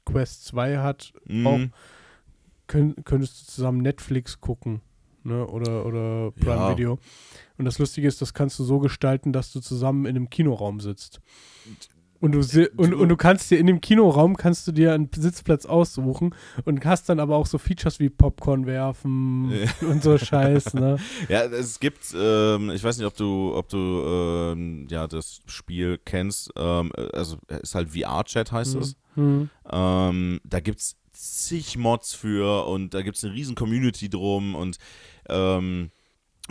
Quest 0.07 0.45
2 0.47 0.79
hat, 0.79 1.13
auch 1.45 1.59
Mhm. 1.59 1.73
könnt, 2.67 3.05
könntest 3.05 3.43
du 3.43 3.53
zusammen 3.53 3.83
Netflix 3.83 4.41
gucken. 4.41 4.81
Ne, 5.25 5.47
oder, 5.47 5.87
oder 5.87 6.33
Prime 6.33 6.57
Ja. 6.57 6.71
Video. 6.73 6.99
Und 7.57 7.65
das 7.65 7.79
Lustige 7.79 8.09
ist, 8.09 8.21
das 8.21 8.35
kannst 8.35 8.59
du 8.59 8.65
so 8.65 8.81
gestalten, 8.81 9.33
dass 9.33 9.53
du 9.53 9.61
zusammen 9.61 10.05
in 10.07 10.17
einem 10.17 10.31
Kinoraum 10.31 10.81
sitzt. 10.81 11.21
Und 12.23 12.31
du, 12.31 12.71
und, 12.77 12.95
und 12.95 13.09
du 13.09 13.17
kannst 13.17 13.51
dir 13.51 13.59
in 13.59 13.67
dem 13.67 13.81
Kinoraum 13.81 14.37
kannst 14.37 14.69
du 14.69 14.71
dir 14.71 14.95
einen 14.95 15.11
Sitzplatz 15.13 15.67
aussuchen 15.67 16.37
und 16.65 16.85
hast 16.85 17.09
dann 17.09 17.19
aber 17.19 17.35
auch 17.35 17.47
so 17.47 17.59
Features 17.59 17.99
wie 17.99 18.11
Popcorn 18.11 18.65
werfen 18.65 19.53
und 19.81 20.05
so 20.05 20.17
Scheiß, 20.17 20.75
ne? 20.75 20.99
Ja, 21.29 21.47
es 21.47 21.81
gibt, 21.81 22.15
ähm, 22.17 22.71
ich 22.71 22.85
weiß 22.85 22.99
nicht, 22.99 23.09
ob 23.09 23.17
du, 23.17 23.57
ob 23.57 23.69
du 23.69 24.05
ähm, 24.07 24.87
ja 24.89 25.09
das 25.09 25.41
Spiel 25.47 25.99
kennst, 25.99 26.53
ähm, 26.57 26.93
also 27.13 27.39
es 27.49 27.59
ist 27.63 27.75
halt 27.75 27.91
VR-Chat 27.91 28.53
heißt 28.53 28.77
es. 28.77 28.95
Hm. 29.17 29.51
Ähm, 29.69 30.41
da 30.45 30.61
gibt's 30.61 30.95
zig 31.13 31.77
Mods 31.77 32.15
für 32.15 32.69
und 32.69 32.95
da 32.95 33.03
gibt's 33.03 33.25
eine 33.25 33.35
riesen 33.35 33.57
Community 33.57 34.09
drum 34.09 34.55
und 34.55 34.77
ähm, 35.29 35.91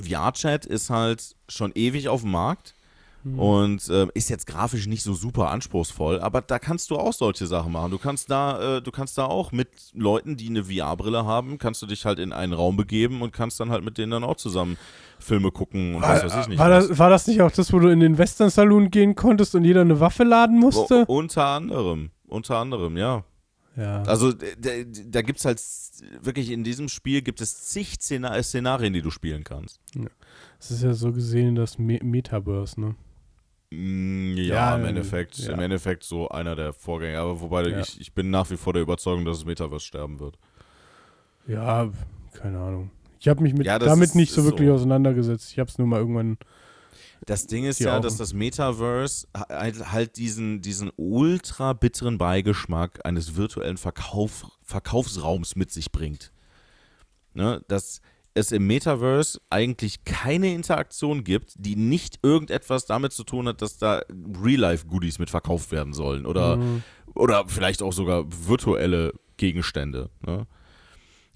VR-Chat 0.02 0.66
ist 0.66 0.90
halt 0.90 1.38
schon 1.48 1.72
ewig 1.76 2.10
auf 2.10 2.24
dem 2.24 2.32
Markt 2.32 2.76
Hm. 3.24 3.38
Und 3.38 3.88
äh, 3.90 4.08
ist 4.16 4.30
jetzt 4.30 4.48
grafisch 4.48 4.88
nicht 4.88 5.04
so 5.04 5.14
super 5.14 5.50
anspruchsvoll, 5.52 6.20
aber 6.20 6.42
da 6.42 6.58
kannst 6.60 6.90
du 6.90 6.98
auch 6.98 7.14
solche 7.14 7.46
Sachen 7.46 7.72
machen. 7.72 7.92
Du 7.92 8.00
kannst 8.00 8.32
da, 8.32 8.78
äh, 8.78 8.82
du 8.82 8.92
kannst 8.92 9.18
da 9.18 9.26
auch 9.26 9.52
mit 9.52 9.70
Leuten, 9.94 10.38
die 10.38 10.50
eine 10.50 10.64
VR-Brille 10.66 11.26
haben, 11.26 11.58
kannst 11.60 11.82
du 11.82 11.86
dich 11.86 12.06
halt 12.06 12.18
in 12.20 12.34
einen 12.34 12.54
Raum 12.54 12.78
begeben 12.78 13.22
und 13.22 13.32
kannst 13.32 13.60
dann 13.60 13.70
halt 13.70 13.84
mit 13.84 13.98
denen 13.98 14.12
dann 14.12 14.24
auch 14.24 14.38
zusammen 14.38 14.78
Filme 15.20 15.52
gucken 15.52 15.94
und 15.96 16.02
was 16.02 16.24
weiß 16.24 16.36
ich 16.42 16.48
nicht. 16.48 16.58
war, 16.58 16.70
das, 16.70 16.98
war 16.98 17.12
das 17.12 17.28
nicht 17.28 17.42
auch 17.44 17.52
das, 17.52 17.72
wo 17.72 17.78
du 17.78 17.90
in 17.90 18.00
den 18.00 18.18
Western-Saloon 18.18 18.90
gehen 18.90 19.14
konntest 19.16 19.54
und 19.54 19.66
jeder 19.66 19.82
eine 19.82 20.00
Waffe 20.00 20.24
laden 20.24 20.58
musste? 20.60 21.06
U- 21.08 21.18
unter 21.18 21.46
anderem, 21.46 22.10
unter 22.28 22.58
anderem, 22.58 22.98
ja. 22.98 23.24
ja. 23.78 24.02
Also 24.04 24.32
d- 24.32 24.56
d- 24.58 24.86
da 25.12 25.22
gibt 25.22 25.38
es 25.38 25.46
halt 25.46 25.62
wirklich 26.24 26.50
in 26.50 26.64
diesem 26.64 26.90
Spiel 26.90 27.22
gibt 27.22 27.40
es 27.40 27.66
zig 27.66 27.98
Szena 28.02 28.42
Szenarien, 28.42 28.94
die 28.94 29.04
du 29.04 29.12
spielen 29.12 29.44
kannst. 29.44 29.80
Das 30.58 30.72
ist 30.72 30.82
ja 30.82 30.94
so 30.94 31.12
gesehen 31.12 31.54
das 31.54 31.78
Me 31.78 32.00
Metaverse, 32.02 32.82
ne? 32.82 32.96
Mm, 33.72 34.36
Ja, 34.38 34.44
Ja, 34.44 34.76
im 34.76 34.86
äh, 34.86 34.90
Endeffekt, 34.90 35.38
ja. 35.38 35.54
im 35.54 35.60
Endeffekt 35.60 36.04
so 36.04 36.30
einer 36.30 36.56
der 36.56 36.74
Vorgänger. 36.74 37.20
Aber 37.20 37.40
wobei 37.42 37.68
Ja. 37.70 37.80
ich, 37.80 38.00
ich 38.00 38.14
bin 38.14 38.30
nach 38.30 38.50
wie 38.50 38.58
vor 38.58 38.74
der 38.74 38.82
Überzeugung, 38.82 39.26
dass 39.26 39.38
das 39.38 39.46
Metaverse 39.46 39.86
sterben 39.86 40.20
wird. 40.20 40.38
Ja, 41.48 41.90
keine 42.34 42.60
Ahnung. 42.60 42.92
Ich 43.20 43.28
habe 43.28 43.42
mich 43.44 43.54
mit, 43.54 43.68
das 43.68 43.80
damit 43.84 44.10
ist- 44.10 44.16
nicht 44.16 44.32
so 44.34 44.44
wirklich 44.44 44.68
so. 44.68 44.76
auseinandergesetzt. 44.76 45.52
Ich 45.52 45.60
habe 45.60 45.70
es 45.70 45.78
nur 45.78 45.88
mal 45.88 46.00
irgendwann. 46.00 46.38
Das 47.26 47.46
Ding 47.46 47.66
ist 47.66 47.80
ja, 47.80 47.94
Augen. 47.94 48.02
dass 48.04 48.18
das 48.18 48.34
Metaverse 48.34 49.28
halt, 49.38 49.92
halt 49.92 50.18
diesen, 50.18 50.62
diesen 50.62 50.92
ultra 50.98 51.74
bitteren 51.74 52.18
Beigeschmack 52.18 53.00
eines 53.06 53.36
virtuellen 53.36 53.78
Verkauf, 53.78 54.48
Verkaufsraums 54.64 55.56
mit 55.56 55.72
sich 55.72 55.92
bringt. 55.92 56.32
Ne? 57.36 57.64
Dass 57.68 58.02
es 58.34 58.52
im 58.52 58.66
Metaverse 58.68 59.40
eigentlich 59.50 60.04
keine 60.06 60.54
Interaktion 60.54 61.24
gibt, 61.24 61.54
die 61.58 61.76
nicht 61.76 62.20
irgendetwas 62.24 62.86
damit 62.86 63.12
zu 63.12 63.24
tun 63.24 63.48
hat, 63.48 63.62
dass 63.62 63.78
da 63.78 64.02
Real-Life-Goodies 64.44 65.20
mit 65.20 65.30
verkauft 65.30 65.72
werden 65.72 65.94
sollen 65.94 66.26
oder, 66.26 66.58
Mhm. 66.58 66.84
oder 67.14 67.44
vielleicht 67.48 67.82
auch 67.84 67.92
sogar 67.94 68.26
virtuelle 68.30 69.14
Gegenstände. 69.38 70.10
Ne? 70.26 70.48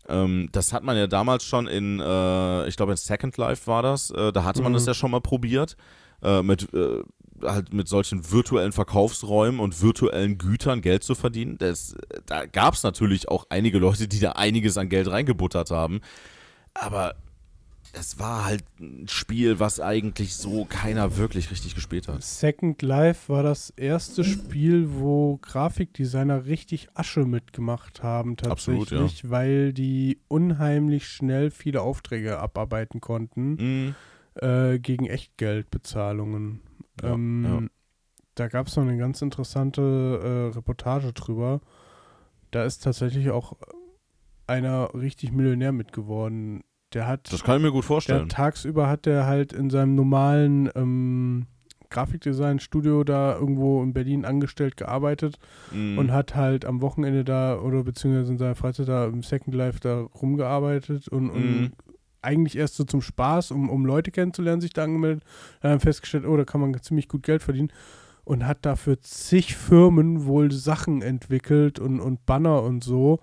Ähm, 0.07 0.49
das 0.51 0.71
hat 0.71 0.83
man 0.83 0.95
ja 0.97 1.07
damals 1.07 1.43
schon 1.43 1.67
in, 1.67 1.99
äh, 1.99 2.67
ich 2.67 2.75
glaube 2.77 2.91
in 2.93 2.97
Second 2.97 3.35
Life 3.37 3.67
war 3.67 3.81
das, 3.81 4.11
äh, 4.11 4.31
da 4.31 4.43
hatte 4.43 4.61
man 4.61 4.71
Mhm. 4.71 4.75
das 4.75 4.85
ja 4.85 4.93
schon 4.93 5.11
mal 5.11 5.21
probiert, 5.21 5.75
äh, 6.21 6.43
mit, 6.43 6.71
äh, 6.73 7.01
halt 7.43 7.73
mit 7.73 7.87
solchen 7.89 8.31
virtuellen 8.31 8.71
Verkaufsräumen 8.71 9.59
und 9.59 9.81
virtuellen 9.81 10.37
Gütern 10.37 10.81
Geld 10.81 11.03
zu 11.03 11.15
verdienen. 11.15 11.57
Das, 11.57 11.95
da 12.25 12.45
gab 12.45 12.75
es 12.75 12.83
natürlich 12.83 13.27
auch 13.27 13.47
einige 13.49 13.79
Leute, 13.79 14.07
die 14.07 14.19
da 14.19 14.33
einiges 14.33 14.77
an 14.77 14.87
Geld 14.89 15.09
reingebuttert 15.09 15.71
haben, 15.71 15.99
aber 16.75 17.15
es 17.93 18.19
war 18.19 18.45
halt 18.45 18.63
ein 18.79 19.07
Spiel, 19.07 19.59
was 19.59 19.79
eigentlich 19.79 20.35
so 20.35 20.65
keiner 20.65 21.17
wirklich 21.17 21.49
richtig 21.49 21.75
gespielt 21.75 22.07
hat. 22.07 22.21
Second 22.23 22.81
Life 22.81 23.31
war 23.31 23.41
das 23.41 23.69
erste 23.69 24.23
Spiel, 24.23 24.87
wo 24.95 25.37
Grafikdesigner 25.37 26.45
richtig 26.45 26.89
Asche 26.93 27.25
mitgemacht 27.25 28.03
haben, 28.03 28.35
Absolut, 28.43 28.89
tatsächlich, 28.89 29.29
weil 29.29 29.71
die 29.71 30.19
unheimlich 30.27 31.07
schnell 31.07 31.51
viele 31.51 31.81
Aufträge 31.81 32.37
abarbeiten 32.39 32.99
konnten 32.99 33.55
Mhm. 33.55 33.95
äh, 34.41 34.77
gegen 34.79 35.05
Echtgeldbezahlungen. 35.05 36.59
Ja, 37.01 37.13
ähm, 37.13 37.43
ja. 37.45 37.61
Da 38.35 38.49
gab 38.49 38.67
es 38.67 38.75
noch 38.75 38.83
eine 38.83 38.97
ganz 38.97 39.21
interessante 39.21 39.81
äh, 40.51 40.55
Reportage 40.55 41.13
drüber. 41.13 41.61
Da 42.51 42.65
ist 42.65 42.83
tatsächlich 42.83 43.29
auch 43.29 43.53
einer 44.47 44.93
richtig 44.93 45.31
Millionär 45.31 45.71
mitgeworden. 45.71 46.63
Der 46.93 47.07
hat 47.07 47.31
Das 47.33 47.43
kann 47.43 47.57
ich 47.57 47.63
mir 47.63 47.71
gut 47.71 47.83
der 47.83 47.87
vorstellen. 47.87 48.29
tagsüber 48.29 48.87
hat 48.87 49.05
er 49.07 49.25
halt 49.25 49.51
in 49.53 49.69
seinem 49.69 49.95
normalen 49.95 50.69
ähm, 50.75 51.47
Grafikdesign-Studio 51.89 53.03
da 53.03 53.33
irgendwo 53.35 53.81
in 53.83 53.93
Berlin 53.93 54.25
angestellt 54.25 54.77
gearbeitet 54.77 55.37
Mhm. 55.71 55.97
und 55.97 56.11
hat 56.11 56.35
halt 56.35 56.65
am 56.65 56.81
Wochenende 56.81 57.23
da 57.23 57.59
oder 57.59 57.83
beziehungsweise 57.83 58.31
in 58.31 58.37
seiner 58.37 58.55
Freizeit 58.55 58.87
da 58.87 59.05
im 59.05 59.23
Second 59.23 59.55
Life 59.55 59.79
da 59.79 60.01
rumgearbeitet 60.01 61.07
und, 61.07 61.29
und 61.29 61.61
Mhm. 61.61 61.71
eigentlich 62.21 62.57
erst 62.57 62.75
so 62.75 62.83
zum 62.83 63.01
Spaß, 63.01 63.51
um, 63.51 63.69
um 63.69 63.85
Leute 63.85 64.11
kennenzulernen, 64.11 64.61
sich 64.61 64.73
da 64.73 64.83
angemeldet, 64.83 65.23
dann 65.61 65.79
festgestellt, 65.79 66.25
oh, 66.25 66.35
da 66.37 66.43
kann 66.43 66.61
man 66.61 66.79
ziemlich 66.81 67.07
gut 67.07 67.23
Geld 67.23 67.41
verdienen 67.43 67.71
und 68.23 68.45
hat 68.47 68.65
dafür 68.65 68.99
zig 69.01 69.55
Firmen 69.55 70.25
wohl 70.25 70.51
Sachen 70.51 71.01
entwickelt 71.01 71.79
und, 71.79 71.99
und 71.99 72.25
Banner 72.25 72.63
und 72.63 72.83
so, 72.83 73.19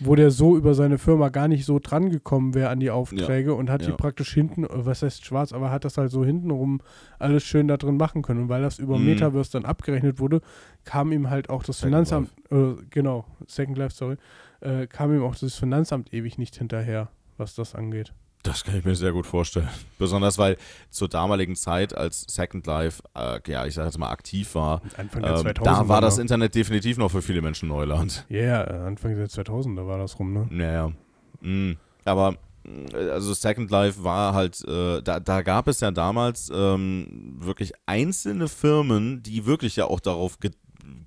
wo 0.00 0.14
der 0.14 0.30
so 0.30 0.56
über 0.56 0.74
seine 0.74 0.98
Firma 0.98 1.28
gar 1.28 1.48
nicht 1.48 1.64
so 1.64 1.78
dran 1.78 2.10
gekommen 2.10 2.54
wäre 2.54 2.68
an 2.68 2.80
die 2.80 2.90
Aufträge 2.90 3.54
und 3.54 3.70
hat 3.70 3.82
die 3.82 3.90
ja. 3.90 3.96
praktisch 3.96 4.32
hinten, 4.32 4.64
äh, 4.64 4.68
was 4.70 5.02
heißt 5.02 5.24
schwarz, 5.24 5.52
aber 5.52 5.70
hat 5.70 5.84
das 5.84 5.98
halt 5.98 6.10
so 6.10 6.24
hintenrum 6.24 6.80
alles 7.18 7.44
schön 7.44 7.68
da 7.68 7.76
drin 7.76 7.96
machen 7.96 8.22
können. 8.22 8.42
Und 8.42 8.48
weil 8.48 8.62
das 8.62 8.78
über 8.78 8.98
Mhm. 8.98 9.06
Metaverse 9.06 9.52
dann 9.52 9.64
abgerechnet 9.64 10.18
wurde, 10.18 10.40
kam 10.84 11.12
ihm 11.12 11.30
halt 11.30 11.50
auch 11.50 11.62
das 11.62 11.78
Second 11.78 11.90
Finanzamt, 11.90 12.30
äh, 12.50 12.74
genau, 12.90 13.24
Second 13.46 13.78
Life, 13.78 13.94
sorry, 13.94 14.16
äh, 14.60 14.86
kam 14.86 15.14
ihm 15.14 15.22
auch 15.22 15.36
das 15.36 15.54
Finanzamt 15.54 16.12
ewig 16.12 16.38
nicht 16.38 16.56
hinterher, 16.56 17.08
was 17.36 17.54
das 17.54 17.74
angeht. 17.74 18.12
Das 18.42 18.64
kann 18.64 18.76
ich 18.76 18.84
mir 18.84 18.94
sehr 18.94 19.12
gut 19.12 19.26
vorstellen. 19.26 19.68
Besonders 19.98 20.38
weil 20.38 20.56
zur 20.90 21.08
damaligen 21.08 21.56
Zeit, 21.56 21.94
als 21.94 22.24
Second 22.28 22.66
Life, 22.66 23.02
äh, 23.14 23.40
ja, 23.46 23.66
ich 23.66 23.74
sag 23.74 23.86
jetzt 23.86 23.98
mal 23.98 24.10
aktiv 24.10 24.54
war, 24.54 24.80
Anfang 24.96 25.24
ähm, 25.24 25.54
da 25.62 25.88
war 25.88 26.00
das 26.00 26.18
Internet 26.18 26.54
definitiv 26.54 26.98
noch 26.98 27.10
für 27.10 27.22
viele 27.22 27.42
Menschen 27.42 27.68
Neuland. 27.68 28.24
Ja, 28.28 28.64
äh, 28.64 28.86
Anfang 28.86 29.16
der 29.16 29.28
2000er 29.28 29.86
war 29.86 29.98
das 29.98 30.18
rum, 30.18 30.32
ne? 30.32 30.46
Naja. 30.50 30.92
Mm. 31.40 31.72
Aber 32.04 32.36
äh, 32.64 33.10
also 33.10 33.34
Second 33.34 33.70
Life 33.70 34.04
war 34.04 34.34
halt, 34.34 34.64
äh, 34.66 35.02
da, 35.02 35.20
da 35.20 35.42
gab 35.42 35.68
es 35.68 35.80
ja 35.80 35.90
damals 35.90 36.50
ähm, 36.54 37.36
wirklich 37.38 37.72
einzelne 37.86 38.48
Firmen, 38.48 39.22
die 39.22 39.46
wirklich 39.46 39.76
ja 39.76 39.86
auch 39.86 40.00
darauf 40.00 40.38
ge 40.38 40.52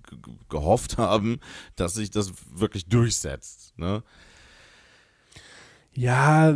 ge 0.10 0.20
gehofft 0.50 0.98
haben, 0.98 1.40
dass 1.76 1.94
sich 1.94 2.12
das 2.12 2.34
wirklich 2.54 2.88
durchsetzt. 2.88 3.78
Ne? 3.78 4.04
Ja, 5.94 6.54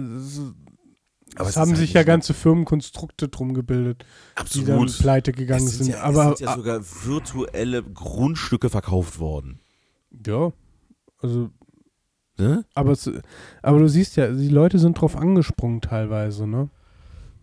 Aber 1.36 1.50
es 1.50 1.58
haben 1.58 1.72
halt 1.72 1.80
sich 1.80 1.94
ja 1.94 2.04
ganze 2.04 2.34
Firmenkonstrukte 2.34 3.28
drum 3.30 3.54
gebildet, 3.54 4.06
die 4.54 4.66
dann 4.66 4.86
pleite 4.86 5.32
gegangen 5.32 5.68
sind. 5.68 5.86
sind, 5.86 5.94
ja, 5.94 6.02
aber 6.04 6.34
es 6.34 6.40
sind 6.40 6.48
ja 6.48 6.56
sogar 6.56 6.82
virtuelle 7.04 7.84
Grundstücke 7.84 8.70
verkauft 8.70 9.20
worden. 9.20 9.60
ja, 10.26 10.52
also 11.22 11.50
Ne? 12.38 12.66
aber 12.74 12.92
es, 12.92 13.10
aber 13.62 13.80
du 13.80 13.88
siehst 13.88 14.18
ja, 14.18 14.30
die 14.30 14.50
Leute 14.50 14.78
sind 14.78 15.00
drauf 15.00 15.16
angesprungen 15.16 15.80
teilweise, 15.80 16.46
ne? 16.46 16.70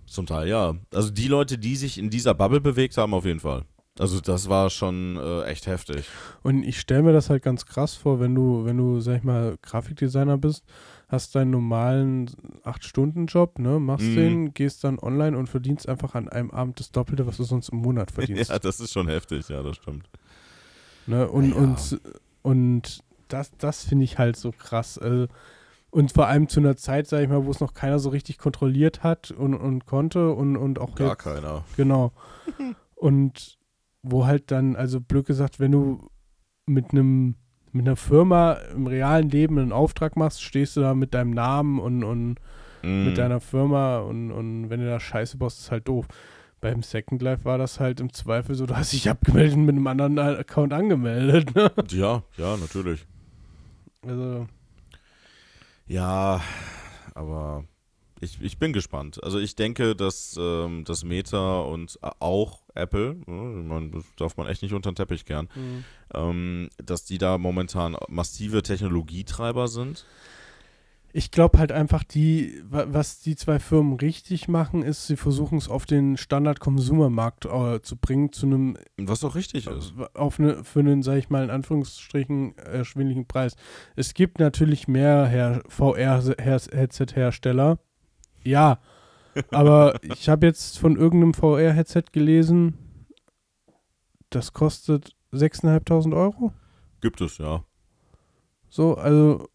Zum 0.07 0.27
Teil, 0.27 0.49
ja. 0.49 0.75
Also 0.93 1.11
die 1.11 1.29
Leute, 1.29 1.57
die 1.57 1.77
sich 1.77 1.97
in 1.97 2.11
dieser 2.11 2.35
Bubble 2.35 2.61
bewegt 2.61 2.99
haben, 2.99 3.15
auf 3.15 3.25
jeden 3.25 3.41
Fall. 3.41 3.65
Also 3.99 4.21
das 4.21 4.49
war 4.49 4.69
schon 4.71 5.17
äh, 5.17 5.45
echt 5.45 5.67
heftig. 5.67 6.07
Und 6.43 6.63
ich 6.63 6.81
stelle 6.81 7.03
mir 7.03 7.13
das 7.13 7.31
halt 7.31 7.43
ganz 7.43 7.67
krass 7.67 7.95
vor, 7.95 8.21
wenn 8.21 8.35
du, 8.35 8.65
wenn 8.65 8.77
du, 8.77 9.01
sag 9.01 9.19
ich 9.19 9.23
mal, 9.23 9.57
Grafikdesigner 9.63 10.39
bist, 10.39 10.65
hast 11.13 11.35
deinen 11.35 11.51
normalen 11.51 12.29
8-Stunden-Job, 12.65 13.59
ne, 13.59 13.79
machst 13.79 14.09
Mhm. 14.09 14.15
den, 14.17 14.55
gehst 14.55 14.83
dann 14.83 14.99
online 14.99 15.37
und 15.39 15.49
verdienst 15.49 15.89
einfach 15.89 16.15
an 16.15 16.29
einem 16.29 16.51
Abend 16.51 16.81
das 16.81 16.91
Doppelte, 16.91 17.27
was 17.27 17.37
du 17.37 17.45
sonst 17.45 17.69
im 17.69 17.79
Monat 17.79 18.11
verdienst. 18.13 18.51
Ja, 18.51 18.59
das 18.59 18.81
ist 18.81 18.93
schon 18.93 19.09
heftig, 19.09 19.49
ja, 19.49 19.63
das 19.63 19.77
stimmt. 19.77 20.09
Ne? 21.07 21.29
Und, 21.29 21.51
Ja. 21.51 21.57
und, 21.57 22.01
und 22.43 23.01
das, 23.29 23.51
das 23.59 23.85
finde 23.85 24.05
ich 24.05 24.19
halt 24.19 24.37
so 24.37 24.51
krass. 24.53 24.99
Also, 24.99 25.27
und 25.91 26.13
vor 26.13 26.27
allem 26.27 26.49
zu 26.49 26.61
einer 26.61 26.77
Zeit, 26.77 27.07
sag 27.07 27.23
ich 27.23 27.29
mal, 27.29 27.45
wo 27.45 27.51
es 27.51 27.61
noch 27.61 27.75
keiner 27.75 27.99
so 27.99 28.09
richtig 28.09 28.39
kontrolliert 28.39 29.03
hat 29.03 29.31
und, 29.31 29.55
und 29.55 29.85
konnte 29.85 30.33
und, 30.33 30.57
und 30.57 30.79
auch 30.79 30.95
Gar 30.95 31.11
jetzt, 31.11 31.19
keiner. 31.19 31.65
Genau. 31.77 32.13
Und 32.95 33.59
wo 34.05 34.27
halt 34.27 34.53
dann, 34.53 34.77
also 34.77 35.01
blöd 35.01 35.27
gesagt, 35.27 35.59
wenn 35.59 35.73
du 35.73 36.09
mit 36.67 36.93
einem 36.93 37.35
mit 37.73 37.87
einer 37.87 37.97
Firma 37.97 38.53
im 38.75 38.87
realen 38.87 39.29
Leben 39.31 39.59
einen 39.59 39.73
Auftrag 39.73 40.17
machst, 40.17 40.43
stehst 40.43 40.77
du 40.77 40.81
da 40.83 40.95
mit 40.95 41.15
deinem 41.15 41.31
Namen 41.31 41.79
und, 41.81 42.05
und 42.05 42.37
Mhm. 42.85 43.05
mit 43.05 43.17
deiner 43.19 43.41
Firma 43.41 43.99
und, 44.01 44.33
und 44.33 44.69
wenn 44.69 44.81
du 44.81 44.87
da 44.87 44.99
Scheiße 44.99 45.37
baust, 45.37 45.61
ist 45.61 45.71
halt 45.71 45.87
doof. 45.87 46.07
Beim 46.61 46.83
Second 46.83 47.23
Life 47.23 47.45
war 47.45 47.57
das 47.57 47.79
halt 47.79 48.01
im 48.01 48.13
Zweifel 48.13 48.57
so, 48.57 48.67
du 48.67 48.77
hast 48.77 48.93
dich 48.93 49.09
abgemeldet 49.09 49.55
und 49.57 49.67
mit 49.67 49.77
einem 49.77 49.87
anderen 49.87 50.19
Account 50.19 50.73
angemeldet. 50.73 51.55
Ne? 51.55 51.71
Ja, 51.91 52.25
ja, 52.37 52.57
natürlich. 52.57 53.07
Also, 54.05 54.49
Ja, 55.87 56.41
aber 57.15 57.65
ich, 58.23 58.41
ich 58.41 58.59
bin 58.59 58.73
gespannt. 58.73 59.23
Also 59.23 59.39
ich 59.39 59.55
denke, 59.57 59.95
dass 59.95 60.37
ähm, 60.41 60.85
das 60.87 61.05
Meta 61.05 61.61
und 61.61 61.99
auch 62.21 62.63
Apple, 62.75 63.17
ne, 63.27 63.91
das 63.93 64.05
darf 64.17 64.37
man 64.37 64.47
echt 64.47 64.63
nicht 64.63 64.73
unter 64.73 64.91
den 64.93 64.97
Teppich 64.97 65.25
kehren, 65.25 65.49
ähm, 66.15 66.69
dass 66.83 67.05
die 67.05 67.19
da 67.19 67.39
momentan 67.39 67.97
massive 68.09 68.63
Technologietreiber 68.63 69.69
sind. 69.69 70.07
ich 71.15 71.31
glaube 71.31 71.59
halt 71.59 71.73
einfach, 71.73 72.05
die, 72.05 72.63
wa- 72.71 72.87
was 72.89 73.21
die 73.21 73.37
zwei 73.37 73.59
Firmen 73.59 73.99
richtig 73.99 74.49
machen, 74.49 74.83
ist, 74.83 75.07
sie 75.07 75.17
versuchen 75.17 75.59
es 75.59 75.69
auf 75.69 75.85
den 75.85 76.17
Standard-Konsumermarkt 76.17 77.45
äh, 77.45 77.83
zu 77.83 77.97
bringen, 77.99 78.33
zu 78.33 78.47
einem 78.47 78.79
Was 78.97 79.23
auch 79.23 79.35
richtig 79.35 79.67
ist. 79.67 79.93
auf 80.15 80.41
eine, 80.41 80.65
für 80.65 80.81
einen, 80.81 81.03
sag 81.03 81.19
ich 81.19 81.29
mal, 81.29 81.45
in 81.45 81.51
Anführungsstrichen 81.51 82.57
erschwinglichen 82.57 83.27
Preis. 83.27 83.57
Es 83.95 84.15
gibt 84.15 84.39
natürlich 84.39 84.89
mehr 84.89 85.27
Her 85.27 85.63
VR-Headset-Hersteller. 85.69 87.79
Ja, 88.45 88.79
aber 89.51 89.99
ich 90.03 90.29
habe 90.29 90.47
jetzt 90.47 90.79
von 90.79 90.97
irgendeinem 90.97 91.35
VR-Headset 91.35 92.05
gelesen, 92.13 92.75
das 94.31 94.53
kostet 94.53 95.15
6.500 95.33 96.15
Euro. 96.17 96.53
Gibt 97.01 97.21
es, 97.21 97.39
ja. 97.39 97.65
So, 98.69 98.95
also 98.95 99.49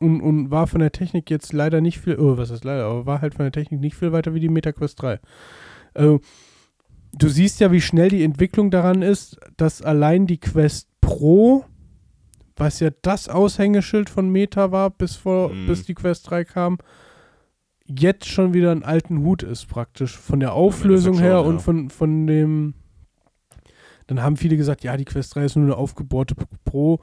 und, 0.00 0.20
und 0.20 0.50
war 0.50 0.66
von 0.66 0.80
der 0.80 0.92
Technik 0.92 1.30
jetzt 1.30 1.52
leider 1.52 1.80
nicht 1.80 1.98
viel, 2.00 2.18
oh, 2.18 2.36
was 2.36 2.50
ist 2.50 2.64
leider, 2.64 2.84
aber 2.86 3.06
war 3.06 3.20
halt 3.22 3.34
von 3.34 3.44
der 3.44 3.52
Technik 3.52 3.80
nicht 3.80 3.96
viel 3.96 4.12
weiter 4.12 4.34
wie 4.34 4.40
die 4.40 4.48
MetaQuest 4.48 5.00
3. 5.00 5.20
Also, 5.94 6.20
du 7.14 7.28
siehst 7.28 7.60
ja, 7.60 7.72
wie 7.72 7.80
schnell 7.80 8.10
die 8.10 8.22
Entwicklung 8.24 8.70
daran 8.70 9.00
ist, 9.02 9.38
dass 9.56 9.80
allein 9.82 10.26
die 10.26 10.38
Quest 10.38 10.88
Pro, 11.00 11.64
was 12.56 12.80
ja 12.80 12.90
das 13.02 13.28
Aushängeschild 13.28 14.10
von 14.10 14.28
Meta 14.28 14.70
war, 14.72 14.90
bis 14.90 15.16
vor, 15.16 15.50
Mhm. 15.50 15.66
bis 15.66 15.84
die 15.86 15.94
Quest 15.94 16.30
3 16.30 16.44
kam, 16.44 16.78
jetzt 17.86 18.26
schon 18.26 18.54
wieder 18.54 18.72
einen 18.72 18.82
alten 18.82 19.18
Hut 19.20 19.42
ist 19.42 19.68
praktisch. 19.68 20.16
Von 20.16 20.40
der 20.40 20.52
Auflösung 20.52 21.14
schon, 21.14 21.22
her 21.22 21.32
ja. 21.32 21.38
und 21.38 21.60
von, 21.60 21.90
von 21.90 22.26
dem. 22.26 22.74
Dann 24.06 24.22
haben 24.22 24.36
viele 24.36 24.56
gesagt, 24.56 24.84
ja, 24.84 24.96
die 24.96 25.04
Quest 25.04 25.34
3 25.34 25.44
ist 25.44 25.56
nur 25.56 25.64
eine 25.64 25.76
aufgebohrte 25.76 26.36
Pro. 26.64 27.00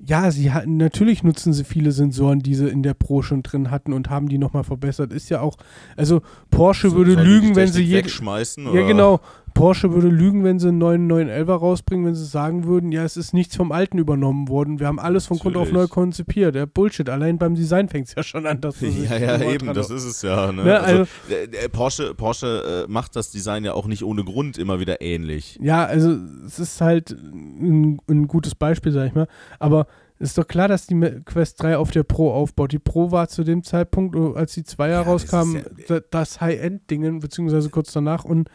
Ja, 0.00 0.30
sie 0.30 0.52
hatten, 0.52 0.76
natürlich 0.76 1.24
nutzen 1.24 1.52
sie 1.52 1.64
viele 1.64 1.90
Sensoren, 1.90 2.38
die 2.40 2.54
sie 2.54 2.68
in 2.68 2.84
der 2.84 2.94
Pro 2.94 3.22
schon 3.22 3.42
drin 3.42 3.70
hatten 3.70 3.92
und 3.92 4.10
haben 4.10 4.28
die 4.28 4.38
nochmal 4.38 4.62
verbessert. 4.64 5.12
Ist 5.12 5.28
ja 5.28 5.40
auch, 5.40 5.56
also 5.96 6.22
Porsche 6.50 6.92
würde 6.92 7.14
Sollen 7.14 7.24
die 7.24 7.32
lügen, 7.32 7.56
wenn 7.56 7.68
sie 7.68 7.82
jede, 7.82 8.04
wegschmeißen. 8.04 8.72
ja, 8.74 8.86
genau. 8.86 9.20
Porsche 9.58 9.92
würde 9.92 10.06
lügen, 10.08 10.44
wenn 10.44 10.60
sie 10.60 10.68
einen 10.68 10.78
neuen 10.78 11.10
911er 11.10 11.52
rausbringen, 11.52 12.06
wenn 12.06 12.14
sie 12.14 12.24
sagen 12.24 12.64
würden, 12.64 12.92
ja, 12.92 13.02
es 13.02 13.16
ist 13.16 13.34
nichts 13.34 13.56
vom 13.56 13.72
Alten 13.72 13.98
übernommen 13.98 14.48
worden. 14.48 14.78
Wir 14.78 14.86
haben 14.86 15.00
alles 15.00 15.26
von 15.26 15.36
Grund 15.38 15.56
auf 15.56 15.72
neu 15.72 15.88
konzipiert. 15.88 16.54
Ja, 16.54 16.64
Bullshit. 16.64 17.08
Allein 17.10 17.38
beim 17.38 17.56
Design 17.56 17.88
fängt 17.88 18.06
es 18.06 18.14
ja 18.14 18.22
schon 18.22 18.46
an, 18.46 18.60
dass 18.60 18.80
Ja, 18.80 19.16
ja, 19.18 19.40
eben, 19.42 19.74
das 19.74 19.90
ist 19.90 20.04
es 20.04 20.22
ja. 20.22 20.52
Ne? 20.52 20.62
Ne, 20.62 20.80
also, 20.80 20.98
also- 21.00 21.34
äh, 21.34 21.68
Porsche, 21.68 22.14
Porsche 22.14 22.84
äh, 22.86 22.90
macht 22.90 23.16
das 23.16 23.30
Design 23.32 23.64
ja 23.64 23.72
auch 23.74 23.86
nicht 23.88 24.04
ohne 24.04 24.22
Grund 24.22 24.58
immer 24.58 24.78
wieder 24.78 25.00
ähnlich. 25.00 25.58
Ja, 25.60 25.84
also 25.84 26.16
es 26.46 26.60
ist 26.60 26.80
halt 26.80 27.10
ein, 27.10 28.00
ein 28.08 28.28
gutes 28.28 28.54
Beispiel, 28.54 28.92
sag 28.92 29.08
ich 29.08 29.14
mal. 29.14 29.26
Aber 29.58 29.88
es 30.20 30.30
ist 30.30 30.38
doch 30.38 30.46
klar, 30.46 30.68
dass 30.68 30.86
die 30.86 30.94
Quest 31.24 31.60
3 31.60 31.78
auf 31.78 31.90
der 31.90 32.04
Pro 32.04 32.30
aufbaut. 32.32 32.70
Die 32.70 32.78
Pro 32.78 33.10
war 33.10 33.26
zu 33.28 33.42
dem 33.42 33.64
Zeitpunkt, 33.64 34.14
als 34.36 34.54
die 34.54 34.62
2er 34.62 34.88
Ja, 34.88 34.98
das 34.98 35.06
rauskamen, 35.08 35.56
ist 35.76 35.90
da- 35.90 36.00
das 36.10 36.40
High-End-Dingen, 36.40 37.18
beziehungsweise 37.18 37.70
kurz 37.70 37.92
danach. 37.92 38.24
Und 38.24 38.48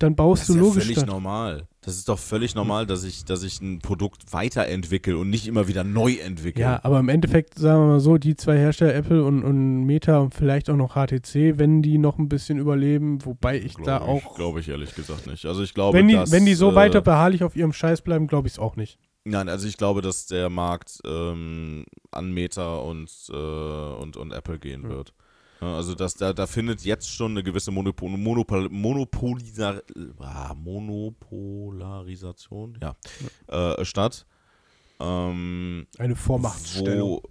dann 0.00 0.16
baust 0.16 0.42
Das 0.42 0.46
du 0.48 0.52
ist 0.54 0.56
ja 0.58 0.62
logisch 0.64 0.82
völlig 0.84 0.98
dann- 0.98 1.08
normal. 1.08 1.66
Das 1.82 1.96
ist 1.96 2.10
doch 2.10 2.18
völlig 2.18 2.54
normal, 2.54 2.84
dass 2.84 3.04
ich, 3.04 3.24
dass 3.24 3.42
ich 3.42 3.60
ein 3.62 3.78
Produkt 3.78 4.34
weiterentwickle 4.34 5.16
und 5.16 5.30
nicht 5.30 5.46
immer 5.46 5.66
wieder 5.66 5.82
neu 5.82 6.14
entwickle. 6.16 6.60
Ja, 6.62 6.80
aber 6.82 6.98
im 7.00 7.08
Endeffekt, 7.08 7.58
sagen 7.58 7.80
wir 7.82 7.86
mal 7.92 8.00
so, 8.00 8.18
die 8.18 8.36
zwei 8.36 8.58
Hersteller, 8.58 8.94
Apple 8.94 9.24
und, 9.24 9.42
und 9.44 9.84
Meta 9.84 10.18
und 10.18 10.34
vielleicht 10.34 10.68
auch 10.68 10.76
noch 10.76 10.92
HTC, 10.94 11.58
wenn 11.58 11.80
die 11.80 11.96
noch 11.96 12.18
ein 12.18 12.28
bisschen 12.28 12.58
überleben, 12.58 13.24
wobei 13.24 13.58
ich 13.58 13.74
da 13.76 13.98
Glaube 13.98 14.02
auch, 14.02 14.34
Glaube 14.34 14.60
ich 14.60 14.68
ehrlich 14.68 14.94
gesagt 14.94 15.26
nicht. 15.26 15.46
Also 15.46 15.62
ich 15.62 15.72
glaube, 15.72 15.96
wenn 15.96 16.08
die, 16.08 16.14
dass, 16.14 16.30
wenn 16.32 16.44
die 16.44 16.54
so 16.54 16.72
äh, 16.72 16.74
weiter 16.74 17.00
beharrlich 17.00 17.44
auf 17.44 17.56
ihrem 17.56 17.72
Scheiß 17.72 18.02
bleiben, 18.02 18.26
glaube 18.26 18.46
ich 18.48 18.54
es 18.54 18.58
auch 18.58 18.76
nicht. 18.76 18.98
Nein, 19.24 19.48
also 19.48 19.66
ich 19.66 19.76
glaube, 19.78 20.02
dass 20.02 20.26
der 20.26 20.50
Markt 20.50 20.98
ähm, 21.06 21.84
an 22.10 22.32
Meta 22.32 22.76
und, 22.76 23.10
äh, 23.30 23.34
und, 23.34 24.16
und 24.18 24.32
Apple 24.32 24.58
gehen 24.58 24.82
Ja. 24.82 24.88
wird. 24.90 25.14
Ja, 25.60 25.76
also 25.76 25.94
das, 25.94 26.14
da, 26.14 26.32
da 26.32 26.46
findet 26.46 26.80
jetzt 26.82 27.10
schon 27.10 27.32
eine 27.32 27.42
gewisse 27.42 27.70
Monopol, 27.70 28.08
Monopol, 28.10 28.70
Monopolisar, 28.70 29.82
ah, 30.18 30.54
Monopolarisation 30.54 32.78
ja, 32.80 32.96
Äh, 33.46 33.84
statt. 33.84 34.24
Ähm, 35.00 35.86
Eine 35.98 36.16
Vormachtstellung. 36.16 37.22
Wo, 37.22 37.30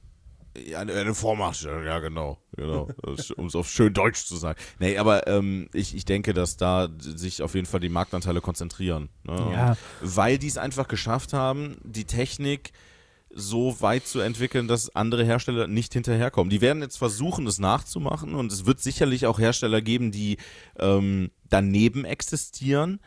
ja, 0.58 0.80
eine, 0.80 0.94
eine 0.94 1.14
Vormachtstellung, 1.14 1.84
ja, 1.84 2.00
genau. 2.00 2.38
genau 2.56 2.90
um 3.38 3.46
es 3.46 3.56
auf 3.56 3.70
schön 3.70 3.94
Deutsch 3.94 4.26
zu 4.26 4.36
sagen. 4.36 4.60
Nee, 4.80 4.98
aber 4.98 5.28
ähm, 5.28 5.70
ich, 5.74 5.96
ich 5.96 6.06
denke, 6.06 6.34
dass 6.34 6.58
da 6.58 6.90
sich 7.00 7.42
auf 7.42 7.56
jeden 7.56 7.68
Fall 7.68 7.80
die 7.80 7.90
Marktanteile 7.90 8.42
konzentrieren. 8.42 9.10
Ne? 9.24 9.52
Ja, 9.54 9.78
Weil 10.02 10.38
die 10.38 10.48
es 10.48 10.58
einfach 10.58 10.88
geschafft 10.88 11.34
haben, 11.34 11.78
die 11.84 12.06
Technik 12.06 12.72
so 13.32 13.80
weit 13.82 14.08
zu 14.08 14.20
entwickeln, 14.20 14.68
dass 14.68 14.96
andere 14.96 15.24
Hersteller 15.24 15.68
nicht 15.68 15.94
hinterherkommen. 15.94 16.50
Die 16.50 16.62
werden 16.62 16.82
jetzt 16.82 16.98
versuchen, 16.98 17.46
es 17.48 17.60
nachzumachen 17.60 18.34
und 18.36 18.52
es 18.52 18.66
wird 18.66 18.80
sicherlich 18.80 19.26
auch 19.28 19.40
Hersteller 19.40 19.82
geben, 19.82 20.12
die 20.12 20.38
ähm, 20.78 21.32
daneben 21.50 22.06
existieren 22.06 23.00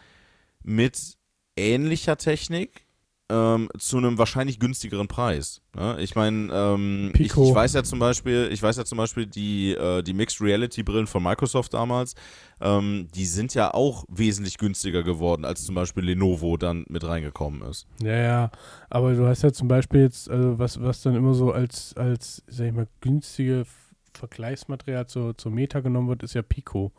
mit 0.62 1.16
ähnlicher 1.56 2.16
Technik 2.16 2.86
ähm, 3.32 3.68
zu 3.78 3.96
einem 3.96 4.18
wahrscheinlich 4.18 4.60
günstigeren 4.60 5.08
Preis. 5.08 5.62
Ne? 5.74 5.96
Ich 6.00 6.14
meine, 6.14 6.52
ähm, 6.52 7.12
ich, 7.14 7.30
ich 7.30 7.36
weiß 7.36 7.72
ja 7.72 7.82
zum 7.82 7.98
Beispiel, 7.98 8.50
ich 8.52 8.62
weiß 8.62 8.76
ja 8.76 8.84
zum 8.84 8.98
Beispiel 8.98 9.26
die, 9.26 9.72
äh, 9.72 10.02
die 10.02 10.12
Mixed 10.12 10.40
Reality 10.42 10.82
Brillen 10.82 11.06
von 11.06 11.22
Microsoft 11.22 11.72
damals, 11.72 12.14
ähm, 12.60 13.08
die 13.14 13.24
sind 13.24 13.54
ja 13.54 13.72
auch 13.72 14.04
wesentlich 14.08 14.58
günstiger 14.58 15.02
geworden, 15.02 15.46
als 15.46 15.64
zum 15.64 15.74
Beispiel 15.74 16.04
Lenovo 16.04 16.58
dann 16.58 16.84
mit 16.88 17.04
reingekommen 17.04 17.62
ist. 17.62 17.86
ja, 18.02 18.16
ja. 18.16 18.50
Aber 18.90 19.14
du 19.14 19.26
hast 19.26 19.42
ja 19.42 19.52
zum 19.52 19.68
Beispiel 19.68 20.02
jetzt, 20.02 20.28
also 20.28 20.58
was, 20.58 20.82
was 20.82 21.00
dann 21.00 21.16
immer 21.16 21.32
so 21.32 21.52
als, 21.52 21.96
als, 21.96 22.42
sag 22.46 22.66
ich 22.66 22.72
mal, 22.72 22.88
günstige 23.00 23.64
Vergleichsmaterial 24.12 25.06
zur, 25.06 25.38
zur 25.38 25.52
Meta 25.52 25.80
genommen 25.80 26.08
wird, 26.08 26.22
ist 26.22 26.34
ja 26.34 26.42
Pico. 26.42 26.92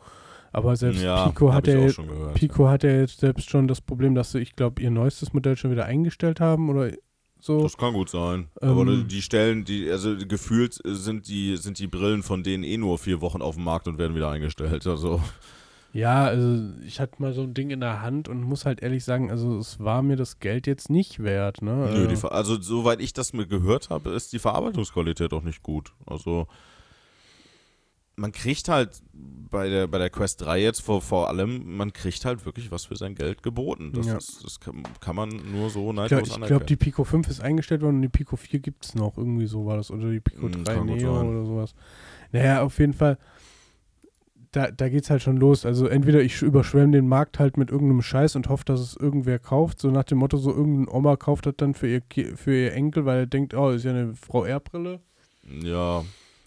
Aber 0.54 0.76
selbst 0.76 1.02
ja, 1.02 1.26
Pico 1.28 1.48
hab 1.48 1.56
hat 1.56 1.68
ich 1.68 1.74
ja 1.74 1.80
auch 1.80 1.84
jetzt 1.84 1.94
schon 1.96 2.08
gehört. 2.08 2.34
Pico 2.34 2.68
hat 2.68 2.82
ja 2.84 2.90
jetzt 2.90 3.20
selbst 3.20 3.50
schon 3.50 3.68
das 3.68 3.80
Problem, 3.80 4.14
dass 4.14 4.32
sie, 4.32 4.38
ich 4.38 4.54
glaube, 4.54 4.80
ihr 4.80 4.90
neuestes 4.90 5.32
Modell 5.32 5.56
schon 5.56 5.70
wieder 5.72 5.84
eingestellt 5.84 6.40
haben 6.40 6.70
oder 6.70 6.92
so. 7.40 7.60
Das 7.62 7.76
kann 7.76 7.92
gut 7.92 8.08
sein. 8.08 8.48
Ähm, 8.62 8.68
Aber 8.70 8.86
die- 8.86 9.20
Stellen, 9.22 9.64
die, 9.64 9.90
also 9.90 10.16
gefühlt 10.16 10.78
sind 10.84 11.28
die, 11.28 11.56
sind 11.56 11.78
die 11.78 11.88
Brillen 11.88 12.22
von 12.22 12.42
denen 12.42 12.62
eh 12.64 12.78
nur 12.78 12.98
vier 12.98 13.20
Wochen 13.20 13.42
auf 13.42 13.56
dem 13.56 13.64
Markt 13.64 13.88
und 13.88 13.98
werden 13.98 14.14
wieder 14.16 14.30
eingestellt. 14.30 14.86
Also, 14.86 15.20
Ja, 15.92 16.24
also 16.24 16.60
ich 16.84 16.98
hatte 17.00 17.20
mal 17.22 17.32
so 17.34 17.42
ein 17.42 17.54
Ding 17.54 17.70
in 17.70 17.80
der 17.80 18.00
Hand 18.02 18.28
und 18.28 18.42
muss 18.42 18.64
halt 18.64 18.82
ehrlich 18.82 19.04
sagen, 19.04 19.30
also 19.30 19.58
es 19.58 19.78
war 19.78 20.02
mir 20.02 20.16
das 20.16 20.40
Geld 20.40 20.66
jetzt 20.66 20.90
nicht 20.90 21.22
wert, 21.22 21.62
ne? 21.62 21.88
nö, 21.94 22.08
Also, 22.08 22.28
also 22.28 22.60
soweit 22.60 23.00
ich 23.00 23.12
das 23.12 23.32
mir 23.32 23.46
gehört 23.46 23.90
habe, 23.90 24.10
ist 24.10 24.32
die 24.32 24.38
Verarbeitungsqualität 24.40 25.32
auch 25.32 25.42
nicht 25.42 25.62
gut. 25.62 25.92
Also 26.06 26.46
man 28.16 28.32
kriegt 28.32 28.68
halt 28.68 29.02
bei 29.12 29.68
der, 29.68 29.86
bei 29.86 29.98
der 29.98 30.10
Quest 30.10 30.40
3 30.42 30.60
jetzt 30.62 30.82
vor, 30.82 31.00
vor 31.02 31.28
allem, 31.28 31.76
man 31.76 31.92
kriegt 31.92 32.24
halt 32.24 32.44
wirklich 32.44 32.70
was 32.70 32.84
für 32.84 32.96
sein 32.96 33.14
Geld 33.14 33.42
geboten. 33.42 33.92
Das, 33.92 34.06
Ja. 34.06 34.16
ist, 34.16 34.44
das 34.44 34.60
kann, 34.60 34.82
kann 35.00 35.16
man 35.16 35.30
nur 35.52 35.70
so 35.70 35.90
ich 35.90 35.96
neidlos 35.96 36.08
glaube, 36.08 36.24
glaub, 36.28 36.36
anerkennen. 36.36 36.66
die 36.66 36.76
Pico 36.76 37.04
5 37.04 37.28
ist 37.28 37.40
eingestellt 37.40 37.82
worden 37.82 37.96
und 37.96 38.02
die 38.02 38.08
Pico 38.08 38.36
4 38.36 38.60
gibt 38.60 38.84
es 38.84 38.94
noch. 38.94 39.16
Irgendwie 39.18 39.46
so 39.46 39.66
war 39.66 39.76
das. 39.76 39.90
Oder 39.90 40.10
die 40.10 40.20
Pico 40.20 40.46
Mm, 40.46 40.64
3 40.64 40.74
kann 40.74 40.86
gut 40.86 40.96
Neo 40.96 41.20
oder 41.20 41.44
sowas. 41.44 41.74
Naja, 42.32 42.62
auf 42.62 42.78
jeden 42.78 42.92
Fall, 42.94 43.18
da, 44.52 44.70
da 44.70 44.88
geht's 44.88 45.10
halt 45.10 45.22
schon 45.22 45.36
los. 45.36 45.66
Also 45.66 45.86
entweder 45.88 46.20
ich 46.20 46.40
überschwemme 46.42 46.92
den 46.92 47.08
Markt 47.08 47.38
halt 47.40 47.56
mit 47.56 47.70
irgendeinem 47.70 48.02
Scheiß 48.02 48.36
und 48.36 48.48
hoffe, 48.48 48.64
dass 48.64 48.80
es 48.80 48.96
irgendwer 48.96 49.38
kauft. 49.40 49.80
So 49.80 49.90
nach 49.90 50.04
dem 50.04 50.18
Motto, 50.18 50.36
so 50.36 50.50
irgendein 50.50 50.88
Oma 50.94 51.16
kauft 51.16 51.46
das 51.46 51.54
dann 51.56 51.74
für 51.74 51.88
ihr, 51.88 52.02
für 52.36 52.54
ihr 52.54 52.72
Enkel, 52.72 53.04
weil 53.04 53.18
er 53.20 53.26
denkt, 53.26 53.54
oh, 53.54 53.70
ist 53.70 53.84
ja 53.84 53.90
eine 53.90 54.14
Frau 54.14 54.44
R-Brille. 54.44 55.00
Ja, 55.62 56.04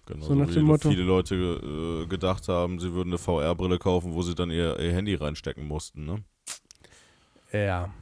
genau. 0.07 0.21
So 0.21 0.29
So 0.29 0.35
nach 0.35 0.49
wie 0.49 0.53
dem 0.55 0.65
Motto. 0.65 0.89
viele 0.89 1.03
Leute 1.03 1.35
äh, 1.35 2.07
gedacht 2.07 2.47
haben, 2.47 2.79
sie 2.79 2.93
würden 2.93 3.09
eine 3.09 3.19
VR-Brille 3.19 3.77
kaufen, 3.77 4.13
wo 4.13 4.23
sie 4.23 4.33
dann 4.33 4.49
ihr, 4.49 4.79
ihr 4.79 4.91
Handy 4.91 5.13
reinstecken 5.13 5.67
mussten. 5.67 6.05
Ne? 6.05 6.23
Ja. 7.53 7.93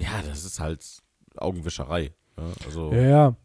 Ja, 0.00 0.22
das 0.24 0.44
ist 0.44 0.60
halt 0.60 0.84
Augenwischerei. 1.36 2.12
Ja? 2.36 2.44
Also, 2.64 2.92
Ja, 2.92 3.02
ja. 3.02 3.36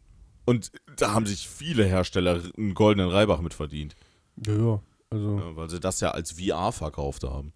Und 0.46 0.70
da 0.96 1.12
haben 1.14 1.26
sich 1.26 1.48
viele 1.48 1.84
Hersteller 1.84 2.40
einen 2.56 2.74
goldenen 2.74 3.08
Reibach 3.10 3.40
mit 3.40 3.54
verdient, 3.54 3.96
Ja, 4.46 4.52
ja. 4.54 4.82
Also. 5.10 5.38
ja, 5.38 5.56
weil 5.56 5.70
sie 5.70 5.80
das 5.80 6.00
ja 6.00 6.10
als 6.10 6.32
VR 6.32 6.70
verkauft 6.72 7.24
haben. 7.24 7.52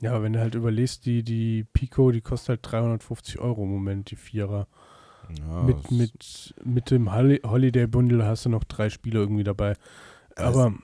Ja, 0.00 0.12
aber 0.12 0.22
wenn 0.22 0.32
du 0.32 0.40
halt 0.40 0.54
überlegst, 0.54 1.04
die, 1.04 1.22
die 1.22 1.64
Pico, 1.64 2.10
die 2.12 2.22
kostet 2.22 2.48
halt 2.48 2.60
350 2.72 3.38
Euro 3.40 3.64
im 3.64 3.70
Moment, 3.70 4.10
die 4.10 4.16
Vierer. 4.16 4.66
Ja, 5.38 5.62
mit, 5.62 5.90
mit, 5.90 6.54
mit 6.64 6.90
dem 6.90 7.12
Holi- 7.12 7.40
Holiday 7.44 7.86
Bundle 7.86 8.24
hast 8.24 8.44
du 8.44 8.48
noch 8.48 8.64
drei 8.64 8.90
Spiele 8.90 9.20
irgendwie 9.20 9.44
dabei. 9.44 9.74
Aber 10.36 10.74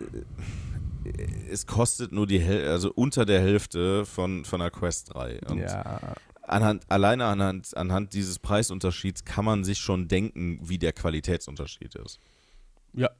es 1.51 1.67
kostet 1.67 2.13
nur 2.13 2.27
die 2.27 2.41
Häl 2.41 2.69
also 2.69 2.93
unter 2.93 3.25
der 3.25 3.41
Hälfte 3.41 4.05
von, 4.05 4.45
von 4.45 4.61
der 4.61 4.71
Quest 4.71 5.15
3. 5.15 5.41
Und 5.49 5.59
ja, 5.59 6.15
anhand, 6.43 6.85
alleine 6.91 7.25
anhand, 7.27 7.77
anhand 7.77 8.13
dieses 8.13 8.39
Preisunterschieds 8.39 9.25
kann 9.25 9.45
man 9.45 9.65
sich 9.65 9.79
schon 9.79 10.09
denken, 10.09 10.59
wie 10.63 10.79
der 10.79 10.93
Qualitätsunterschied 10.93 11.95
ist. 11.97 12.21
Ja. 12.93 13.11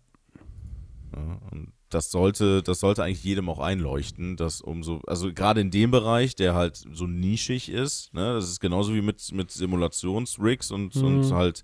Ja, 1.15 1.39
und 1.53 1.73
das 1.91 2.11
sollte, 2.11 2.63
das 2.63 2.81
sollte 2.81 3.05
eigentlich 3.05 3.23
jedem 3.25 3.49
auch 3.49 3.59
einleuchten, 3.61 4.37
dass 4.37 4.61
umso, 4.61 5.01
also 5.07 5.33
gerade 5.33 5.61
in 5.61 5.71
dem 5.71 5.91
Bereich, 5.91 6.35
der 6.35 6.55
halt 6.55 6.77
so 6.93 7.07
nischig 7.07 7.69
ist, 7.69 8.13
ne, 8.15 8.35
das 8.35 8.49
ist 8.49 8.61
genauso 8.61 8.95
wie 8.95 9.03
mit, 9.03 9.33
mit 9.33 9.51
Simulationsrigs 9.51 10.71
und, 10.71 10.95
Mhm. 10.97 11.05
und 11.05 11.33
halt 11.33 11.63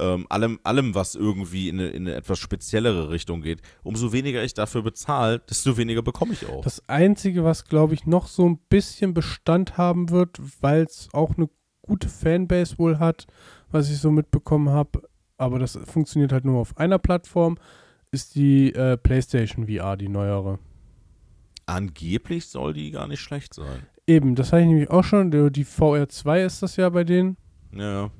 ähm, 0.00 0.26
allem, 0.28 0.60
allem, 0.62 0.94
was 0.94 1.16
irgendwie 1.16 1.68
in 1.68 1.80
eine, 1.80 1.88
in 1.88 2.06
eine 2.06 2.14
etwas 2.14 2.38
speziellere 2.38 3.10
Richtung 3.10 3.42
geht, 3.42 3.62
umso 3.82 4.12
weniger 4.12 4.44
ich 4.44 4.54
dafür 4.54 4.82
bezahle, 4.82 5.40
desto 5.40 5.76
weniger 5.76 6.02
bekomme 6.02 6.34
ich 6.34 6.46
auch. 6.46 6.62
das 6.62 6.88
Einzige, 6.88 7.42
was 7.42 7.64
glaube 7.64 7.94
ich 7.94 8.06
noch 8.06 8.28
so 8.28 8.48
ein 8.48 8.58
bisschen 8.68 9.12
Bestand 9.12 9.76
haben 9.76 10.10
wird, 10.10 10.38
weil 10.60 10.82
es 10.84 11.08
auch 11.12 11.36
eine 11.36 11.48
gute 11.82 12.08
Fanbase 12.08 12.78
wohl 12.78 12.98
hat, 13.00 13.26
was 13.70 13.90
ich 13.90 13.98
so 13.98 14.10
mitbekommen 14.12 14.68
habe, 14.68 15.02
aber 15.36 15.58
das 15.58 15.76
funktioniert 15.86 16.30
halt 16.32 16.44
nur 16.44 16.60
auf 16.60 16.76
einer 16.76 16.98
Plattform, 16.98 17.58
ist 18.10 18.34
die 18.34 18.72
äh, 18.74 18.96
PlayStation 18.96 19.66
VR, 19.66 19.96
die 19.96 20.08
neuere. 20.08 20.58
Angeblich 21.66 22.46
soll 22.46 22.72
die 22.72 22.90
gar 22.90 23.06
nicht 23.08 23.20
schlecht 23.20 23.52
sein. 23.54 23.82
Eben, 24.06 24.34
das 24.34 24.52
hatte 24.52 24.62
ich 24.62 24.68
nämlich 24.68 24.90
auch 24.90 25.04
schon. 25.04 25.30
Die 25.30 25.50
die 25.52 25.66
VR2 25.66 26.44
ist 26.46 26.62
das 26.62 26.76
ja 26.76 26.88
bei 26.88 27.04
denen. 27.04 27.36
Ja. 27.72 28.10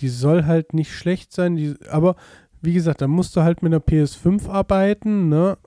Die 0.00 0.08
soll 0.08 0.44
halt 0.44 0.72
nicht 0.74 0.92
schlecht 0.94 1.32
sein. 1.32 1.56
Die, 1.56 1.74
aber 1.90 2.14
wie 2.62 2.72
gesagt, 2.74 3.00
da 3.00 3.08
musst 3.08 3.34
du 3.34 3.42
halt 3.42 3.62
mit 3.62 3.72
einer 3.72 3.82
PS5 3.82 4.48
arbeiten, 4.48 5.28
ne? 5.28 5.58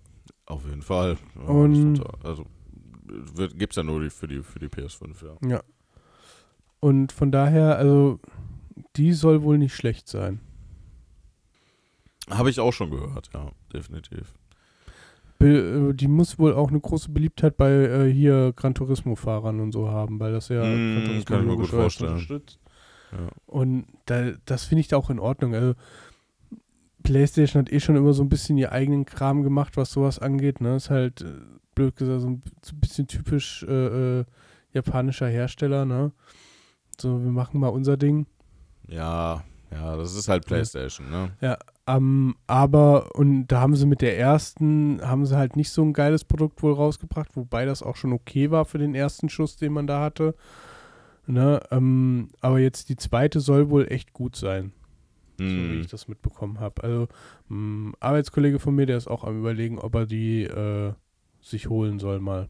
Auf 0.45 0.65
jeden 0.65 0.81
Fall. 0.81 1.17
Ja, 1.35 1.41
Und- 1.49 2.01
also 2.23 2.45
gibt 3.57 3.73
es 3.73 3.75
ja 3.75 3.83
nur 3.83 4.01
die, 4.01 4.09
für, 4.09 4.27
die, 4.27 4.41
für 4.43 4.59
die 4.59 4.67
PS5, 4.67 5.15
ja. 5.25 5.49
Ja. 5.49 5.61
Und 6.79 7.11
von 7.11 7.31
daher, 7.31 7.77
also, 7.77 8.19
die 8.95 9.11
soll 9.13 9.41
wohl 9.43 9.57
nicht 9.57 9.75
schlecht 9.75 10.07
sein. 10.07 10.39
Habe 12.29 12.49
ich 12.49 12.59
auch 12.59 12.73
schon 12.73 12.91
gehört, 12.91 13.29
ja, 13.33 13.51
definitiv. 13.73 14.33
Be 15.39 15.89
äh, 15.91 15.93
die 15.93 16.07
muss 16.07 16.37
wohl 16.37 16.53
auch 16.53 16.69
eine 16.69 16.79
große 16.79 17.11
Beliebtheit 17.11 17.55
bei 17.57 17.71
äh, 17.71 18.11
hier 18.11 18.53
Gran 18.55 18.75
Turismo-Fahrern 18.75 19.59
und 19.59 19.71
so 19.71 19.89
haben, 19.89 20.19
weil 20.19 20.33
das 20.33 20.49
ja 20.49 20.63
Mm, 20.63 20.95
Gran 20.95 21.05
Turismo 21.05 21.25
kann 21.25 21.39
ich 21.41 21.47
mir 21.47 21.55
gut 21.55 21.67
vorstellen. 21.67 22.11
unterstützt. 22.11 22.59
Ja. 23.11 23.29
Und 23.45 23.87
da, 24.05 24.33
das 24.45 24.65
finde 24.65 24.81
ich 24.81 24.89
da 24.89 24.97
auch 24.97 25.09
in 25.09 25.19
Ordnung. 25.19 25.55
Also, 25.55 25.73
PlayStation 27.03 27.61
hat 27.61 27.71
eh 27.71 27.79
schon 27.79 27.95
immer 27.95 28.13
so 28.13 28.21
ein 28.21 28.29
bisschen 28.29 28.57
ihr 28.57 28.71
eigenen 28.71 29.05
Kram 29.05 29.41
gemacht, 29.43 29.77
was 29.77 29.91
sowas 29.91 30.19
angeht. 30.19 30.59
Ne? 30.61 30.75
Ist 30.75 30.89
halt, 30.89 31.21
äh, 31.21 31.33
blöd 31.73 31.95
gesagt, 31.95 32.21
so 32.21 32.27
ein, 32.27 32.41
bisschen 32.79 33.07
typisch 33.07 33.63
äh, 33.63 34.19
äh, 34.19 34.25
japanischer 34.73 35.27
Hersteller. 35.27 35.85
Ne? 35.85 36.11
So, 36.99 37.23
wir 37.23 37.31
machen 37.31 37.59
mal 37.61 37.69
unser 37.69 37.95
Ding. 37.97 38.27
ja, 38.87 39.43
ja, 39.71 39.95
das 39.95 40.15
ist 40.15 40.27
halt 40.27 40.45
PlayStation, 40.47 41.11
ne? 41.11 41.31
Ähm, 41.89 42.35
aber, 42.45 43.15
und 43.15 43.47
da 43.47 43.61
haben 43.61 43.75
sie 43.75 43.87
mit 43.87 44.01
der 44.01 44.15
ersten, 44.19 45.01
haben 45.01 45.25
sie 45.25 45.35
halt 45.35 45.55
nicht 45.55 45.71
so 45.71 45.81
ein 45.81 45.93
geiles 45.93 46.23
Produkt 46.23 46.61
wohl 46.61 46.73
rausgebracht, 46.73 47.35
wobei 47.35 47.65
das 47.65 47.81
auch 47.81 47.95
schon 47.95 48.13
okay 48.13 48.51
war 48.51 48.65
für 48.65 48.77
den 48.77 48.93
ersten 48.93 49.27
Schuss, 49.27 49.57
den 49.57 49.73
man 49.73 49.87
da 49.87 49.99
hatte. 49.99 50.35
Ne? 51.25 51.61
Ähm, 51.71 52.29
aber 52.41 52.59
jetzt 52.59 52.89
die 52.89 52.95
zweite 52.95 53.39
soll 53.39 53.71
wohl 53.71 53.87
echt 53.91 54.13
gut 54.13 54.35
sein, 54.35 54.71
so 55.39 55.45
wie 55.45 55.77
Hm. 55.77 55.81
ich 55.81 55.87
das 55.87 56.07
mitbekommen 56.07 56.59
habe. 56.59 56.83
Also, 56.83 57.07
ein 57.49 57.93
Arbeitskollege 57.99 58.59
von 58.59 58.75
mir, 58.75 58.85
der 58.85 58.97
ist 58.97 59.07
auch 59.07 59.23
am 59.23 59.39
überlegen, 59.39 59.79
ob 59.79 59.95
er 59.95 60.05
die 60.05 60.43
äh, 60.43 60.93
sich 61.41 61.69
holen 61.69 61.97
soll 61.97 62.19
mal. 62.19 62.49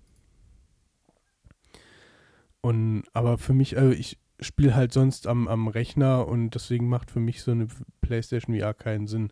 Und, 2.61 3.03
aber 3.13 3.37
für 3.37 3.53
mich, 3.53 3.77
also 3.77 3.91
ich 3.91 4.17
spiele 4.39 4.75
halt 4.75 4.93
sonst 4.93 5.27
am, 5.27 5.47
am 5.47 5.67
Rechner 5.67 6.27
und 6.27 6.51
deswegen 6.51 6.87
macht 6.87 7.11
für 7.11 7.19
mich 7.19 7.41
so 7.41 7.51
eine 7.51 7.67
PlayStation 8.01 8.57
VR 8.57 8.73
keinen 8.73 9.07
Sinn. 9.07 9.31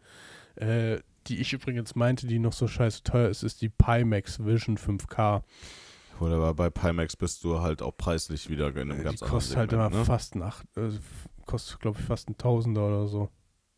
Äh, 0.56 1.00
die 1.28 1.40
ich 1.40 1.54
übrigens 1.54 1.96
meinte, 1.96 2.26
die 2.28 2.40
noch 2.40 2.54
so 2.54 2.68
scheiße 2.68 3.04
teuer 3.04 3.30
ist, 3.30 3.44
ist 3.44 3.62
die 3.62 3.70
Pimax 3.70 4.44
Vision 4.46 4.78
5K. 4.78 5.44
Oder 6.20 6.54
bei 6.54 6.70
Pimax 6.70 7.16
bist 7.16 7.44
du 7.44 7.60
halt 7.60 7.82
auch 7.82 7.96
preislich 7.96 8.50
wieder 8.50 8.70
in 8.70 8.78
einem 8.78 8.92
Äh, 8.92 8.98
die 8.98 9.04
ganz 9.04 9.22
anderen 9.22 9.40
kostet 9.40 9.58
halt 9.58 9.74
immer 9.74 9.90
ne? 9.90 10.06
fast 10.06 10.36
ein 10.36 10.42
Acht, 10.42 10.66
äh, 10.78 10.90
kostet 11.46 11.80
glaube 11.80 12.00
ich 12.00 12.06
fast 12.06 12.30
ein 12.30 12.38
Tausender 12.38 12.88
oder 12.88 13.08
so. 13.08 13.30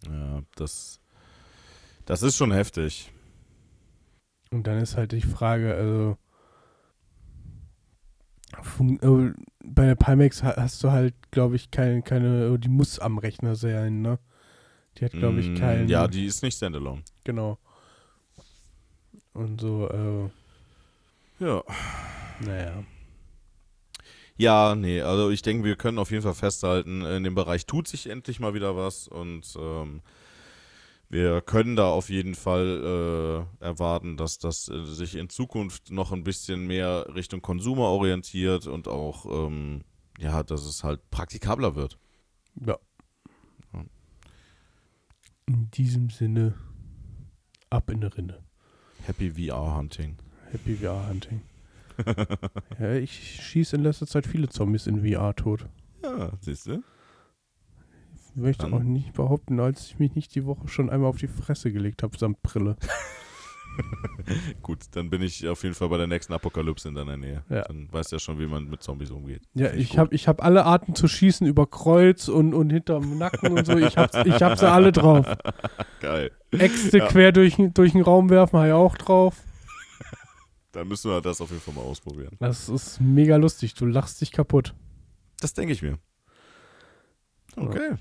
Ja, 0.08 0.42
das, 0.56 1.02
das 2.06 2.24
ist 2.24 2.38
schon 2.38 2.52
heftig. 2.52 3.12
Und 4.52 4.66
dann 4.66 4.80
ist 4.80 4.96
halt 4.96 5.12
die 5.12 5.22
Frage, 5.22 5.76
also 5.76 6.18
fun- 8.62 9.00
äh, 9.02 9.34
bei 9.64 9.86
der 9.86 9.96
Pimax 9.96 10.44
ha- 10.44 10.56
hast 10.58 10.84
du 10.84 10.92
halt, 10.92 11.14
glaube 11.32 11.56
ich, 11.56 11.72
keine, 11.72 12.02
keine, 12.02 12.58
die 12.60 12.70
muss 12.70 13.00
am 13.00 13.18
Rechner 13.18 13.56
sein, 13.56 14.02
ne? 14.02 14.20
Die 14.98 15.06
hat, 15.06 15.12
glaube 15.14 15.40
ich, 15.40 15.50
Mm, 15.52 15.56
keinen. 15.56 15.88
Ja, 15.88 16.08
die 16.08 16.26
ist 16.26 16.42
nicht 16.44 16.58
Standalone. 16.58 17.04
Genau. 17.24 17.58
Und 19.34 19.62
so, 19.62 19.88
äh, 19.90 21.44
Ja. 21.44 21.64
naja. 22.46 22.84
Ja, 24.38 24.74
nee, 24.76 25.02
also 25.02 25.30
ich 25.30 25.42
denke, 25.42 25.66
wir 25.66 25.76
können 25.76 26.00
auf 26.00 26.12
jeden 26.12 26.24
Fall 26.24 26.34
festhalten, 26.34 27.02
in 27.02 27.24
dem 27.26 27.36
Bereich 27.36 27.66
tut 27.66 27.88
sich 27.88 28.08
endlich 28.10 28.40
mal 28.40 28.54
wieder 28.54 28.76
was 28.76 29.08
und 29.10 29.44
ähm, 29.60 30.02
wir 31.10 31.42
können 31.42 31.76
da 31.76 31.90
auf 31.90 32.10
jeden 32.10 32.36
Fall 32.36 33.48
äh, 33.62 33.66
erwarten, 33.66 34.16
dass 34.16 34.38
das 34.38 34.70
äh, 34.70 34.84
sich 34.86 35.16
in 35.16 35.30
Zukunft 35.30 35.90
noch 35.90 36.12
ein 36.12 36.24
bisschen 36.24 36.68
mehr 36.68 37.08
Richtung 37.16 37.42
Konsumer 37.42 37.86
orientiert 37.86 38.68
und 38.68 38.88
auch, 38.88 39.26
ähm, 39.26 39.82
ja, 40.20 40.44
dass 40.44 40.66
es 40.66 40.84
halt 40.84 41.10
praktikabler 41.10 41.76
wird. 41.76 41.98
Ja. 42.64 42.78
Ja. 43.74 43.84
In 45.48 45.72
diesem 45.72 46.12
Sinne, 46.12 46.54
ab 47.72 47.90
in 47.90 48.02
der 48.02 48.16
Rinne. 48.16 48.44
Happy 49.04 49.32
VR-Hunting. 49.32 50.16
Happy 50.52 50.76
VR-Hunting. 50.76 51.42
ja, 52.80 52.94
ich 52.94 53.42
schieße 53.42 53.76
in 53.76 53.82
letzter 53.84 54.06
Zeit 54.06 54.28
viele 54.28 54.48
Zombies 54.48 54.86
in 54.86 55.04
VR 55.04 55.36
tot. 55.36 55.66
Ja, 56.04 56.32
siehst 56.40 56.68
du? 56.68 56.84
Möchte 58.36 58.64
Dann- 58.64 58.74
auch 58.74 58.84
nicht 58.84 59.14
behaupten, 59.14 59.60
als 59.60 59.88
ich 59.88 60.00
mich 60.00 60.16
nicht 60.16 60.34
die 60.36 60.46
Woche 60.46 60.68
schon 60.68 60.90
einmal 60.90 61.10
auf 61.10 61.18
die 61.18 61.28
Fresse 61.28 61.72
gelegt 61.72 62.04
habe, 62.04 62.18
samt 62.18 62.42
Brille. 62.42 62.76
Gut, 64.62 64.80
dann 64.92 65.10
bin 65.10 65.22
ich 65.22 65.48
auf 65.48 65.64
jeden 65.64 65.74
Fall 65.76 65.88
bei 65.90 65.98
der 65.98 66.08
nächsten 66.08 66.34
Apokalypse 66.34 66.90
in 66.90 66.96
deiner 66.96 67.16
Nähe. 67.16 67.44
Ja. 67.50 67.64
Dann 67.64 67.88
weißt 67.92 68.12
du 68.12 68.16
ja 68.18 68.20
schon, 68.20 68.38
wie 68.40 68.46
man 68.48 68.66
mit 68.70 68.84
Zombies 68.84 69.10
umgeht. 69.10 69.42
Ja, 69.54 69.72
ich 69.74 69.92
gut. 69.92 69.98
habe 70.00 70.16
ich 70.16 70.28
hab 70.28 70.44
alle 70.44 70.66
Arten 70.66 70.96
zu 70.96 71.08
schießen 71.08 71.48
über 71.48 71.66
Kreuz 71.66 72.28
und, 72.28 72.54
und 72.54 72.72
hinterm 72.72 73.18
Nacken 73.18 73.58
und 73.58 73.66
so. 73.66 73.78
Ich 73.78 73.96
hab, 73.96 74.14
ich 74.26 74.42
hab 74.42 74.58
sie 74.60 74.70
alle 74.70 74.92
drauf. 74.92 75.26
Geil. 76.02 76.32
Äxte 76.52 76.98
Ja. 76.98 77.08
quer 77.08 77.32
durch, 77.32 77.56
durch 77.74 77.94
den 77.94 78.02
Raum 78.02 78.30
werfen, 78.30 78.58
habe 78.58 78.68
ich 78.68 78.74
auch 78.74 78.98
drauf. 78.98 79.38
Dann 80.74 80.88
müssen 80.88 81.10
wir 81.10 81.22
das 81.22 81.40
auf 81.40 81.50
jeden 81.50 81.62
Fall 81.62 81.74
mal 81.76 81.82
ausprobieren. 81.82 82.36
Das 82.40 82.68
ist 82.68 83.00
mega 83.00 83.38
lustig. 83.38 83.76
Du 83.76 83.86
lachst 83.86 84.20
dich 84.20 84.32
kaputt. 84.34 84.74
Das 85.40 85.54
denke 85.54 85.72
ich 85.72 85.82
mir. 85.82 85.98
Okay. 87.56 87.96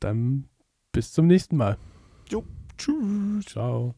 Dann 0.00 0.48
bis 0.92 1.12
zum 1.12 1.26
nächsten 1.26 1.56
Mal. 1.56 1.78
Tschüss. 2.78 3.44
Ciao. 3.46 3.94